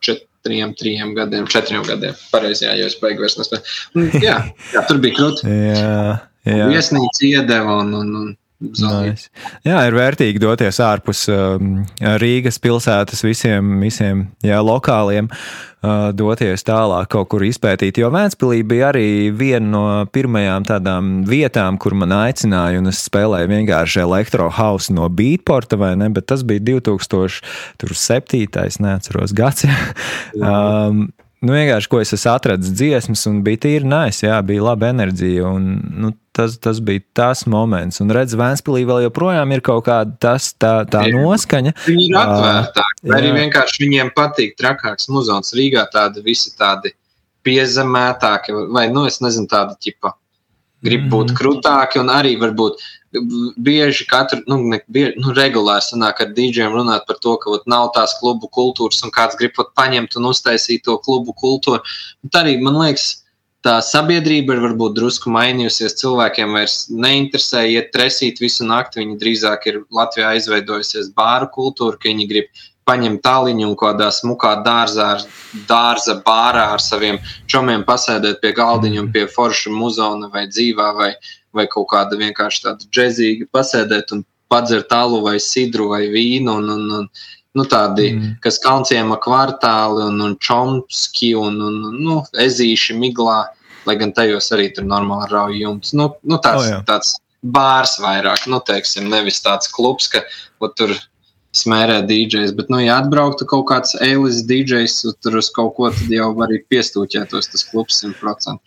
[0.05, 2.17] četriem, trim gadiem, četriem gadiem.
[2.33, 4.05] Pareizi, jā, jo es beigu vairs nespēju.
[4.23, 4.37] Jā,
[4.73, 5.17] jā, tur bija
[6.49, 6.69] jā.
[6.71, 8.29] Viesnīca iedeva un, un, un
[8.59, 9.29] Nice.
[9.63, 11.77] Jā, ir vērtīgi doties ārpus um,
[12.19, 18.01] Rīgas pilsētas visiem, visiem jā, lokāliem, uh, doties tālāk kaut kur izpētīt.
[18.03, 23.47] Jo Vēnspilī bija arī viena no pirmajām tādām vietām, kur man aicināja, un es spēlēju
[23.53, 26.11] vienkārši elektrohausu no Beatporta, vai ne?
[26.11, 28.83] Bet tas bija 2007.
[28.83, 29.63] neatceros gads.
[30.35, 31.07] um,
[31.39, 35.47] nu, vienkārši, ko es esmu atradzis dziesmas, un bija tīri nice, jā, bija laba enerģija.
[35.47, 37.99] Un, nu, tas, tas bija tas moments.
[38.03, 41.75] Un redz, Vēnspīlī vēl joprojām ir kaut kāda tas, tā, tā noskaņa.
[41.87, 43.03] Viņi ir atvērtāki.
[43.03, 46.93] Uh, arī vienkārši viņiem patīk trakāks muzons Rīgā, tādi visi tādi
[47.47, 50.15] piezemētāki, vai, nu, es nezinu, tādi ķipa.
[50.85, 51.35] Grib būt mhm.
[51.35, 52.79] krūtāki, un arī varbūt
[53.59, 57.65] bieži katru, nu, ne, bieži, nu regulāri sanāk ar dīdžiem runāt par to, ka ot,
[57.67, 61.81] nav tās klubu kultūras, un kāds grib ot, paņemt un uztaisīt to klubu kultūru.
[62.23, 63.09] Bet arī man liekas,
[63.65, 65.97] tā sabiedrība ir varbūt drusku mainījusies.
[65.99, 69.01] Cilvēkiem vairs neinteresē iet tresīt visu nakti.
[69.03, 74.55] Viņi drīzāk ir Latvijā izveidojusies bāru kultūra, ka viņi grib paņemt tāliņu un kādā smukā
[74.65, 75.11] dārzā,
[75.69, 77.19] dārza bārā ar saviem
[77.51, 81.11] čomiem pasēdēt pie galdiņa un pie forša muzona vai dzīvā vai,
[81.53, 86.55] vai kaut kāda vienkārši tāda džezīga pasēdēt un padzert alu vai sidru vai vīnu.
[86.57, 87.09] Un, un, un,
[87.57, 88.35] nu, tādi, mm.
[88.43, 93.41] kas kalnciema kvartāli un, un čomski un, un nu, ezīši miglā,
[93.89, 95.93] lai gan tajos arī tur normāli rauj jumts.
[95.97, 96.79] Nu, nu, tāds, oh, jā.
[96.87, 100.21] tāds bārs vairāk, nu, teiksim, nevis tāds klubs, ka
[100.77, 100.93] tur
[101.55, 106.11] smērē DJs, bet, nu, ja atbrauktu kaut kāds eilis DJs tur uz kaut ko, tad
[106.13, 108.59] jau arī piestūķētos tas klubs 100%.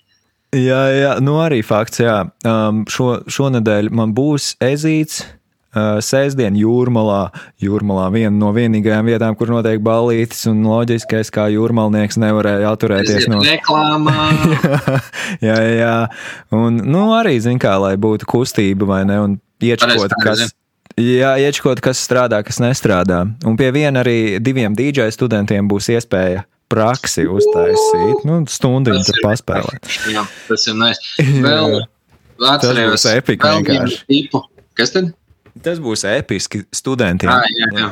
[0.59, 2.16] Jā, jā, nu arī fakts, jā.
[2.44, 5.22] Um, šo, šonadēļ man būs ezīts.
[5.22, 5.38] Uh,
[5.73, 7.20] sēžamdiena jūrmalā.
[7.62, 13.43] Jūrmalā viena no vienīgajām vietām, kur notiek balītis, un loģiskais, kā jūrmalnieks nevarēja atturēties no
[13.44, 14.16] reklāmā.
[15.49, 15.97] jā, jā,
[16.57, 20.51] un nu, arī zina, kā lai būtu kustība vai ne, un iečkot, kas.
[21.01, 23.23] Jā, iečkot, kas strādā, kas nestrādā.
[23.49, 26.43] Un pie viena arī diviem DJ studentiem būs iespēja
[26.73, 28.27] praksi uztaisīt.
[28.28, 29.89] Nu, stundu tur paspēlēt.
[30.12, 31.24] Jā, tas ir nice.
[31.40, 34.28] Vēl atcerējos, tas būs epika vienkārši.
[34.77, 35.12] Kas tad?
[35.60, 37.30] Tas būs episki studentiem.
[37.32, 37.90] Ah, jā, jā.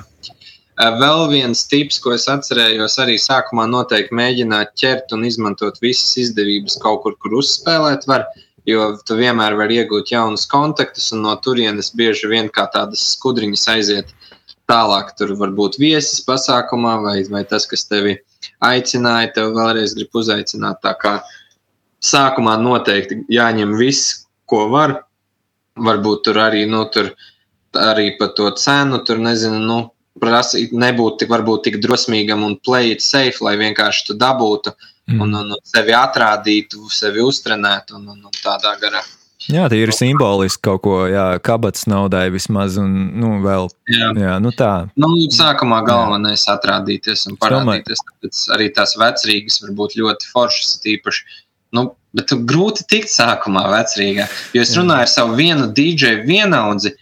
[0.96, 6.78] Vēl viens tips, ko es atcerējos, arī sākumā noteikti mēģināt ķert un izmantot visas izdevības
[6.80, 8.24] kaut kur, kur uzspēlēt var,
[8.64, 13.66] jo tu vienmēr vari iegūt jaunus kontaktus, un no turienes bieži vien kā tādas skudriņas
[13.74, 14.14] aiziet
[14.70, 15.12] tālāk.
[15.18, 18.16] Tur var būt viesis pasākumā, vai, vai tas, kas tevi
[18.64, 20.80] aicināja, tev vēlreiz grib uzaicināt.
[20.80, 21.18] Tā kā
[22.00, 25.02] sākumā noteikti jāņem viss, ko var.
[25.80, 27.12] Varbūt tur arī, nu, tur
[27.78, 29.78] arī par to cenu, tur nezinu, nu,
[30.20, 35.20] prasīt, nebūt tik, varbūt tik drosmīgam un play it safe, lai vienkārši tu dabūtu mm.
[35.20, 39.02] un, un, un sevi atrādītu, sevi uztrenētu un, un, un tādā garā.
[39.48, 43.70] Jā, tie ir simboliski kaut ko, jā, kabatas naudai vismaz, un, nu, vēl.
[43.88, 44.72] Jā, jā nu tā.
[45.00, 46.58] Nu, sākumā galvenais jā.
[46.58, 51.40] atrādīties un parādīties, tāpēc arī tās vecrīgas var būt ļoti foršas, tīpaši,
[51.78, 51.86] nu,
[52.16, 56.92] bet grūti tikt sākumā vecrīgā, jo es runāju ar savu vienu DJ vienaudzi,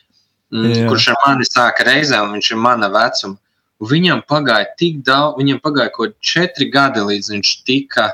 [0.52, 0.86] jā.
[0.88, 3.38] kurš ar mani sāka reizē, un viņš ir mana vecuma.
[3.78, 8.08] Viņam pagāja tik daudz, viņam pagāja kaut četri gadi, līdz viņš tika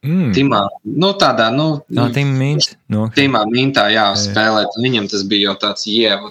[0.00, 0.30] Mm.
[0.32, 0.62] Timā,
[0.96, 2.76] nu, tādā, nu, tā tīmā mītā.
[2.88, 3.18] Nu, okay.
[3.18, 4.78] Tīmā mītā, jā, spēlēt.
[4.80, 6.30] Viņam tas bija jau tāds, jēva,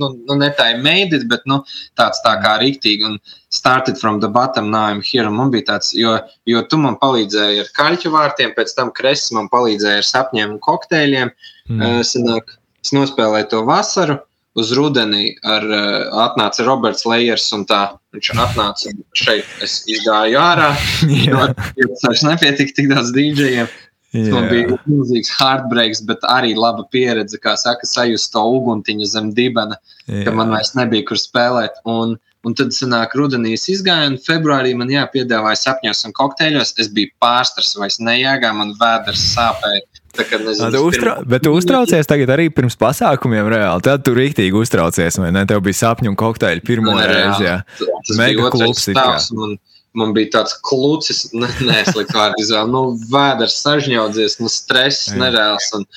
[0.00, 1.58] nu, nu, ne tā ir meidis, bet, nu,
[1.98, 3.10] tāds tā kā rīktīgi.
[3.10, 3.18] Un
[3.52, 5.26] started from the bottom, now I'm here.
[5.28, 6.14] Un man bija tāds, jo,
[6.48, 10.64] jo tu man palīdzēji ar kaļķu vārtiem, pēc tam kresis man palīdzēja ar sapņiem un
[10.64, 11.36] kokteļiem.
[11.68, 11.84] Mm.
[11.84, 14.18] Uh, sanāk, es nospēlēju to vasaru
[14.58, 17.84] uz rudeni ar, uh, atnāca Roberts Lejers un tā.
[18.12, 20.74] Viņš atnāca šeit, es izgāju ārā.
[21.54, 23.70] tas vairs nepietika tik daudz dīdžejiem.
[24.12, 29.78] Tas bija milzīgs heartbreaks, bet arī laba pieredze, kā saka, sajust to uguntiņu zem dibena,
[30.04, 30.26] Jā.
[30.26, 31.80] ka man vairs nebija kur spēlēt.
[31.88, 36.74] Un, un tad sanāk rudenī es izgāju, un februārī man jāpiedāvāja sapņos un kokteļos.
[36.84, 40.01] Es biju pārstars, vairs nejāgā, man vēders sāpēja.
[40.12, 41.16] Nezinu, tu uztra...
[41.24, 43.84] Bet tu uztraucies tagad arī pirms pasākumiem, reāli.
[43.86, 45.46] Tad tu rīktīgi uztraucies, vai ne?
[45.48, 47.46] Tev bija sapņu un kokteļi pirmo ne, reizi.
[47.46, 49.30] Jā, tas Mega bija klubs.
[49.38, 49.56] Man,
[49.96, 51.24] man bija tāds klucis,
[51.70, 52.68] neslikt vārdu izvēle.
[52.74, 55.70] Nu, vēders sažņaudzies, nu, stress nereāls.
[55.72, 55.88] Un,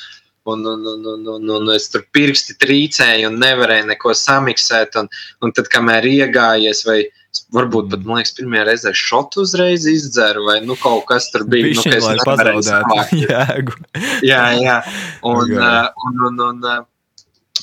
[0.47, 4.95] un, un, un, un, un, un es tur pirksti trīcēju un nevarēju neko samiksēt.
[5.01, 5.11] Un,
[5.43, 7.01] un tad, kamēr iegājies vai
[7.55, 11.71] varbūt pat, man liekas, pirmajā reizē šotu uzreiz izdzeru, vai nu kaut kas tur bija.
[11.71, 13.79] Bišķiņ, nu, lai pazaudētu jēgu.
[14.31, 14.81] jā, jā.
[15.21, 15.57] Un, okay.
[15.59, 16.83] uh, un, un, un, uh,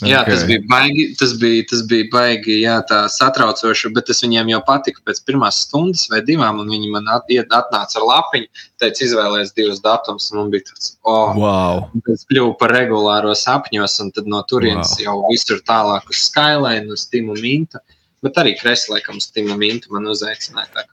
[0.02, 0.34] Jā, okay.
[0.34, 4.60] tas bija baigi, tas bija, tas bija baigi, jā, tā satraucoši, bet tas viņiem jau
[4.66, 8.48] patika pēc pirmās stundas vai divām, un viņi man at, atnāca ar lapiņu,
[8.82, 11.84] teica, izvēlēties divus datumus, un man bija tāds, oh, wow.
[12.08, 15.04] tas kļuva par regulāro sapņos, un tad no turienes wow.
[15.04, 17.82] jau visur tālāk uz Skyline, uz Timu Mintu.
[18.22, 20.84] Bet arī Kreslē, laikam, Stīma Mintu man uzaicināja.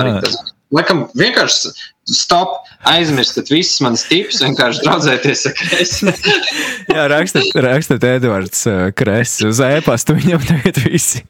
[0.00, 0.38] Arī tas,
[0.74, 1.70] laikam, vienkārši
[2.04, 6.12] stop, aizmirstat visus manas tipus, vienkārši draudzēties ar Kresu.
[6.94, 11.22] Jā, rakstat, rakstat Edvards uh, Kres uz e-pastu, viņam tagad visi.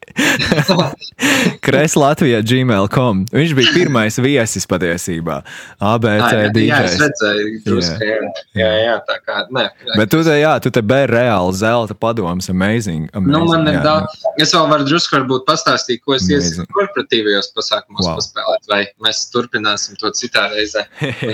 [1.64, 3.22] Kres Latvijā gmail.com.
[3.34, 5.40] Viņš bija pirmais viesis patiesībā.
[5.78, 6.66] ABC DJs.
[6.66, 8.18] Jā, es redzēju, druska, jā.
[8.58, 9.68] jā, jā, tā kā, ne.
[9.94, 13.06] Bet tu te, jā, tu te bēr reāli zelta padoms, amazing.
[13.14, 14.26] amazing nu, man ir daudz.
[14.42, 18.18] Es vēl varu drusku varbūt pastāstīt, ko es iesaku korporatīvajos pasākumos wow.
[18.18, 20.84] paspēlēt, vai mēs turpināsim to citā reizē reizē.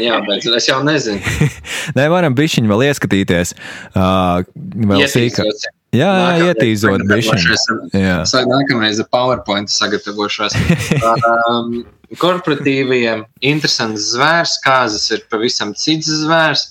[0.06, 0.48] Jābeidz.
[0.56, 1.20] Es jau nezinu.
[1.96, 3.54] Nē, varam bišķiņu vēl ieskatīties.
[3.94, 4.42] Uh,
[4.90, 5.68] vēl sīkāk.
[5.96, 7.56] Jā, jā ietīzot bišķiņu.
[8.50, 10.54] Nākamreiz PowerPoint sagatavošos.
[11.50, 11.80] um,
[12.20, 16.68] korporatīviem interesants zvērs, kāzas ir pavisam cits zvērs.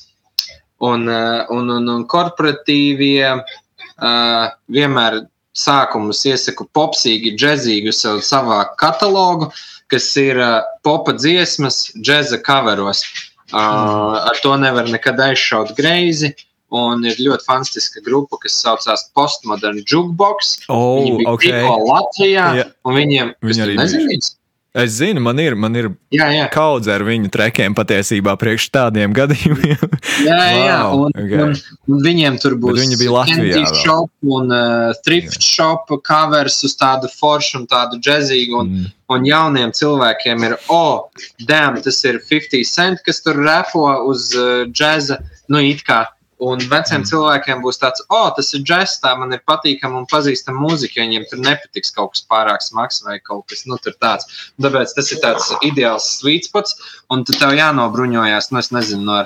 [0.80, 5.26] Un, un, un, un korporatīvie uh, vienmēr
[5.60, 9.50] sākumus iesaku popsīgi, džezīgu sev savā katalogu.
[9.50, 13.04] Uh, kas ir uh, popa dziesmas, džēza coveros.
[13.50, 16.36] Uh, ar to nevar nekad aizšaut greizi.
[16.70, 20.68] Un ir ļoti fantastiska grupa, kas saucās Postmodern Jukebox.
[20.70, 21.64] Oh, Viņi bija okay.
[21.66, 22.76] Latvijā, yeah.
[22.86, 24.36] un viņiem, Viņi arī nezinīs,
[24.78, 26.44] Es zinu, man ir, man ir jā, jā.
[26.54, 29.96] kaudze ar viņu trekiem patiesībā priekš tādiem gadījumiem.
[30.30, 31.56] jā, jā, wow, un, okay.
[31.90, 33.64] un viņiem tur būs Bet viņi bija Latvijā.
[33.80, 35.48] Shop un uh, thrift jā.
[35.48, 38.62] shop covers uz tādu foršu un tādu džezīgu.
[38.62, 38.94] Un, mm.
[39.16, 41.10] un jauniem cilvēkiem ir, oh,
[41.50, 45.18] damn, tas ir 50 cent, kas tur repo uz uh, džeza.
[45.50, 46.04] Nu, it kā
[46.40, 50.62] Un veciem cilvēkiem būs tāds, oh, tas ir džeks, tā man ir patīkama un pazīstama
[50.64, 51.02] mūzika.
[51.04, 54.30] Viņiem tur nepatiks kaut kas pārāk smags vai kaut kas nu, tāds.
[54.56, 56.78] Tāpēc tas ir tāds ideāls sweet spots,
[57.12, 59.18] un tu tev jānobruņojas, nu, es nezinu, no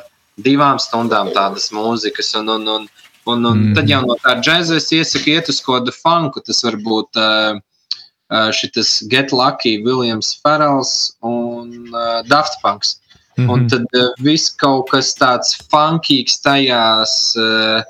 [0.42, 2.34] divām stundām tādas mūzikas.
[2.40, 2.90] Un, un, un,
[3.30, 3.76] un, un mm.
[3.78, 6.42] tad jau no tā džēza es iesaku iet uz kādu funku.
[6.42, 7.62] Tas var būt uh,
[8.58, 12.98] šis Get Lucky, Williams Ferrells un uh, Daft Punks.
[13.36, 13.52] Mm -hmm.
[13.54, 17.82] Un tad uh, viss kaut kas tāds funkīgs tajās, uh,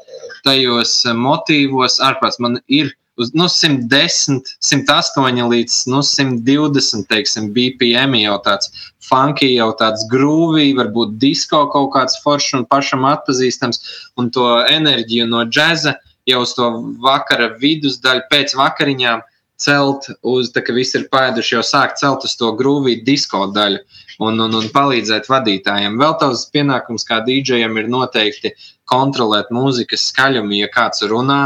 [0.44, 8.38] tajos motīvos, ārprāts man ir uz nu, 110, 108 līdz nu, 120 teiksim, BPM jau
[8.45, 8.72] tāds
[9.10, 13.84] funky, jau tāds grūvī, varbūt disko kaut kāds foršs un pašam atpazīstams,
[14.18, 15.98] un to enerģiju no džēza
[16.30, 16.70] jau uz to
[17.03, 19.22] vakara vidusdaļu pēc vakariņām
[19.64, 23.84] celt uz, tā kā visi ir pēduši, jau sākt celt uz to grūvī disko daļu.
[24.19, 25.98] Un, un, un palīdzēt vadītājiem.
[26.02, 28.53] Vēl tavs pienākums kā dīdžejam ir noteikti
[28.90, 31.44] kontrolēt mūzikas skaļumu, ja kāds runā.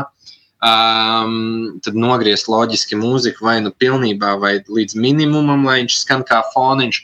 [0.57, 6.39] Um, tad nogriezt loģiski mūziku vai nu pilnībā, vai līdz minimumam, lai viņš skan kā
[6.55, 7.01] foniņš.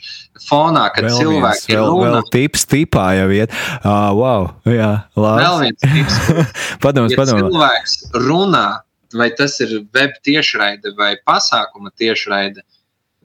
[0.48, 3.54] Fonā, kad vēl cilvēki viens, vēl, runā, vēl tips, tipā jau iet.
[3.78, 5.44] Uh, wow, jā, labi.
[5.44, 6.50] Vēl viens tips.
[6.84, 7.46] padoms, ja padoms.
[7.46, 7.94] cilvēks
[8.26, 8.66] runā,
[9.14, 12.66] vai tas ir web tiešraide vai pasākuma tiešraide,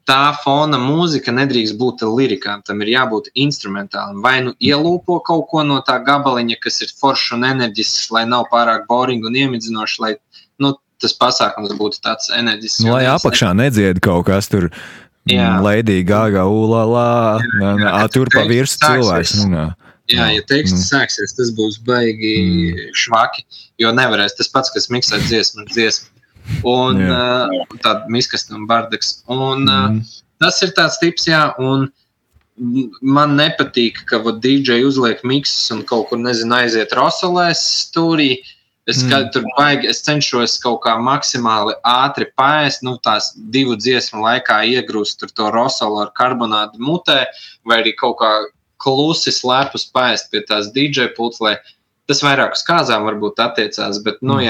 [0.09, 2.63] tā fona mūzika nedrīkst būt lirikām.
[2.65, 4.21] Tam ir jābūt instrumentālam.
[4.25, 8.47] Vai nu ielūpo kaut ko no tā gabaliņa, kas ir foršs un enerģisks, lai nav
[8.53, 10.15] pārāk boring un iemidzinošs, lai
[10.63, 12.83] nu, tas pasākums būtu tāds enerģisks.
[12.87, 14.71] Nu, lai apakšā nedzied kaut kas tur.
[15.29, 17.37] Lēdija gāga, ulā,
[18.09, 19.35] tur pa virsmu cilvēks.
[19.43, 19.67] Runā.
[20.09, 20.85] Jā, ja teksts mm.
[20.87, 22.95] sāksies, tas būs baigi mm.
[22.97, 23.43] švaki,
[23.83, 26.18] jo nevarēs tas pats, kas miksē dziesmu, dziesmu
[26.67, 27.53] un uh,
[27.83, 29.19] tāda miskasta un bardaks.
[29.31, 29.97] Un, mm.
[29.99, 31.89] uh, tas ir tāds tips, jā, un
[33.01, 38.37] man nepatīk, ka DJ uzliek miksus un kaut kur, nezinu, aiziet rosolēs stūrī.
[38.89, 39.27] Es, mm.
[39.35, 45.27] tur baigi, es cenšos kaut kā maksimāli ātri pāriest, nu, tās divu dziesmu laikā iegrūst
[45.29, 47.19] to rosolu ar karbonātu mutē,
[47.69, 48.31] vai arī kaut kā
[48.81, 51.59] klusi slēpus pāriest pie tās DJ pults, lai
[52.09, 54.47] tas vairāk uz kāzām varbūt attiecās, bet, nu, mm.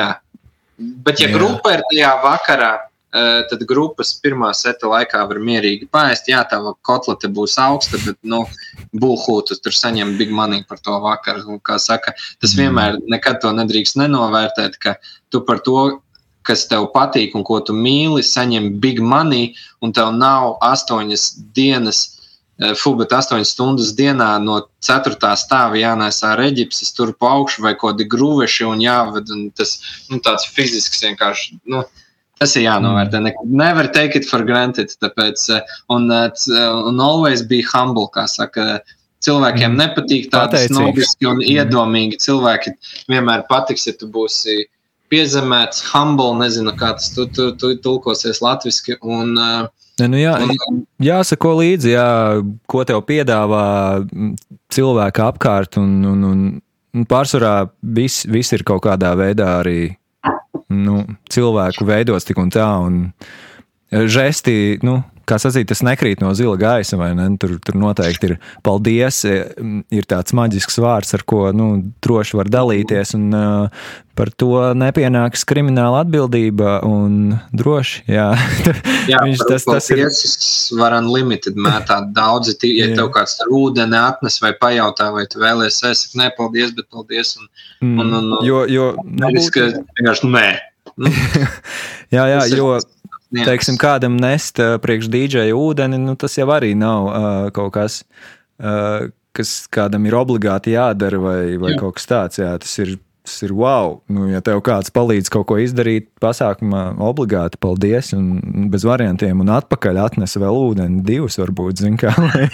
[0.79, 1.35] Bet, ja jā.
[1.35, 2.71] grupa ir tajā vakarā,
[3.13, 6.29] eh, tad grupas pirmā seta laikā var mierīgi pāriest.
[6.31, 8.45] Jā, tā kotlete būs augsta, bet, nu,
[8.93, 11.59] buļbuļsūta tur saņem big money par to vakaru.
[11.63, 12.61] Kā saka, tas mm.
[12.61, 14.95] vienmēr nekad to nedrīkst nenovērtēt, ka
[15.29, 15.99] tu par to,
[16.47, 19.51] kas tev patīk un ko tu mīli, saņem big money,
[19.83, 22.18] un tev nav astoņas dienas Eh,
[22.75, 25.15] Fubet 8 stundas dienā no 4.
[25.39, 29.31] stāva jānēsā reģipsis tur pa augšu vai kaut kādi grūveši un jāved.
[29.31, 29.77] Un tas
[30.11, 31.59] nu, tāds fizisks vienkārši.
[31.71, 31.85] Nu,
[32.39, 33.19] Tas ir jānovērtē.
[33.19, 34.93] Ne, never take it for granted.
[35.03, 36.29] Tāpēc, eh, un, eh,
[36.87, 38.79] un always be humble, kā saka.
[39.19, 39.79] Cilvēkiem mm.
[39.81, 41.49] nepatīk tādi snobiski un mm.
[41.51, 42.19] iedomīgi.
[42.23, 42.71] Cilvēki
[43.11, 44.69] vienmēr patiks, ja tu būsi
[45.11, 48.95] piezemēts, humble, nezinu, kā tas tu, tu, tu tulkosies latviski.
[49.03, 50.35] Un, uh, nu jā,
[51.03, 52.07] jāsako līdzi, jā,
[52.69, 53.65] ko tev piedāvā
[54.71, 55.79] cilvēki apkārt.
[55.81, 56.25] Un, un,
[56.95, 59.81] un pārsvarā viss vis ir kaut kādā veidā arī
[60.69, 62.69] nu, cilvēku veidots tik un tā.
[62.85, 63.01] Un
[63.89, 64.99] žesti, nu,
[65.29, 67.29] kā sacīt, tas nekrīt no zila gaisa, vai ne?
[67.41, 68.35] Tur, tur noteikti ir
[68.65, 69.39] paldies, e,
[69.95, 71.71] ir tāds maģisks vārds, ar ko nu,
[72.03, 73.89] droši var dalīties, un uh,
[74.19, 76.79] par to nepienāks krimināla atbildība.
[77.55, 78.27] Droši, jā,
[79.09, 80.03] jā viņš tas, tas ir.
[80.79, 85.79] Var unlimited mētāt daudzi, ja tev kāds ar ūdeni atnes vai pajautā, vai tu vēlies,
[85.87, 87.37] es saku, nē, paldies, bet paldies.
[87.39, 87.51] Un,
[87.85, 89.61] mm, un, un, jo, jo, nu, būt...
[89.99, 90.47] vienkārši nē.
[90.99, 91.11] Nu,
[92.15, 92.73] jā, jā, jo.
[92.79, 92.98] Ir,
[93.29, 93.45] Jā.
[93.45, 97.99] Teiksim, kādam nest priekš dīdžeja ūdeni, nu, tas jau arī nav uh, kaut kas,
[98.57, 101.77] uh, kas kādam ir obligāti jādara vai, vai jā.
[101.83, 102.39] kaut kas tāds.
[102.41, 103.99] Jā, tas ir, tas ir wow.
[104.09, 109.53] Nu, ja tev kāds palīdz kaut ko izdarīt pasākumā, obligāti paldies un bez variantiem un
[109.59, 112.49] atpakaļ atnes vēl ūdeni, divus varbūt, zin kā, lai,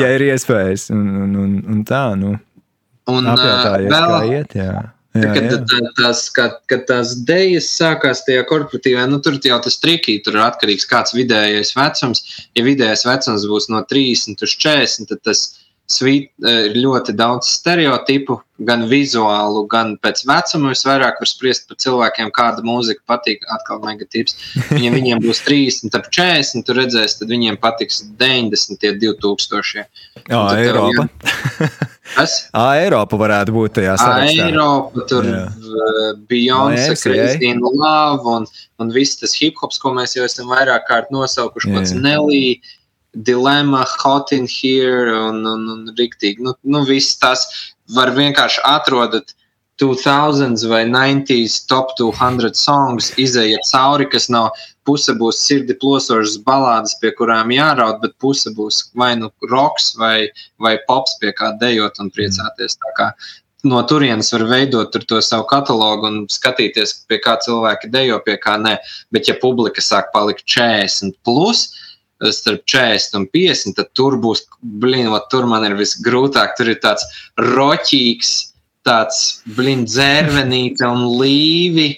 [0.00, 2.38] ja ir iespējas un, un, un, un tā, nu.
[3.12, 4.12] Un, apjautājies, vēl...
[4.16, 4.80] kā iet, jā.
[5.12, 5.56] Jā, kad, jā.
[5.68, 10.38] Tā, tās, kad, kad tās idejas sākās tajā korporatīvā, nu, tur jau tas trikī, tur
[10.38, 12.24] ir atkarīgs kāds vidējais vecums.
[12.56, 15.44] Ja vidējais vecums būs no 30 līdz 40, tad tas
[15.92, 20.72] svīt, eh, ir ļoti daudz stereotipu, gan vizuālu, gan pēc vecuma.
[20.72, 23.44] Es vairāk varu spriest par cilvēkiem, kāda mūzika patīk.
[23.52, 24.36] Atkal negatīvs.
[24.82, 29.84] Ja viņiem būs 30, tad 40, tur redzēs, tad viņiem patiks 90, 2000.
[30.24, 31.08] Jā, Eiropa.
[32.02, 32.36] Kas?
[32.82, 34.46] Eiropa varētu būt tajā sarakstā.
[34.50, 35.28] Eiropa, tur
[36.30, 36.96] Beyoncé,
[37.46, 38.46] in Love un,
[38.82, 42.58] un viss tas hip hops, ko mēs jau esam vairāk kārt nosaukuši, pats Nelly,
[43.12, 46.42] Dilemma, Hot in Here un, un, un riktīgi.
[46.42, 47.46] Nu, nu viss tas
[47.92, 49.34] var vienkārši atrodot
[49.82, 54.52] 2000s vai 90s top 200 songs, izējiet cauri, kas nav
[54.88, 60.28] puse būs sirdi plosošas balādes, pie kurām jāraud, bet puse būs vai nu roks vai,
[60.62, 62.78] vai pops, pie kā dejot un priecāties.
[63.62, 68.56] No turienes var veidot to savu katalogu un skatīties, pie kā cilvēki dejo, pie kā
[68.58, 68.74] nē.
[69.14, 71.68] Bet, ja publika sāk palikt 40 plus,
[72.34, 74.44] starp 40 un 50, tad tur būs,
[74.82, 76.56] blīn, tur man ir visgrūtāk.
[76.58, 77.06] Tur ir tāds
[77.38, 78.32] roķīgs,
[78.86, 81.92] tāds blīn, dzērvenīte un līvi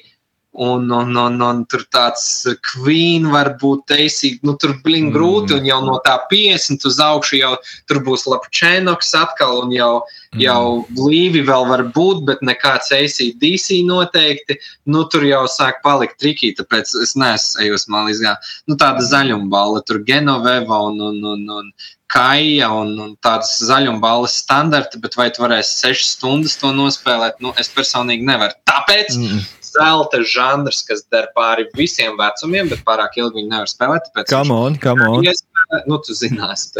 [0.54, 5.58] Un, un, un, un tur tāds kvīns var būt teisīgi, nu tur blīn grūti, mm.
[5.58, 7.50] un jau no tā 50 uz augšu jau
[7.90, 9.88] tur būs lapčēnoks atkal, un jau,
[10.30, 10.44] mm.
[10.44, 10.60] jau
[10.94, 14.60] blīvi vēl var būt, bet nekāds ACDC noteikti,
[14.94, 18.36] nu tur jau sāk palikt trikī, tāpēc es neesmu man līdz gā.
[18.70, 21.74] Nu tāda zaļumbala, tur Genoveva un, un, un, un
[22.14, 27.42] Kaija un, un tādas zaļumballes standarti, bet vai tu varēsi 6 stundas to nospēlēt?
[27.42, 28.54] Nu, es personīgi nevaru.
[28.70, 34.10] Tāpēc mm zelta žanrs, kas der pāri visiem vecumiem, bet pārāk ilgi viņi nevar spēlēt.
[34.30, 35.24] Come on, come on.
[35.26, 36.72] Iespēlē, nu, tu zināsi.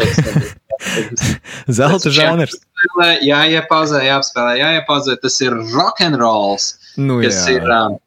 [1.79, 2.57] zelta žanrs.
[3.25, 5.17] Jā, iepauzē, jāapspēlē, jāiepauzē.
[5.23, 7.57] Tas ir rock'n'rolls, nu, kas jā.
[7.57, 7.97] ir uh,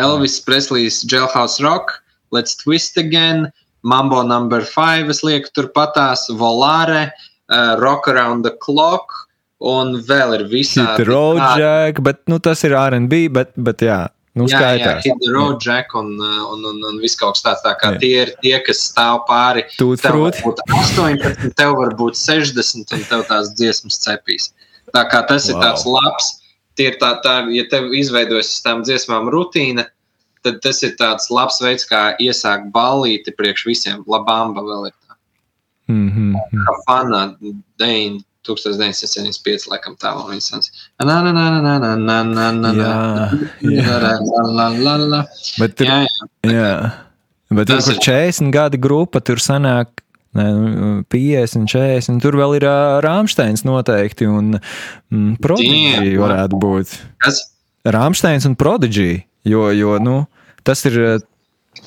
[0.00, 2.00] Elvis Preslīs Jailhouse Rock,
[2.34, 3.50] Let's Twist Again,
[3.82, 7.10] Mambo number 5, es lieku turpatās, Volare,
[7.48, 9.26] uh, Rock Around the Clock.
[9.60, 11.04] Un vēl ir visādi.
[11.04, 14.06] Roadjack, bet nu, tas ir RB, bet, bet jā.
[14.38, 15.04] Nu, jā, jā, skaitās.
[15.04, 17.62] Hit the Road Jack un, uh, un, un, un viss kaut kas tāds.
[17.64, 18.00] Tā kā Jā.
[18.02, 19.64] tie ir tie, kas stāv pāri.
[19.74, 24.52] Tūt Tev var būt 18, tev var būt 60, un tev tās dziesmas cepīs.
[24.94, 25.50] Tā kā tas wow.
[25.50, 26.30] ir tāds labs.
[26.78, 29.88] Tie ir tā, tā, ja tev izveidojas uz tām dziesmām rutīna,
[30.46, 34.04] tad tas ir tāds labs veids, kā iesākt ballīti priekš visiem.
[34.06, 35.18] Labamba vēl ir tā.
[35.90, 36.64] Mm -hmm.
[36.68, 37.24] Kā fana,
[37.82, 39.68] Dane, 1975.
[39.70, 40.72] laikam tā vēl viens sens.
[45.60, 46.02] Bet tur, jā,
[46.46, 46.52] jā.
[46.54, 46.74] jā.
[47.54, 50.04] Bet tur, kur 40 gadi grupa, tur sanāk
[50.34, 52.20] 50, 40.
[52.22, 52.66] Tur vēl ir
[53.02, 56.94] Rāmsteins noteikti un mm, Prodigy varētu būt.
[57.24, 57.42] Kas?
[57.88, 60.22] Rāmsteins un Prodigy, jo, jo, nu,
[60.66, 61.00] tas ir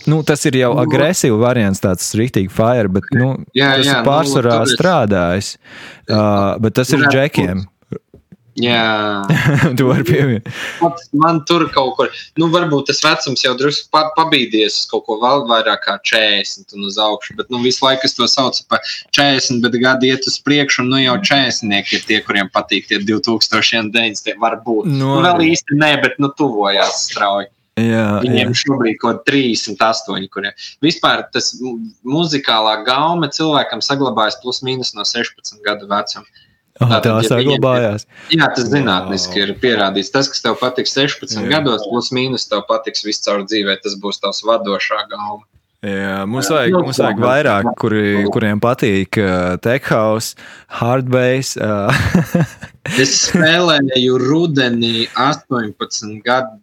[0.08, 0.82] Nu, tas ir jau Nu.
[0.84, 5.54] agresīvs variants, tāds rīktīgi fire, bet nu, Jā, tas jā, ir pārsvarā nu, strādājis.
[6.08, 7.66] Uh, bet tas ir džekiem.
[8.54, 9.26] Jā,
[9.78, 10.50] tu vari pieminēt.
[11.18, 15.18] man, tur kaut kur, nu, varbūt tas vecums jau drusku pa, pabīdies uz kaut ko
[15.24, 17.34] vēl vairāk kā 40 un uz augšu.
[17.40, 18.84] Bet, nu, visu laiku es to saucu par
[19.18, 23.02] 40, bet gadi iet uz priekšu, un nu jau 40 ir tie, kuriem patīk tie
[23.02, 24.38] 2009.
[24.38, 24.86] Varbūt.
[24.86, 27.50] Nu, Nu, vēl īsti nē, bet nu, tuvojās strauji.
[27.80, 28.58] Jā, Viņiem jā.
[28.62, 30.54] šobrīd ir kaut kādi 38, kuriem
[30.86, 36.26] vispār tas mu- muzikālā gaume cilvēkam saglabājas plus mīnus no 16 gadu vecuma.
[36.82, 38.06] Oh, Tātad, tā ja viņiem saglabājās.
[38.34, 40.12] Jā, tas zinātniski ir pierādīts.
[40.14, 41.50] Tas, kas tev patiks 16 Jā.
[41.58, 45.44] gados, plus mīnus tev patiks viscaur dzīvē, tas būs tavs vadošā gauma.
[45.84, 50.38] Jā, mums vajag, Nu, mums vajag vairāk, kuri, kuriem patīk uh, tech house,
[50.80, 51.58] hardbase.
[51.60, 51.92] Uh,
[53.02, 56.58] Es spēlēju rudenī 18 gadu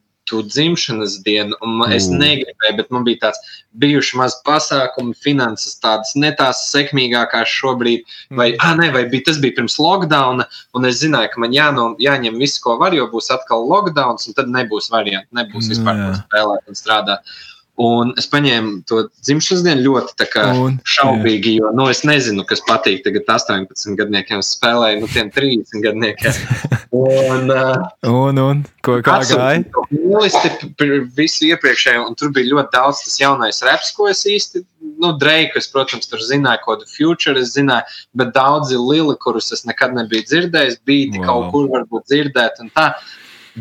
[0.46, 2.14] dzimšanas dienu, un man, es U.
[2.20, 8.06] negribēju, bet man bija tāds bijuši maz pasākumi, finanses tādas ne tās sekmīgākās šobrīd,
[8.38, 11.86] vai, ah, ne, vai bija, tas bija pirms lockdowna, un es zināju, ka man jāno,
[12.02, 15.98] jāņem viss, ko var, jo būs atkal lockdowns, un tad nebūs variantu, nebūs Nu, vispār
[15.98, 16.10] jā.
[16.22, 17.34] spēlēt un strādāt.
[17.80, 20.26] Un es paņēmu to dzimšanas dienu ļoti
[20.60, 25.84] Un, šaubīgi, jo nu, es nezinu, kas patīk tagad 18 gadniekiem spēlēt, nu, tiem 30
[25.86, 26.36] gadniekiem.
[26.90, 29.60] Un, uh, un, un ko kā gāja?
[29.94, 30.72] Lieliski,
[31.14, 34.64] visu iepriekšējo, un tur bija ļoti daudz tas jaunais reps, ko es īsti,
[34.98, 37.86] nu, Dreiku, es, protams, tur zināju, ko The Future es zināju,
[38.18, 41.28] bet daudzi lili, kurus es nekad nebiju dzirdējis, bija wow.
[41.28, 42.88] kaut kur varbūt dzirdēt un tā,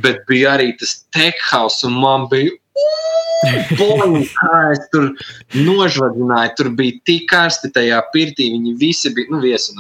[0.01, 2.57] bet bija arī tas tech house, un man bija,
[3.49, 5.05] Es tur
[5.55, 8.49] nožvadināju, tur bija tik karsti tajā pirtī.
[8.55, 9.75] Viņi visi bija, nu, visi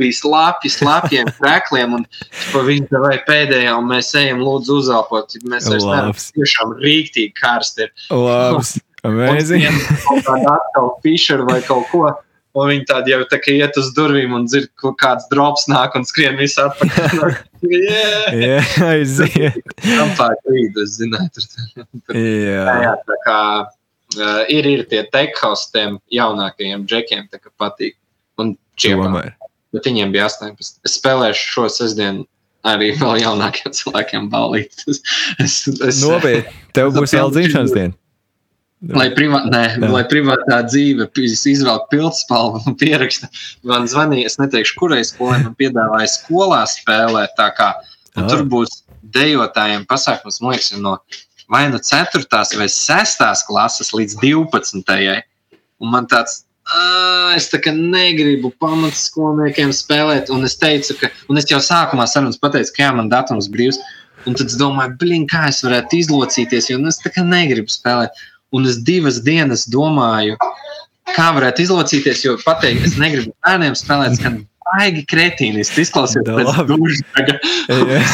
[0.00, 2.04] bija slāpji, slāpjiem, krēkliem, un
[2.52, 5.38] pa viņu vai pēdējā, un mēs ejam, lūdzu, uzelpot.
[5.48, 7.94] Mēs vairs nevaram, tiešām rīktīgi karsti ir.
[8.12, 8.76] Labs,
[9.06, 9.66] amazing.
[10.04, 12.06] Kaut kāda atkal fišera vai kaut ko.
[12.56, 15.96] Un viņi tādi jau tā kā iet uz durvīm un dzird, ka kāds drops nāk
[15.98, 17.34] un skrien visu atpakaļ.
[18.40, 19.58] Jā, aiziet.
[19.82, 21.28] tam tā krīt, es zināju.
[21.36, 21.48] Tur,
[22.06, 22.16] tur.
[22.16, 27.52] Jā, Jā, jā, tā kā uh, ir, ir tie tech-house tiem jaunākajiem džekiem, tā kā
[27.60, 27.98] patīk.
[28.40, 29.08] Un čiepā.
[29.08, 29.34] tomēr.
[29.76, 30.80] Bet viņiem bija 18.
[30.86, 32.24] Es spēlēšu šo sestdienu
[32.66, 34.80] arī vēl jaunākiem cilvēkiem balīt.
[35.42, 37.96] Es, es, Nopietni, tev būs vēl dzimšanas diena.
[38.94, 39.90] Lai, privā, nē, Jā.
[39.90, 43.28] lai privātā dzīve izvelk pildspalvu un pieraksta.
[43.64, 47.34] Man zvanīja, es neteikšu, kurai skolai man piedāvāja skolā spēlēt.
[47.38, 47.74] tā Kā,
[48.16, 48.28] Ah.
[48.28, 50.98] tur būs dejotājiem pasākums, man liekas, no
[51.48, 52.56] vai no 4.
[52.58, 53.44] vai 6.
[53.46, 55.22] klases līdz 12.
[55.80, 60.30] Un man tāds, "Ā, es tā negribu pamatskolniekiem spēlēt.
[60.30, 63.78] Un es teicu, ka, un es jau sākumā sarunas pateicu, ka jā, man datums brīvs.
[64.26, 67.68] Un tad es domāju, blin, kā es varētu izlocīties, jo nu, es tā kā negribu
[67.70, 68.10] spēlēt.
[68.54, 70.36] Un es divas dienas domāju,
[71.16, 74.34] kā varētu izlocīties, jo pateikt, es negribu bērniem spēlēt, skan
[74.66, 75.82] baigi kretīniski.
[75.86, 76.48] Izklausies Da, pēc.
[77.66, 78.02] Jā.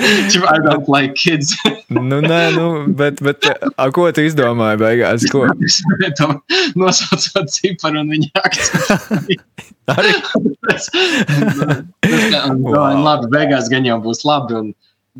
[0.00, 1.52] I don't like kids.
[1.90, 3.44] nu, nē, nu, bet, bet
[3.76, 5.26] a, ko tu izdomāji beigās?
[5.30, 5.44] Ko?
[6.80, 9.36] Nosaucot ciparu un viņa akcentu.
[9.94, 10.12] Arī
[10.68, 10.90] Tas-
[12.46, 12.94] un, Wow.
[12.94, 14.52] un labi, beigās gan jau būs labi.
[14.60, 14.66] Un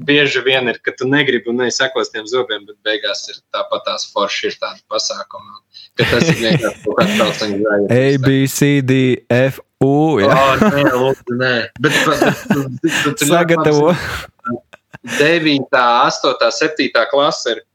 [0.06, 4.06] bieži vien ir, ka tu negribi un neizsekos tiem zobiem, bet beigās ir tāpat tās
[4.12, 5.58] forši ir tādi pasākumi.
[5.98, 8.00] Ka tas ir vienkārši kaut kāds tautsēņu A.
[8.24, 9.00] B, C, D,
[9.36, 10.18] F, U.
[10.20, 10.34] Jā.
[10.34, 11.54] Oh, nē, lūdzu, nē.
[11.80, 12.44] Bet, bet,
[12.82, 13.92] bet, ļoti Sagatavo.
[13.94, 14.60] labi
[15.02, 17.66] 9, 8, 7 klase ir.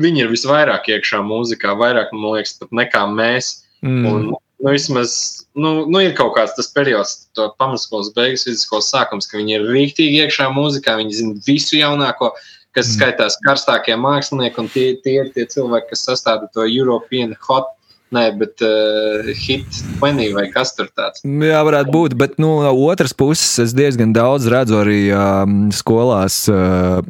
[0.00, 3.50] Viņi ir visvairāk iekšā mūzikā, vairāk, man liekas, pat nekā mēs.
[3.84, 4.06] Mm.
[4.08, 4.30] Un,
[4.60, 5.16] nu, vismaz,
[5.56, 9.66] nu, nu, ir kaut kāds tas periods, to pamatskolas beigas, vidusskolas sākums, ka viņi ir
[9.72, 12.32] rīktīgi iekšā mūzikā, viņi zina visu jaunāko,
[12.76, 12.94] kas Mm.
[12.96, 17.72] skaitās karstākie mākslinieki, un tie, tie ir tie cilvēki, kas sastāv to European Hot,
[18.14, 19.66] ne, bet uh, Hit
[20.00, 21.22] 20 vai kas tur tāds.
[21.24, 26.44] Jā, varētu būt, bet nu, no otras puses es diezgan daudz redzu arī um, skolās.
[26.50, 27.00] Uh,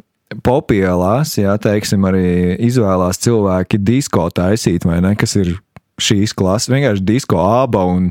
[0.47, 5.17] Popielās, jā, teiksim, arī izvēlās cilvēki disko taisīt, vai ne?
[5.19, 5.57] Kas ir
[6.03, 8.11] šīs klases, vienkārši disko aba un,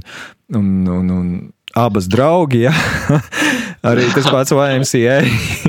[0.55, 1.31] un, un, un
[1.77, 2.73] abas draugi, jā.
[3.89, 5.19] arī tas pats YMCA.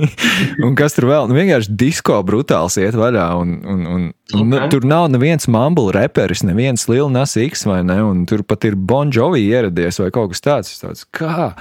[0.67, 1.29] un kas tur vēl?
[1.31, 3.27] Nu, vienkārši disko brutāls iet vaļā.
[3.41, 4.09] Un, un, un,
[4.41, 4.67] un Ok.
[4.73, 8.01] tur nav neviens mumble reperis, neviens Lil Nas X vai ne?
[8.07, 10.75] Un tur pat ir Bon Jovi ieradies vai kaut kas tāds.
[10.81, 11.53] Tāds, kā?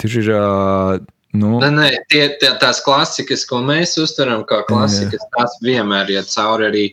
[0.00, 0.32] Tur ir.
[0.32, 1.04] Uh,
[1.38, 6.30] nu, Nē, nē, tie, tie, tās klasikas, ko mēs uztveram kā klasikas, tās vienmēr iet
[6.32, 6.88] cauri arī.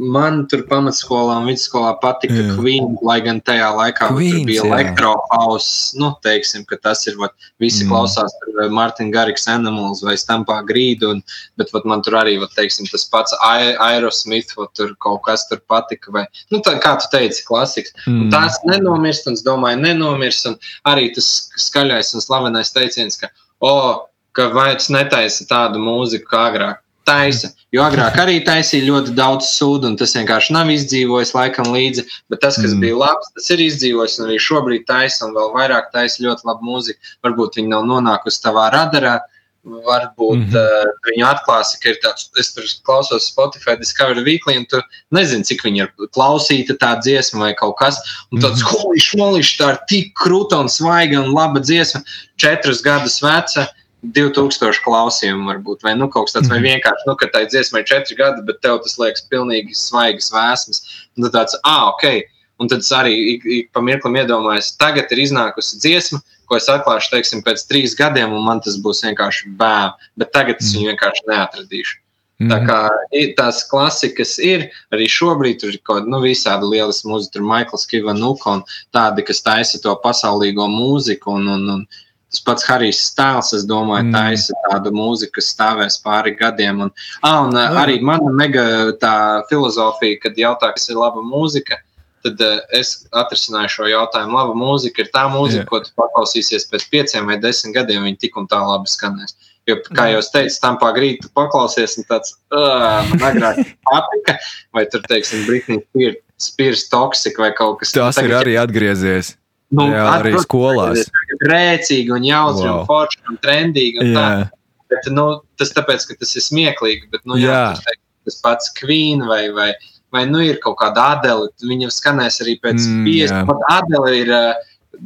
[0.00, 2.56] Man tur pamatskolā un vidusskolā patika.
[2.56, 4.70] Queen, lai gan tajā laikā Queens, tur bija jā.
[4.72, 5.92] elektrohauss.
[6.00, 7.90] Nu, teiksim, ka tas ir, vat, visi Mm.
[7.92, 11.22] klausās tur Martin Garrigs Animals vai Stampā Grīdu, un,
[11.60, 15.60] bet vat, man tur arī, vat, teiksim, tas pats Aerosmith, vat, tur kaut kas tur
[15.68, 17.92] patika, vai, nu, tā, kā tu teici, klasikas.
[18.06, 20.46] mm, Un tās nenomirs, un es domāju, nenomirs.
[20.46, 20.56] Un
[20.88, 23.28] arī tas skaļais un slavenais teiciens, ka,
[23.60, 26.80] oh, ka vairs netaisa tādu mūziku kā agrāk.
[27.04, 32.04] Taisa, jo agrāk arī taisīja ļoti daudz sūdu, un tas vienkārši nav izdzīvojis laikam līdzi.
[32.30, 32.76] Bet tas, kas Mm.
[32.76, 32.80] mm.
[32.80, 36.62] bija labs, tas ir izdzīvojis, un arī šobrīd taisa, un vēl vairāk taisa ļoti labu
[36.70, 36.98] mūziku.
[37.24, 39.18] Varbūt viņi nav nonākusi tavā radarā,
[39.64, 40.44] varbūt Mhm.
[40.44, 40.56] mm -hmm.
[40.56, 44.80] uh, viņu atklāsi, ka ir tāds, es tur klausos Spotify, Discovery Weekly, un tu
[45.12, 47.98] nezini, cik viņi ir klausīta tā dziesma vai kaut kas.
[48.32, 48.68] Un tāds Mhm.
[48.70, 52.02] holiš, holiš, tā ir tik krūta un svaiga un laba dziesma,
[52.36, 53.68] četrus gadus veca.
[54.02, 56.66] 2000 klausījumu, varbūt, vai nu, kaut kas tāds, vai Mhm.
[56.68, 60.82] vienkārši, nu, ka tai dziesmai ir četri gadi, bet tev tas liekas pilnīgi svaigas vēsmas.
[61.16, 62.22] Un tad tāds, ah, ok.
[62.60, 66.68] Un tad es arī ik, ik pa mirklim iedomājos, tagad ir iznākusi dziesma, ko es
[66.68, 69.92] atklāšu, teiksim, pēc trīs gadiem, un man tas būs vienkārši bēm.
[70.16, 71.96] Bet tagad es viņu vienkārši neatradīšu.
[72.40, 72.66] Tā mhm.
[72.66, 77.42] kā tās klasikas ir, arī šobrīd tur ir kaut kāda nu, visāda lielas mūzika, tur
[77.42, 78.62] Maikls Kivanuka un
[78.96, 81.36] tādi, kas taisa to pasaulīgo mūziku.
[81.36, 81.82] Un, un, un
[82.30, 84.12] tas pats Harijs Stāls, es domāju, Mm.
[84.14, 86.80] taisa tādu mūziku, kas stāvēs pāri gadiem.
[86.86, 86.90] Un,
[87.22, 87.68] ah, un jā.
[87.84, 91.80] arī mana mega tā filozofija, kad jautā, kas ir laba mūzika.
[92.22, 94.36] Tad uh, es atrisināju šo jautājumu.
[94.36, 95.68] Laba mūzika ir tā mūzika, Jā.
[95.70, 98.04] ko tu paklausīsies pēc pieciem vai desmit gadiem.
[98.04, 99.32] Viņa tik un tā labi skanēs.
[99.66, 104.36] Jo, kā jau teicu, tam pāri paklausies, un tāds agrāk patika,
[104.76, 109.34] vai tur, teiksim, Britney Spears, Spears toksika vai kaut kas Tas ir Tagad, arī atgriezies.
[109.72, 111.06] nu, jā, arī skolās.
[111.40, 112.80] Ir Rēcīgi un jautri Wow.
[112.80, 114.00] un forši un trendīgi.
[114.00, 114.24] Un tā.
[114.40, 114.50] Jā,
[114.90, 117.74] Bet, nu, tas tāpēc, ka tas ir smieklīgi, bet, nu, jā, Jā.
[117.78, 119.68] tas, tas pats Queen vai, vai,
[120.10, 123.30] vai nu, ir kaut kāda Adele, viņa skanēs arī pēc Mm, mm, 50.
[123.30, 123.46] jā.
[123.46, 124.54] Pat Adele ir uh,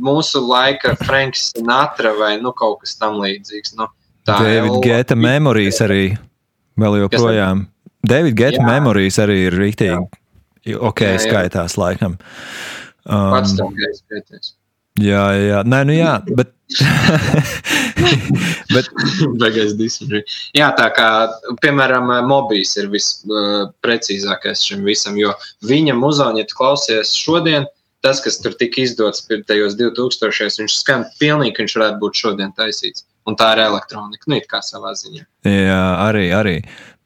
[0.01, 3.77] mūsu laika Franks Sinatra vai nu, kaut kas tam līdzīgs.
[3.77, 3.90] Nu,
[4.27, 6.16] tā David Ella- Geta Memories arī
[6.81, 7.66] vēl joprojām.
[8.02, 8.66] David Geta Jā.
[8.66, 10.09] Memories arī ir rīktīgi.
[10.81, 11.28] Ok, Jā, jā.
[11.28, 12.16] skaitās laikam.
[13.05, 14.55] Pats Um, tam gaiskaities.
[15.01, 16.53] Jā, jā, nē, nu jā, bet.
[18.75, 18.89] bet
[19.41, 20.25] Beigās diskusija.
[20.57, 21.09] Jā, tā kā,
[21.62, 25.35] piemēram, Mobijs ir visprecīzākais šim visam, jo
[25.69, 27.69] viņa muzona, ja tu klausies šodien,
[28.05, 33.07] tas, kas tur tika izdots tajos 2000, viņš skan pilnīgi, viņš varētu būt šodien taisīts.
[33.25, 35.25] Un tā ir elektronika, nu, it kā savā ziņā.
[35.49, 36.59] jā, arī, arī.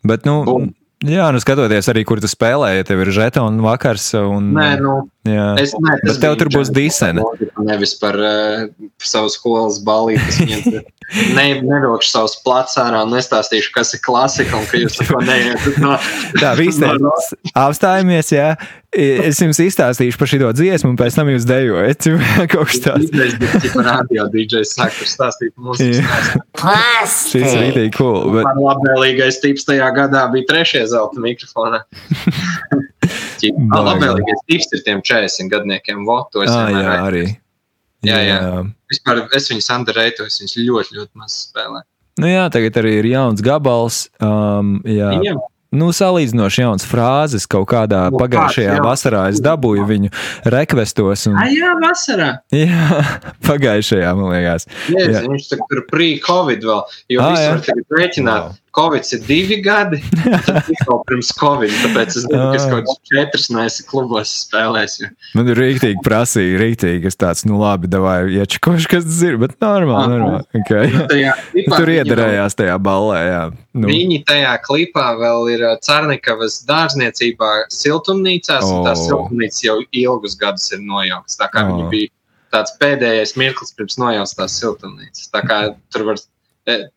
[0.06, 0.72] Bet, nu, Bum.
[1.06, 4.10] jā, nu skatoties arī, kur tu spēlēji, ja tev ir žetona vakars.
[4.18, 4.96] Un, Nē, nu,
[5.32, 5.46] jā.
[5.62, 7.24] es ne, Bet tev tur būs disene.
[7.64, 8.68] Nevis par uh,
[9.02, 10.84] savu skolas balīti.
[11.08, 15.78] Ne, nevilkšu savus plats ārā un nestāstīšu, kas ir klasika un ka jūs neko neiet
[15.80, 15.94] no.
[16.36, 17.14] Tā, visi no- no-
[17.56, 18.50] apstājamies, jā.
[18.92, 22.10] Es jums izstāstīšu par šo dziesmu, un pēc tam jūs dejojat.
[22.52, 23.08] Kaut kas tāds.
[23.12, 26.04] DJs, bet tipā radio DJs sāk tur stāstīt Jā.
[26.52, 27.32] stāstu.
[27.38, 28.28] Šis ir rītīgi cool.
[28.36, 31.82] Bet, Man labvēlīgais tips tajā gadā bija trešie zelta mikrofonā.
[33.46, 36.02] Labvēlīgais tips ir tiem 40 gadniekiem.
[36.08, 37.12] Vo, to es ah, vienmēr jā, aizmirstu.
[37.12, 37.36] arī.
[38.06, 38.40] Jā, jā.
[38.92, 41.86] Vispār es viņus underrētoju, es viņus ļoti, ļoti maz spēlēju.
[42.18, 44.06] Nu jā, tagad arī ir jauns gabals.
[44.22, 45.12] Um, jā.
[45.22, 45.36] Jā.
[45.68, 48.84] Nu, salīdzinoši jauns frāzes kaut kādā no, pagājušajā kāds, jā.
[48.86, 49.24] vasarā.
[49.28, 50.10] Es dabūju viņu
[50.54, 51.26] rekvestos.
[51.28, 51.36] Un...
[51.36, 52.30] A, jā, vasarā.
[52.56, 53.02] Jā,
[53.48, 54.64] pagājušajā, man liekas.
[54.88, 55.22] Jā, jā.
[55.28, 58.48] viņš tur pre-covid vēl, jo ah, visur tagad rēķināt.
[58.48, 58.56] Wow.
[58.78, 59.98] Covid ir divi gadi,
[60.46, 61.72] tad jau pirms Covid.
[61.82, 64.96] Tāpēc es zinu, ka es kaut kādus četrus neesmu klubos spēlējis.
[65.02, 65.10] Jo.
[65.38, 67.10] Man ir rīktīgi prasīja, rīktīgi.
[67.10, 70.14] Es tāds, nu labi, vai iečkoši, kas tas ir, bet normāli.
[70.14, 70.46] normāli.
[70.62, 70.92] Okay.
[70.94, 73.18] Nu, tajā, klipā, Tur iedarējās tajā ballē.
[73.26, 73.42] Jā.
[73.78, 73.90] Nu.
[73.90, 78.78] Viņi tajā klipā vēl ir Cārnikavas dārzniecībā siltumnīcās, oh.
[78.78, 81.38] un tās siltumnīcas jau ilgus gadus ir nojauktas.
[81.40, 81.74] Tā kā oh.
[81.74, 82.14] viņi bija
[82.54, 85.30] tāds pēdējais mirklis pirms nojaustas tās siltumnīcas.
[85.34, 85.60] Tā kā
[85.92, 86.20] tur var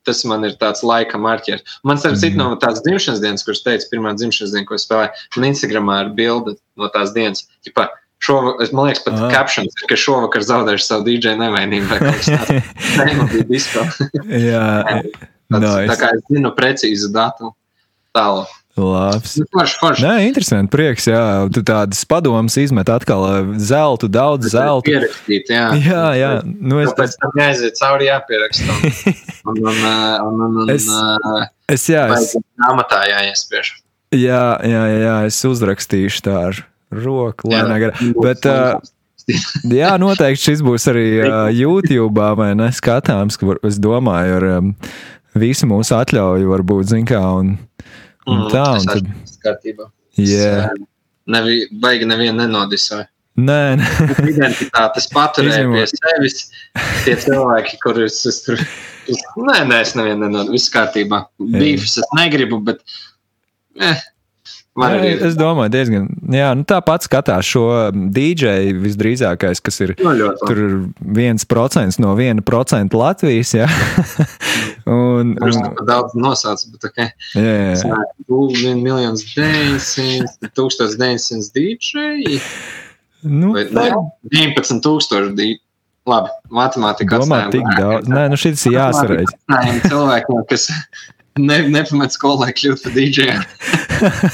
[0.08, 1.80] tas man ir tāds laika marķers.
[1.88, 2.44] Man, starp citu, mm.
[2.44, 6.14] no tās dzimšanas dienas, kuras teicu, pirmā dzimšanas diena, ko es spēlēju, man Instagramā ir
[6.18, 7.46] bilde no tās dienas.
[7.66, 7.88] Ķipa,
[8.22, 9.30] Šovakar, man liekas, pat ah.
[9.34, 11.98] captions ir, ka šovakar zaudēšu savu DJ nevainību.
[12.04, 12.28] Tāds-
[13.08, 13.86] nebija disko.
[14.30, 14.66] Jā,
[15.56, 15.88] nice.
[15.90, 17.56] tā kā es zinu precīzu datumu
[18.14, 18.52] tālāk.
[18.80, 19.36] Labs.
[19.42, 20.06] Nu, forši, forši.
[20.06, 20.72] Nē, interesanti.
[20.72, 21.24] Prieks, jā.
[21.52, 23.26] Tu tādas padomas izmet atkal
[23.60, 24.88] zeltu, daudz zelta.
[24.88, 25.66] Pierakstīt, jā.
[25.82, 26.32] Jā, jā.
[26.46, 28.80] Nu, es pēc tam jāaiziet cauri jāpieraksta.
[29.52, 30.86] Un, un, un, un, un, es,
[31.66, 32.36] es, jā, es.
[32.62, 33.72] Grāmatā jāiespiež.
[34.14, 36.60] Jā, jā, jā, es uzrakstīšu tā ar
[36.94, 37.96] roku, lai negar.
[38.22, 38.78] Bet, uh,
[39.66, 44.48] jā, noteikti šis būs arī uh, YouTube vai ne skatāms, ka var, es domāju ar
[44.60, 44.72] um,
[45.42, 47.24] visu mūsu atļauju varbūt, zin kā,
[48.28, 49.10] un, mm, tā, un tad...
[49.46, 49.90] kārtībā.
[50.20, 50.72] Yeah.
[51.32, 53.08] Nevi, baigi nevienu nenodisāja.
[53.42, 53.90] Nē, nē.
[54.28, 56.42] identitātes paturēja pie sevis.
[57.06, 58.60] Tie cilvēki, kurus es tur.
[59.08, 60.58] Nē, nē, es nevienu nenodisāju.
[60.58, 61.24] Viss kārtībā.
[61.56, 62.84] Bīfs es negribu, bet.
[63.80, 64.04] Eh,
[64.80, 66.06] Man jā, es domāju, diezgan.
[66.32, 70.14] Jā, nu tāpat skatās šo dīdžeju visdrīzākais, kas ir no,
[70.46, 70.62] tur
[71.18, 73.52] viens procents no viena procenta Latvijas.
[73.58, 73.68] Jā.
[74.88, 77.02] un, un, daudz nosauc, bet ok.
[77.36, 78.00] Jā, jā.
[78.32, 82.40] 1 miljonus 900, 1900 dīdžeji.
[83.28, 83.92] Nu, Vai, ne,
[84.32, 85.66] 19 tūkstoši dīdžeji.
[86.10, 87.20] Labi, matemātikā.
[87.22, 88.08] Domā, tik daudz.
[88.10, 89.30] Nē, nu šis ir jāsareiz.
[89.86, 90.72] Cilvēkiem, kas
[91.40, 93.40] ne, nepamet skolu, lai kļūtu par dīdžeju.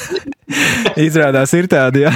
[1.07, 2.13] Izrādās, ir tādi, jā.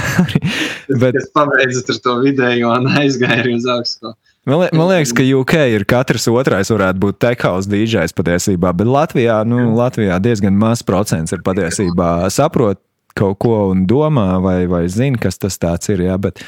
[1.01, 1.17] Bet...
[1.19, 4.13] Es pabeidzu to vidējo un aizgāju arī uz augstu.
[4.49, 8.89] Man, li man liekas, ka UK ir katrs otrais, varētu būt tekaus dīdžers patiesībā, bet
[8.89, 12.81] Latvijā, nu, Latvijā diezgan maz procents ir patiesībā saprot
[13.17, 15.59] kaut ko un domā vai, vai zina, kas tas
[15.93, 16.07] ir.
[16.07, 16.41] Jā, bet,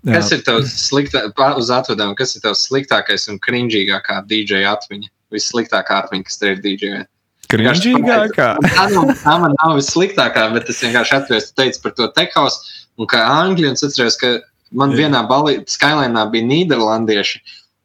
[0.00, 0.14] jā.
[0.14, 5.12] Kas ir tavs sliktākais, uz atvedām, kas ir tavs sliktākais un krinžīgākā dīdžeja atmiņa?
[5.34, 7.04] Vissliktākā atmiņa, kas tev ir dīdžeja?
[7.52, 8.48] Krinžīgākā.
[8.64, 12.58] Tā, nav, tā man nav vissliktākā, bet es vienkārši atceros, tu teici par to tekaus,
[12.98, 14.36] un kā Angļu, un atceros, ka
[14.76, 15.06] man Jā.
[15.06, 15.22] vienā
[15.70, 17.42] Skylinā bija Nīderlandieši,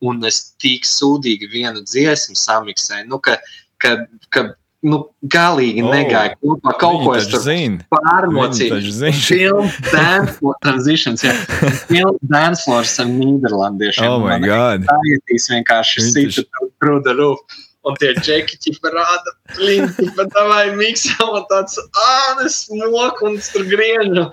[0.10, 3.38] un es tik sūdīgi vienu dziesmu samiksēju, nu, ka,
[3.82, 3.98] ka,
[4.34, 4.48] ka
[4.82, 6.74] nu, galīgi oh, negāja kopā.
[6.82, 7.46] Kaut ko es tur
[7.94, 8.80] pārmocīju.
[9.14, 11.36] Filmu dance transitions, jā.
[11.92, 14.10] Filmu dance floors ar Nīderlandiešiem.
[14.10, 14.88] Oh my god.
[14.90, 16.48] Tā ietīs vienkārši situ
[16.82, 17.62] through the roof.
[17.82, 24.28] Un tie džekļi parāda, ka tā vai miksā, un tāds ānes moku, un tur griežu.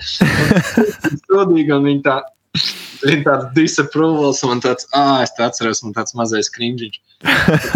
[1.22, 2.18] Studīgi, un viņi tā,
[3.06, 7.00] viņi tāds disapprovals, un tāds, ā, es tā atceros, un tāds mazais krinžiņš.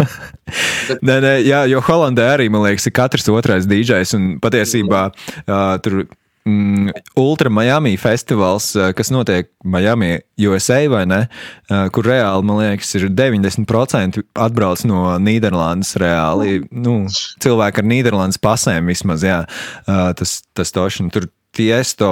[1.07, 5.57] nē, nē, jā, jo Holandē arī, man liekas, ir katrs otrais dīdžais, un patiesībā uh,
[5.81, 6.03] tur
[6.47, 11.27] mm, Ultra Miami festivāls, eh, kas notiek Miami, USA, vai ne?
[11.69, 15.95] Eh, kur reāli, man liekas, ir 90% atbrauc no Nīderlandes.
[16.01, 17.03] Reāli nu,
[17.43, 19.43] cilvēki ar Nīderlandes pasēm vismaz, jā,
[19.87, 21.11] eh, tas, tas tošana.
[21.11, 22.09] Tur Tiesto,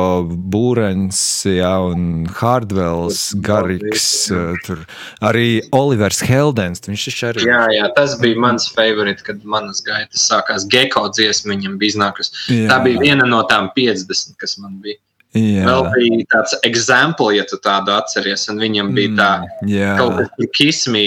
[0.54, 1.18] Būrens,
[1.50, 4.04] ja, un Hardvells, Garīgs,
[4.68, 4.84] tur
[5.26, 6.84] arī Olivers Heldens.
[6.86, 7.48] Viņš arī.
[7.50, 10.68] Jā, jā, tas bija mans favorīts, kad manas gaitas sākās.
[10.70, 12.46] Geko dziesma viņam bija iznākusi.
[12.70, 15.02] Tā bija viena no tām 50, kas man bija.
[15.34, 15.66] Jā.
[15.66, 19.92] Vēl bija tāds example, ja tu tādu atceries, un viņam bija tā mm, jā.
[19.98, 21.06] kaut kas, me.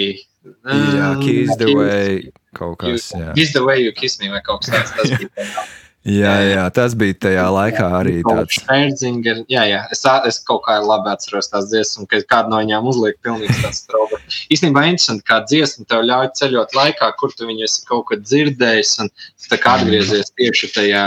[0.65, 2.19] Jā, kiss the way.
[2.57, 3.31] Kaut kas, jā.
[3.39, 4.97] Kiss the way you kiss me vai kaut kas tāds.
[4.99, 5.55] Tas bija
[6.05, 8.59] Jā, jā, tas bija tajā laikā arī tāds.
[8.59, 12.91] Špērdzinger, jā, jā, es, es kaut kā labi atceros tās dziesmas, ka kādu no viņām
[12.91, 14.19] uzliek pilnīgi tāds trauba.
[14.53, 18.99] Īstenībā interesanti, kā dziesma tev ļauj ceļot laikā, kur tu viņu esi kaut kad dzirdējis,
[19.01, 19.09] un
[19.49, 21.07] tā kā atgriezies tieši tajā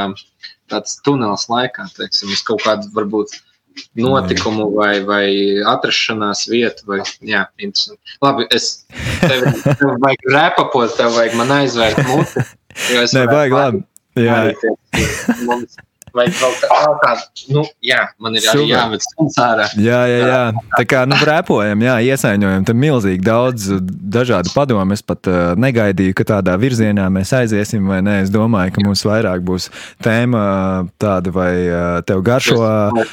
[0.74, 3.36] tāds tunels laikā, teiksim, uz kaut kādu varbūt
[4.02, 5.28] notikumu vai, vai
[5.76, 6.88] atrašanās vietu.
[6.90, 8.18] Vai, jā, interesanti.
[8.26, 8.88] Labi, es
[9.22, 12.48] tev, tev vajag repapot, tev vajag man aizvērt muti.
[13.14, 13.84] Nē, vajag labi.
[14.18, 14.38] Jā,
[16.18, 17.11] Vai vēl tā,
[17.53, 19.68] nu, jā, man ir arī jāved stundas ārā.
[19.77, 20.41] Jā, jā, jā.
[20.73, 22.65] Tā kā, nu, rēpojam, jā, iesaiņojam.
[22.68, 23.68] Tam milzīgi daudz
[24.18, 24.95] dažādu padomu.
[24.98, 28.18] Es pat uh, negaidīju, ka tādā virzienā mēs aiziesim, vai nē.
[28.26, 29.69] Es domāju, ka mums vairāk būs
[30.03, 30.41] tēma
[31.02, 33.06] tāda, vai uh, tev garšo uh,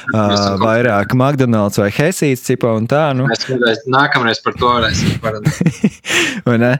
[0.63, 3.29] vairāk McDonald's vai Hesīts cipa un tā, nu.
[3.29, 5.61] Mēs nākamreiz par to varēsim parunāt.
[6.47, 6.73] vai ne?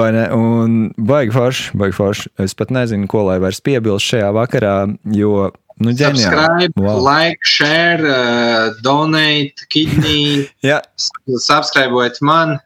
[0.00, 0.26] Vai ne?
[0.32, 2.32] Un baigi forši, baigi forši.
[2.44, 4.76] Es pat nezinu, ko lai vairs piebilst šajā vakarā,
[5.14, 6.98] jo Nu, subscribe, wow.
[6.98, 10.48] like, share, uh, donate, kidney.
[10.68, 10.80] Jā.
[10.98, 12.58] Subscribējiet man.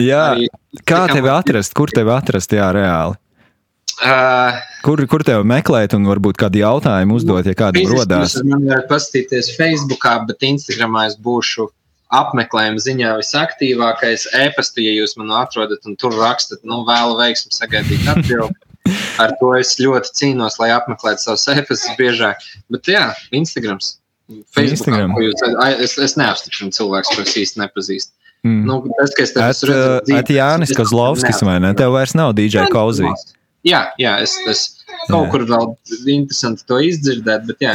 [0.00, 0.34] Jā.
[0.34, 0.50] Arī,
[0.88, 1.72] Kā tevi atrast?
[1.76, 2.52] Kur tevi atrast?
[2.52, 3.16] Jā, reāli.
[4.00, 8.38] Uh, kur, kur tevi meklēt, un varbūt kādu jautājumu uzdot, ja kāda rodās?
[8.48, 11.68] Man var paskatīties Facebookā, bet Instagramā es būšu
[12.16, 14.30] apmeklējuma ziņā visaktīvākais.
[14.40, 18.56] E-pastī, ja jūs mani atrodat un tur rakstat, nu, vēlu veiksmu sagaidīt atbildi.
[19.20, 22.40] Ar to es ļoti cīnos, lai apmeklētu savus efektus biežāk.
[22.72, 23.98] Bet, jā, Instagrams.
[24.30, 25.12] Instagram.
[25.20, 25.42] Jūs,
[25.82, 28.14] es, es neapstiprinu cilvēku, kurus īsti nepazīstu.
[28.46, 28.62] Mm.
[28.64, 31.74] Nu, tas, ka es tev esmu redzējis, Jānis Kozlovskis, vai ne?
[31.76, 33.10] Tev vairs nav DJ Kauzī.
[33.66, 34.60] Jā, jā, es, es
[35.10, 35.30] kaut jā.
[35.32, 35.66] kur vēl
[36.14, 37.74] interesanti to izdzirdēt, bet jā,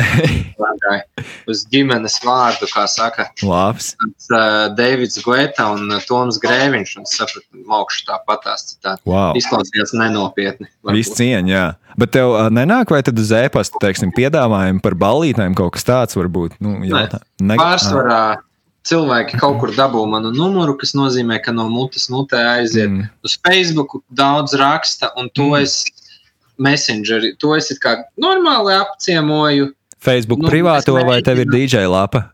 [1.51, 3.27] uz ģimenes vārdu, kā saka.
[3.45, 3.91] Labs.
[3.99, 9.05] Tas, uh, Deivids Guetta un Toms Grēviņš, un sapratu, maukšu tāpatās citādi.
[9.09, 9.37] Wow.
[9.37, 10.71] Izklausījās nenopietni.
[10.95, 11.67] Viss cieņa, jā.
[12.01, 16.17] Bet tev uh, nenāk vai tad uz ēpastu, teiksim, piedāvājumu par ballītēm kaut kas tāds
[16.17, 16.57] varbūt?
[16.65, 17.21] Nu, jautā.
[17.45, 17.61] ne.
[17.61, 18.25] Pārsvarā.
[18.33, 18.43] Ah
[18.85, 23.11] cilvēki kaut kur dabū manu numuru, kas nozīmē, ka no mutes mutē aiziet mm.
[23.25, 25.63] uz Facebook, daudz raksta, un to mm.
[25.63, 25.81] es
[26.61, 29.71] messengeri, to es kā normāli apciemoju.
[30.05, 32.27] Facebook nu, privāto vai tev ir DJ lapa?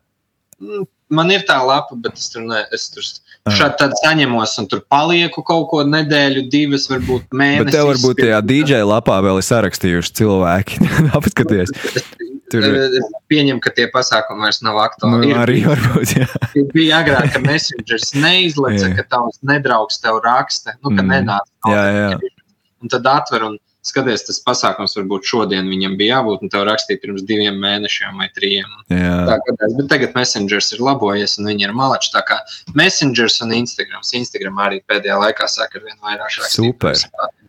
[0.59, 3.55] Mm, man ir tā lapa, bet es tur, ne, es tur ah.
[3.55, 7.69] šādi tad saņemos un tur palieku kaut ko nedēļu, divas, varbūt mēnesis.
[7.69, 10.83] Bet tev varbūt tajā DJ lapā vēl ir sarakstījuši cilvēki.
[11.17, 11.71] Apskaties.
[12.51, 15.31] Tur es pieņemu, ka tie pasākumi vairs nav aktuāli.
[15.31, 16.27] Nu, arī varbūt, jā.
[16.75, 21.11] Bija agrāk, ka Messengers neizleca, ka tavs nedraugs tev raksta, nu, ka mm.
[21.15, 21.51] nenāca.
[21.71, 22.37] Jā, jā.
[22.81, 27.01] Un tad atver un skaties, tas pasākums varbūt šodien viņam bija jābūt, un tev rakstīja
[27.01, 28.69] pirms diviem mēnešiem vai trim.
[28.89, 32.11] Bet tagad Messengers ir labojies, un viņi ir malači.
[32.13, 32.41] Tā kā
[32.77, 34.13] Messengers un Instagrams.
[34.17, 36.57] Instagram arī pēdējā laikā saka, ar vien vairāk rakstīt.
[36.59, 36.97] Super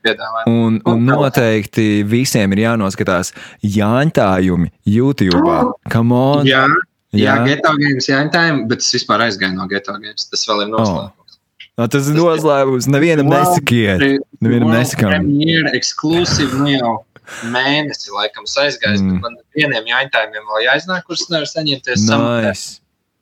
[0.04, 0.54] piedāvājumu.
[0.66, 3.32] Un, un noteikti visiem ir jānoskatās
[3.66, 5.56] jāņtājumi YouTube.
[5.92, 6.48] Come on!
[6.48, 6.66] Jā,
[7.14, 10.28] jā, jā geto games jāņtājumi, bet es vispār aizgāju no geto games.
[10.32, 11.38] Tas vēl ir noslēpums.
[11.38, 11.38] Oh.
[11.80, 12.90] No, tas ir noslēpums.
[12.92, 14.04] Nevienam nesakiet.
[14.44, 15.14] Nevienam nesakām.
[15.14, 16.92] Premjera ekskluzīvi, nu jau
[17.52, 19.00] mēnesi laikam aizgājis.
[19.00, 19.20] Mm.
[19.24, 22.02] Man vieniem jāņtājumiem vēl jāiznāk, kurus nevar saņemties.
[22.02, 22.08] Nice.
[22.10, 22.64] Samotēs.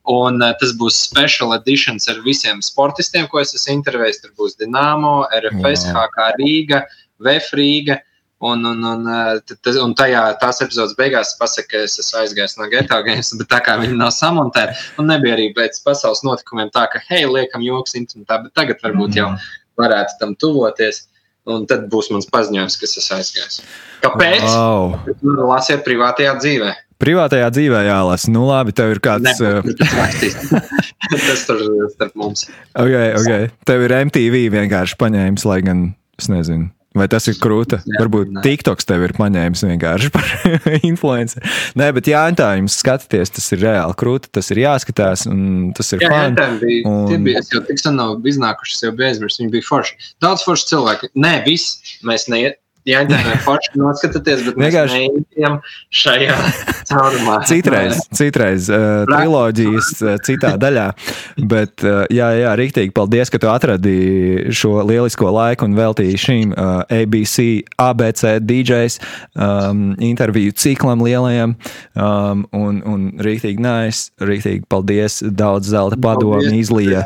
[0.08, 4.22] Un uh, tas būs special editions ar visiem sportistiem, ko es esmu intervējis.
[4.22, 6.06] Tur būs Dienāmo, RFS, wow.
[6.06, 6.84] HK Rīga,
[7.20, 8.00] VF Rīga.
[8.40, 9.08] Un, un, un,
[9.44, 13.50] tas, un tajā tās epizodes beigās pasakā, ka es esmu aizgājis no Geta games, bet
[13.52, 17.60] tā kā viņi nav samontēti, un nebija arī pēc pasaules notikumiem tā, ka, hei, liekam,
[17.60, 19.28] joks internetā, bet tagad varbūt jau
[19.80, 21.04] varētu tam tuvoties.
[21.50, 23.68] Un tad būs mans paziņojums, kas es aizgāju.
[24.04, 24.44] Kāpēc?
[24.44, 24.96] Wow.
[25.48, 26.74] Lasiet privātajā dzīvē.
[27.00, 28.32] Privātajā dzīvē jālasa.
[28.32, 29.40] Nu, labi, tev ir kāds.
[29.40, 30.60] Ne, uh...
[31.28, 31.62] tas tur
[31.94, 32.44] starp mums.
[32.74, 33.48] Okay, okay.
[33.68, 35.88] Tev ir MTV vienkārši paņēmis, lai gan
[36.20, 36.68] es nezinu.
[36.90, 37.78] Vai tas ir krūta?
[37.86, 38.40] Jā, Varbūt nē.
[38.42, 40.26] TikToks tev ir paņēmis vienkārši par
[40.88, 41.46] influenceru.
[41.78, 45.94] Nē, bet jā, tā jums skatīties, tas ir reāli krūta, tas ir jāskatās, un tas
[45.94, 46.34] ir fani.
[46.34, 47.04] Jā, bija, un...
[47.06, 50.10] tie bija, es jau tik sen nav iznākuši, jau bija aizmirst, viņi bija forši.
[50.26, 51.12] Daudz forši cilvēki.
[51.22, 55.00] Nē, viss, mēs neiet, Jā, tā ir forši noskatīties, bet vienkārši
[55.36, 55.58] neejam
[55.92, 56.36] šajā
[56.88, 57.36] caurumā.
[57.48, 60.86] Citreiz, citreiz uh, triloģijas uh, citā daļā.
[61.50, 63.96] Bet, uh, jā, jā, rīktīgi paldies, ka tu atradi
[64.56, 69.00] šo lielisko laiku un veltīji šīm uh, ABC, ABC DJs
[69.34, 71.56] um, interviju ciklam lielajam.
[71.94, 77.04] Um, un, un rīktīgi nājas, rīktīgi paldies, daudz zelta padomu izlīja.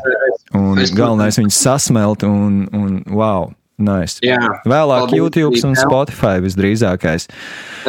[0.54, 3.50] Un galvenais viņus sasmelt un, un wow!
[3.74, 4.20] Nice.
[4.22, 4.38] Jā,
[4.70, 7.26] Vēlāk paldies, YouTube un Spotify visdrīzākais.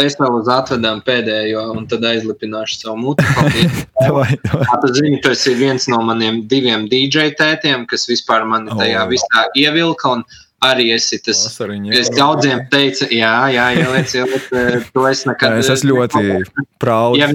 [0.01, 3.25] Es vēl uz atvedām pēdējo, un tad aizlipināšu savu muti.
[4.01, 9.11] Tas zini, tu esi viens no maniem diviem DJ tētiem, kas vispār mani tajā oh.
[9.13, 10.17] visā ievilka.
[10.17, 10.25] Un,
[10.65, 11.43] arī esi tas.
[11.93, 14.47] Es daudziem teicu, jā, jā, ieliec, ieliec,
[14.95, 15.59] to es nekad.
[15.61, 16.25] Es esmu ļoti
[16.81, 17.19] proud.
[17.21, 17.29] Ja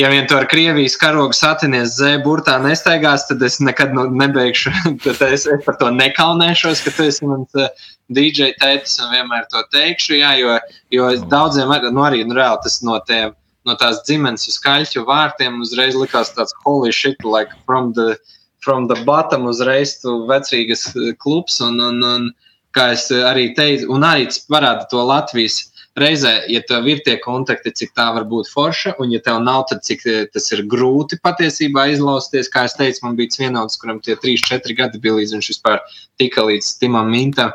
[0.00, 4.72] ja vien to ar Krievijas karogu satinies zēburtā nestaigās, tad es nekad nu, nebeigšu.
[5.04, 9.12] Tad es, es par to nekaunēšos, ka tu esi mans uh, eh, DJ tētis un
[9.14, 10.16] vienmēr to teikšu.
[10.20, 10.56] Jā, jo,
[10.94, 11.26] jo oh.
[11.32, 13.34] daudziem nu, arī nu, reāli tas no, tiem,
[13.68, 18.16] no tās ģimenes uz kaļķu vārtiem uzreiz likās tāds holy shit, like from the,
[18.64, 21.60] from the bottom uzreiz tu vecīgas eh, klubs.
[21.66, 22.30] Un, un, un,
[22.76, 25.64] kā es arī teicu, un arī tas parāda to Latvijas
[26.02, 29.66] reizē, ja tev ir tie kontakti, cik tā var būt forša, un ja tev nav,
[29.70, 30.04] tad cik
[30.34, 32.50] tas ir grūti patiesībā izlausties.
[32.52, 35.80] Kā es teicu, man bija vienots, kuram tie 3-4 gadi bija līdz viņš vispār
[36.20, 37.54] tika līdz Timam Mintam.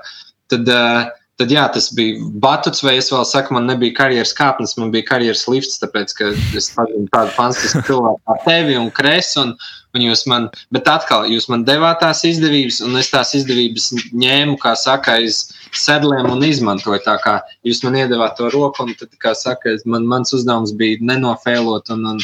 [0.52, 1.06] Tad, uh,
[1.36, 5.04] Tad jā, tas bija batuts, vai es vēl saku, man nebija karjeras kāpnes, man bija
[5.10, 9.52] karjeras lifts, tāpēc, ka es tādu fantastisku cilvēku kā tevi un kresu, un,
[9.96, 14.58] un jūs man, bet atkal, jūs man devāt tās izdevības, un es tās izdevības ņēmu,
[14.62, 15.46] kā saka, aiz
[15.76, 20.08] sedliem un izmantoju tā kā jūs man iedevāt to roku, un tad, kā saka, man,
[20.10, 22.22] mans uzdevums bija nenofēlot un, un,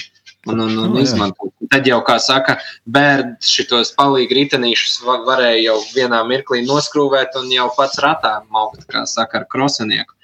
[0.48, 1.54] un, un, un no, izmantot.
[1.72, 2.58] Tad jau, kā saka,
[2.92, 9.06] bērns šitos palīgi ritenīšus varēja jau vienā mirklī noskrūvēt un jau pats ratā maukt, kā
[9.10, 10.18] saka, ar krosenieku.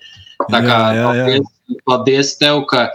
[0.48, 1.04] Tā kā jā, jā, jā.
[1.08, 2.90] Paldies, paldies tev, ka,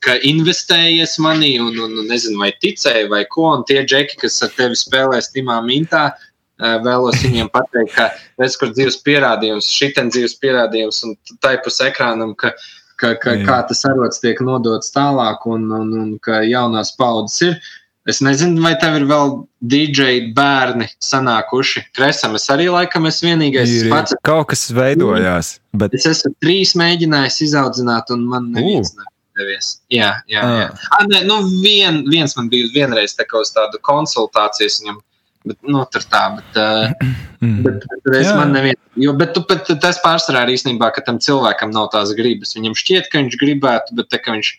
[0.00, 4.40] ka investējies manī un, un, un nezinu, vai ticēji vai ko, un tie džeki, kas
[4.46, 6.12] ar tevi spēlēs timā mintā,
[6.84, 8.08] vēlos viņiem pateikt, ka
[8.40, 12.54] redz, kur dzīves pierādījums, šitien dzīves pierādījums un tai pus ekrānam, ka,
[12.96, 17.62] ka, ka, kā tas arots tiek nodots tālāk un, un, un ka jaunās paudzes ir.
[18.10, 19.28] Es nezinu, vai tev ir vēl
[19.62, 21.84] DJ bērni sanākuši.
[21.94, 23.76] Kresam, es arī laikam esmu vienīgais.
[23.78, 23.92] Ir.
[23.92, 24.16] Pats...
[24.26, 25.52] Kaut kas veidojās.
[25.78, 25.94] Bet...
[25.94, 29.06] Es esmu trīs mēģinājis izaudzināt, un man neviens uh.
[29.32, 29.72] Nedevies.
[29.92, 30.68] Jā, jā, jā.
[30.68, 30.84] Ah.
[30.98, 35.00] Ah, ne, nu vien, viens man bija vienreiz tā uz tādu konsultācijas viņam
[35.42, 36.58] Bet, nu, tur tā, bet,
[37.42, 37.56] mm.
[37.64, 41.72] bet, bet es man nevienu, jo, bet, bet tas pārsvarā ir īstenībā, ka tam cilvēkam
[41.74, 42.54] nav tās gribas.
[42.54, 44.52] Viņam šķiet, ka viņš gribētu, bet te, ka viņš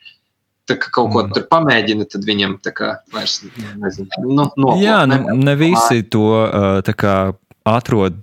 [0.67, 1.31] tā, ka kaut ko mm.
[1.37, 4.09] tur pamēģina, tad viņam tā kā vairs nezinu.
[4.27, 6.27] Nu, no, Jā, nu, ne visi to
[6.83, 7.15] tā kā
[7.63, 8.19] atrod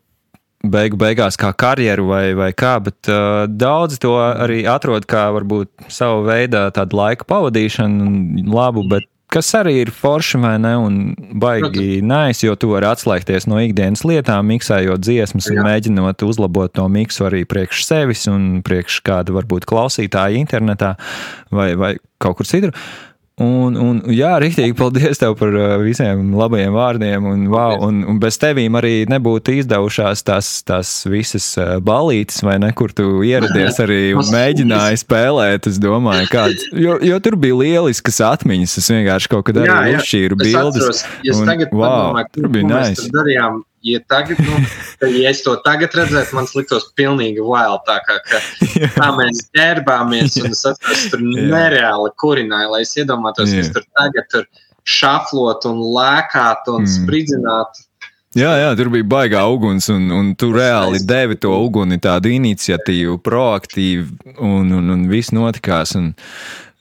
[0.60, 5.88] beigu beigās kā karjeru vai, vai kā, bet uh, daudzi to arī atrod kā varbūt
[5.92, 10.96] savu veidu tādu laika pavadīšanu, labu, bet kas arī ir forši vai ne, un
[11.40, 15.66] baigi nais, jo tu vari atslēgties no ikdienas lietām, miksējot dziesmas un Jā.
[15.68, 20.96] mēģinot uzlabot to miksu arī priekš sevis un priekš kāda varbūt klausītāja internetā
[21.54, 22.74] vai, vai kaut kur citur.
[23.40, 27.28] Un, un, jā, rīktīgi paldies tev par uh, visiem labajiem vārdiem.
[27.30, 32.58] Un, wow, un, un bez tevīm arī nebūtu izdevušās tās, tās visas uh, balītes, vai
[32.60, 35.70] ne, kur tu ieradies arī un mēģināji spēlēt.
[35.72, 38.76] Es domāju, kāds, jo, jo tur bija lieliskas atmiņas.
[38.82, 40.84] Es vienkārši kaut kad arī uzšķīru bildes.
[40.84, 43.08] Atceros, ja un, wow, padomāju, tur bija nice.
[43.16, 44.58] darījām ja, tagad, nu,
[45.08, 47.84] ja es to tagad redzētu, man liktos pilnīgi wild.
[47.88, 48.40] Tā kā, ka,
[48.96, 54.28] kā mēs ģērbāmies un es atceros, tur nereāli kurināja, lai es iedomātos, kas tur tagad
[54.32, 54.48] tur
[54.88, 56.92] šaflot un lēkāt un mm.
[56.98, 57.84] spridzināt.
[58.38, 63.16] Jā, jā, tur bija baigā uguns, un, un tu reāli devi to uguni, tādu iniciatīvu,
[63.26, 65.96] proaktīvu, un, un, un viss notikās.
[65.98, 66.12] Un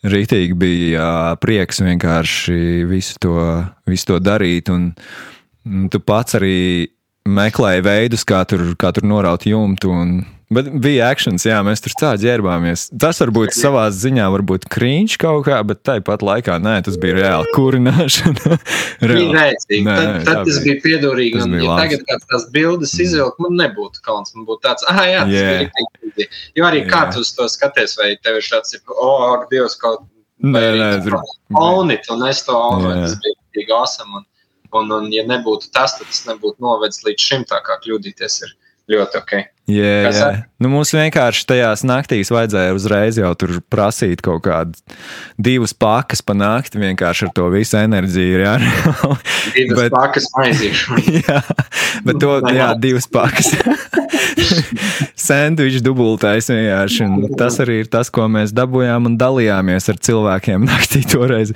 [0.06, 1.10] rītīgi bija jā,
[1.42, 3.42] prieks vienkārši visu to,
[3.90, 4.70] visu to darīt.
[4.70, 6.90] Un, Mm, tu pats arī
[7.30, 9.92] meklēji veidus, kā tur, kā tur noraut jumtu.
[9.94, 10.14] Un,
[10.54, 12.88] bet bija akcents, jā, mēs tur tā ģērbāmies.
[13.00, 17.54] Tas varbūt savā ziņā varbūt krīņš kaut kā, bet tāpat laikā nē, tas bija reāli
[17.56, 18.60] kurināšana.
[19.12, 19.32] reāli.
[19.36, 19.82] Rēcīgi.
[19.86, 21.38] Nē, tad, tad tas bija piedurīgi.
[21.38, 21.82] Tas un, bija ja labs.
[21.84, 23.08] tagad kāds tās bildes mm.
[23.08, 24.34] izvilkt, man nebūtu kauns.
[24.38, 25.52] Man būtu tāds, ah, jā, tas yeah.
[25.52, 26.30] bija rīktīgi.
[26.58, 26.94] Jo arī yeah.
[26.96, 30.08] kā tu uz to skaties, vai tev ir tāds, oh, ak, Dievs, kaut
[30.40, 31.32] Nē, nē, tur bija.
[31.60, 31.90] Un
[32.30, 34.22] es to aunu, tas bija rīktīgi awesome.
[34.22, 34.24] Un,
[34.78, 37.46] Un, un, ja nebūtu tas, tad tas nebūtu novedis līdz šim.
[37.50, 38.54] Tā kā kļūdīties ir
[38.94, 39.34] ļoti ok.
[39.70, 40.30] Jā, jā.
[40.60, 44.82] Nu, mums vienkārši tajās naktīs vajadzēja uzreiz jau tur prasīt kaut kādas
[45.40, 46.82] divas pakas pa nakti.
[46.82, 48.42] Vienkārši ar to visu enerģiju.
[48.44, 48.56] Jā,
[49.56, 51.00] divas bet, pakas maizīšu.
[51.22, 51.40] jā,
[52.08, 53.54] bet to, jā, divas pakas.
[55.30, 57.08] Sandvičs dubultais vienkārši.
[57.40, 61.54] Tas arī ir tas, ko mēs dabūjām un dalījāmies ar cilvēkiem naktī toreiz.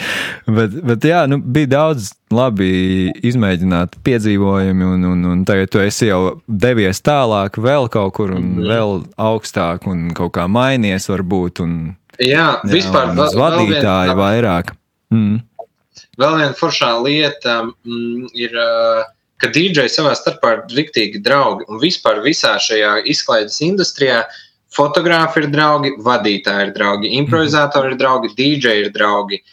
[0.48, 6.10] Bet, bet jā, nu, bija daudz labi izmēģināt piedzīvojumi, un, un, un tagad tu esi
[6.10, 8.68] jau devies tālāk vēl kaut kaut kur un mm.
[8.70, 11.64] vēl augstāk un kaut kā mainies varbūt.
[11.64, 11.74] Un,
[12.20, 14.74] jā, vispār jā, uz vadītāju vien, vairāk.
[15.14, 15.42] Mm.
[16.22, 18.58] Vēl viena foršā lieta mm, ir,
[19.42, 24.24] ka DJ savā starpā ir riktīgi draugi un vispār visā šajā izklaides industrijā.
[24.74, 29.44] Fotografi ir draugi, vadītāji ir draugi, improvizatori ir draugi, DJ ir draugi.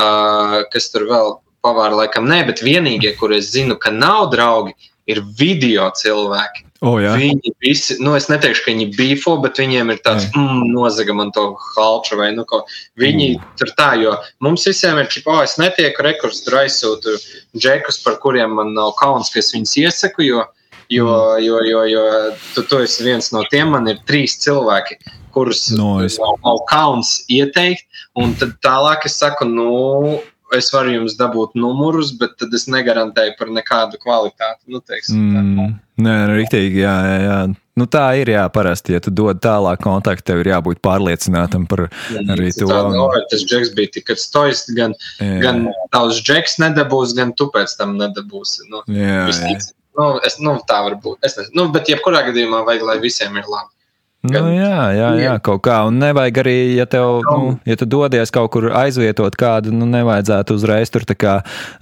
[0.00, 4.72] Uh, kas tur vēl pavāra, laikam, nē, bet vienīgie, kur es zinu, ka nav draugi,
[5.10, 6.69] ir video cilvēki.
[6.80, 7.12] Oh, jā.
[7.12, 11.28] viņi visi, nu, es neteikšu, ka viņi bifo, bet viņiem ir tāds, mm, nozaga man
[11.36, 12.62] to halču vai nu ko.
[13.00, 13.50] Viņi mm.
[13.60, 17.18] tur tā, jo mums visiem ir čip, oh, es netieku rekurs, tur aizsūtu
[17.52, 20.46] džekus, par kuriem man nav kauns, ka es viņus iesaku, jo,
[20.88, 21.44] jo, mm.
[21.44, 22.06] jo, jo, jo
[22.54, 24.96] tu, tu esi viens no tiem, man ir trīs cilvēki,
[25.36, 26.16] kurus no, es...
[26.22, 27.84] nav, nav kauns ieteikt,
[28.16, 30.16] un tad tālāk es saku, nu,
[30.56, 34.62] es varu jums dabūt numurus, bet tad es negarantēju par nekādu kvalitāti.
[34.70, 35.72] Nu, teiksim, mm,
[36.04, 37.38] nē, rīktīgi, jā, jā, jā.
[37.80, 41.86] nu, tā ir, jā, parasti, ja tu dod tālāk kontaktu, tev ir jābūt pārliecinātam par
[41.88, 42.68] jā, arī to.
[42.70, 45.40] Tā, no, tas džeks bija tik stojis, gan, jā.
[45.44, 48.66] gan tavs džeks nedabūs, gan tu pēc tam nedabūsi.
[48.70, 49.58] Nu, jā, jā.
[49.98, 51.18] Nu, es, nu, tā var būt.
[51.26, 53.74] Es nezinu, nu, bet jebkurā gadījumā vajag, lai visiem ir labi.
[54.20, 55.78] Nu, jā, jā, jā, kaut kā.
[55.88, 60.56] Un nevajag arī, ja, tev, nu, ja tu dodies kaut kur aizvietot kādu, nu, nevajadzētu
[60.58, 61.38] uzreiz tur kā,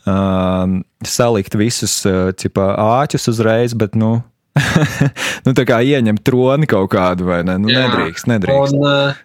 [0.07, 2.71] uh, salikt visus uh, cipā,
[3.03, 4.21] āķus uzreiz, bet, nu,
[5.47, 7.59] nu, tā kā ieņemt troni kaut kādu, vai ne?
[7.59, 7.89] Nu, jā.
[7.89, 8.79] nedrīkst, nedrīkst.
[8.79, 9.17] Un,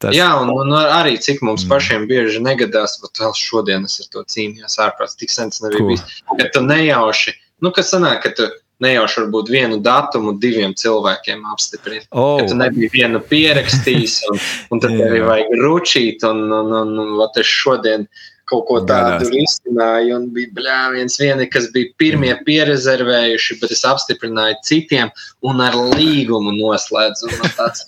[0.00, 0.14] Tas...
[0.16, 1.70] Jā, un, un arī cik mums mm.
[1.72, 5.90] pašiem bieži negadās, bet vēl šodien es ar to cīnījos ārprāts, tik sen tas nebija
[5.90, 6.20] bijis.
[6.38, 7.34] Ka tu nejauši,
[7.64, 8.46] nu, kas sanāk, ka tu
[8.84, 12.08] nejauši varbūt vienu datumu diviem cilvēkiem apstiprināt.
[12.10, 12.38] Oh.
[12.40, 17.16] Ka tu nebija vienu pierakstījis, un, un tad tev vajag ručīt, un, un, un, un,
[17.20, 18.08] un es šodien
[18.50, 23.84] kaut ko tādu risināju, un bija bļā, viens vieni, kas bija pirmie pierezervējuši, bet es
[23.86, 25.12] apstiprināju citiem,
[25.46, 27.30] un ar līgumu noslēdzu.
[27.36, 27.86] Un tāds,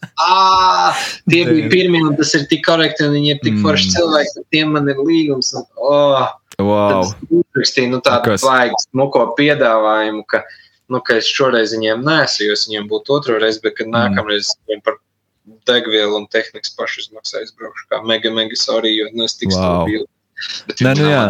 [1.32, 3.96] tie bija pirmie, un tas ir tik korekti, un viņi ir tik forši mm.
[3.96, 5.52] cilvēki, ka tiem man ir līgums.
[5.58, 6.26] Un, oh,
[6.62, 7.02] wow.
[7.02, 10.44] Tad es uzrakstīju nu, tādu vajag smuko piedāvājumu, ka,
[10.90, 13.94] nu, ka es šoreiz viņiem nesu, jo es viņiem būtu otru reizi, bet kad mm.
[13.98, 14.98] nākamreiz viņiem par
[15.68, 19.82] degvielu un tehnikas pašu izmaksā aizbraukšu kā mega, mega sorry, jo nu, es tik wow.
[19.82, 20.06] stabili.
[20.68, 21.24] Bet, Nē, nu, jā.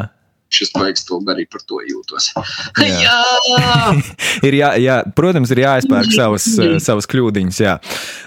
[0.52, 2.28] Šis baigs to arī par to jūtos.
[2.76, 3.14] Jā,
[3.48, 3.92] jā.
[4.48, 6.48] ir jā, jā, protams, ir jāizpērk savas,
[6.84, 7.60] savas kļūdiņas.
[7.64, 7.78] Jā.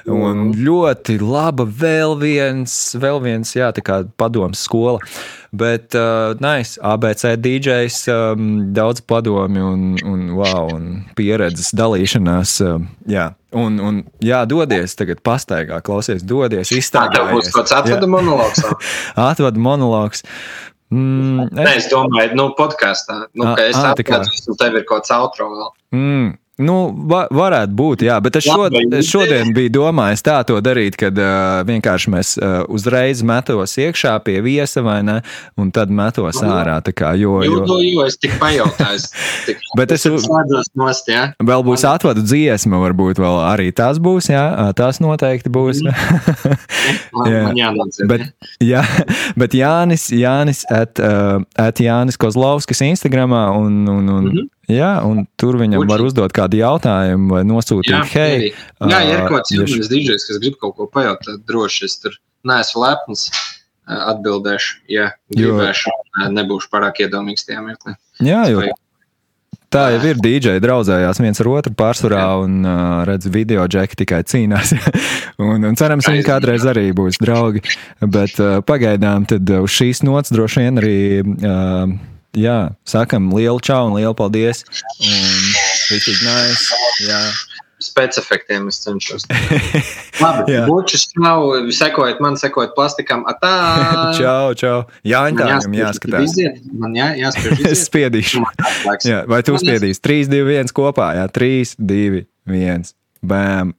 [0.09, 3.69] Un ļoti laba vēl viens, vēl viens jā,
[4.17, 4.97] padoms skola.
[5.55, 12.57] Bet, uh, nice, ABC DJs, um, daudz padomi un, un, wow, un pieredzes dalīšanās.
[12.65, 13.29] Um, jā.
[13.55, 16.73] Un, un jā, dodies, tagad pastaigā, klausies, dodies.
[16.91, 18.65] Tā būs kāds atvada monologs.
[19.29, 20.25] atvada monologs.
[20.93, 21.61] Mm, es...
[21.61, 23.25] Nē, es domāju, nu, podkāstā.
[23.33, 25.71] Nu, a, es saprotu, ka tev ir kaut kāds outro vēl.
[25.95, 26.33] Mm.
[26.55, 26.75] Nu,
[27.11, 31.65] va, varētu būt, jā, bet es, šod, šodien biju domājis tā to darīt, kad uh,
[31.67, 35.17] vienkārši mēs uh, uzreiz metos iekšā pie viesa vai ne,
[35.59, 36.77] un tad metos no, ārā.
[36.95, 39.03] Kā, jo, jo, jo, jo es tik pajautāju.
[39.45, 41.25] Tik, bet es slēdzos nost, jā.
[41.43, 44.45] Vēl būs atvadu dziesma, varbūt vēl arī tās būs, jā,
[44.79, 45.83] tās noteikti būs.
[45.83, 46.55] Mm.
[47.33, 47.99] jā, jānāc.
[48.07, 48.27] Bet,
[48.63, 48.85] jā,
[49.43, 54.51] bet Jānis, Jānis at, uh, at Jānis Kozlovskis Instagramā un, un, un mm -hmm.
[54.71, 55.89] Jā, un tur viņam Uči.
[55.91, 60.29] var uzdot kādu jautājumu vai nosūtīt, jā, hei, jā, ja ir kaut kāds jauns dīdžers,
[60.29, 62.17] kas grib kaut ko pajautāt, droši es tur
[62.47, 63.29] neesmu lepns.
[63.85, 66.29] Atbildēšu, ja gribēšu, jo.
[66.33, 67.93] nebūšu pārāk iedomīgs tajā mirklī.
[68.17, 68.63] Jā, jo
[69.75, 74.21] tā jau ir dīdžeja draudzējās viens ar otru pārsvarā un uh, redz video džeki tikai
[74.27, 74.73] cīnās.
[75.43, 77.63] un, un cerams, viņi kādreiz arī būs draugi.
[78.01, 80.99] Bet uh, pagaidām tad uz šīs nots droši vien arī.
[81.21, 81.95] Uh,
[82.35, 84.63] jā, sakam lielu čau un lielu paldies.
[85.01, 85.51] Un
[85.89, 86.79] rītīgi nice.
[87.07, 87.21] Jā.
[87.83, 89.25] Spēcefektiem es cenšos.
[90.23, 91.43] Labi, bučus nav,
[91.75, 93.25] sekojiet man, sekojiet plastikam.
[93.27, 93.51] Atā!
[94.19, 94.77] čau, čau.
[95.03, 96.29] Jā, tā viņam jāskatās.
[96.29, 96.61] Iziet.
[96.71, 97.65] Man jā, jāspiež.
[97.73, 98.45] es spiedīšu.
[99.03, 99.99] jā, vai tu spiedīsi?
[99.99, 101.11] 3, 2, 1 kopā.
[101.19, 102.87] Jā, 3, 2, 1.
[103.25, 103.75] Bam!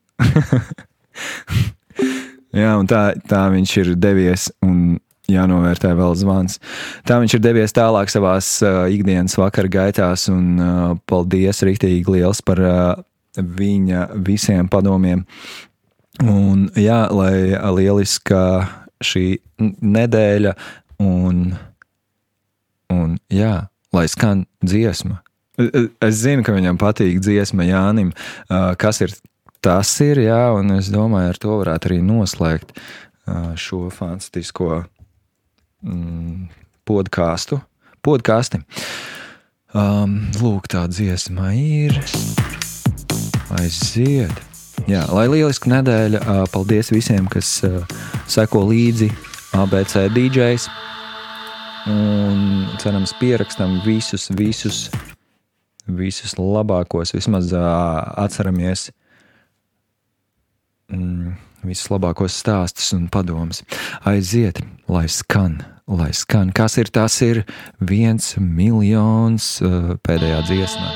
[2.52, 4.50] jā, un tā, tā viņš ir devies.
[4.66, 4.98] Un
[5.30, 6.60] jānovērtē vēl zvans.
[7.06, 12.42] Tā viņš ir devies tālāk savā uh, ikdienas vakara gaitās, un uh, paldies rīktīgi liels
[12.46, 13.04] par uh,
[13.36, 15.24] viņa visiem padomiem.
[16.24, 18.40] Un jā, lai lieliska
[19.04, 19.26] šī
[19.60, 20.54] nedēļa,
[21.04, 21.50] un,
[22.94, 23.54] un jā,
[23.92, 25.20] lai skan dziesma.
[26.04, 28.12] Es zinu, ka viņam patīk dziesma Jānim,
[28.48, 29.12] uh, kas ir
[29.64, 34.84] tas, ir, jā, un es domāju, ar to varētu arī noslēgt uh, šo fantastisko
[35.84, 36.48] mm,
[36.88, 37.60] podkāstu.
[38.06, 38.62] Podkāsti.
[39.76, 41.96] Um, lūk, tā dziesma ir.
[43.58, 44.32] Aiziet!
[44.86, 46.20] Jā, lai lieliska nedēļa.
[46.22, 47.82] Uh, paldies visiem, kas uh,
[48.30, 49.10] seko līdzi
[49.56, 50.68] ABC DJs.
[51.90, 54.86] Un cerams, pierakstam visus, visus,
[55.86, 57.14] visus labākos.
[57.14, 58.88] Vismaz uh, atceramies
[60.92, 61.34] mm,
[61.68, 63.64] visus labākos stāstus un padomus.
[64.06, 65.62] Aiziet, lai skan!
[65.86, 66.50] lai skan.
[66.50, 67.20] Kas ir tas?
[67.22, 67.44] Ir
[67.78, 70.90] viens miljons uh, pēdējā dziesmā.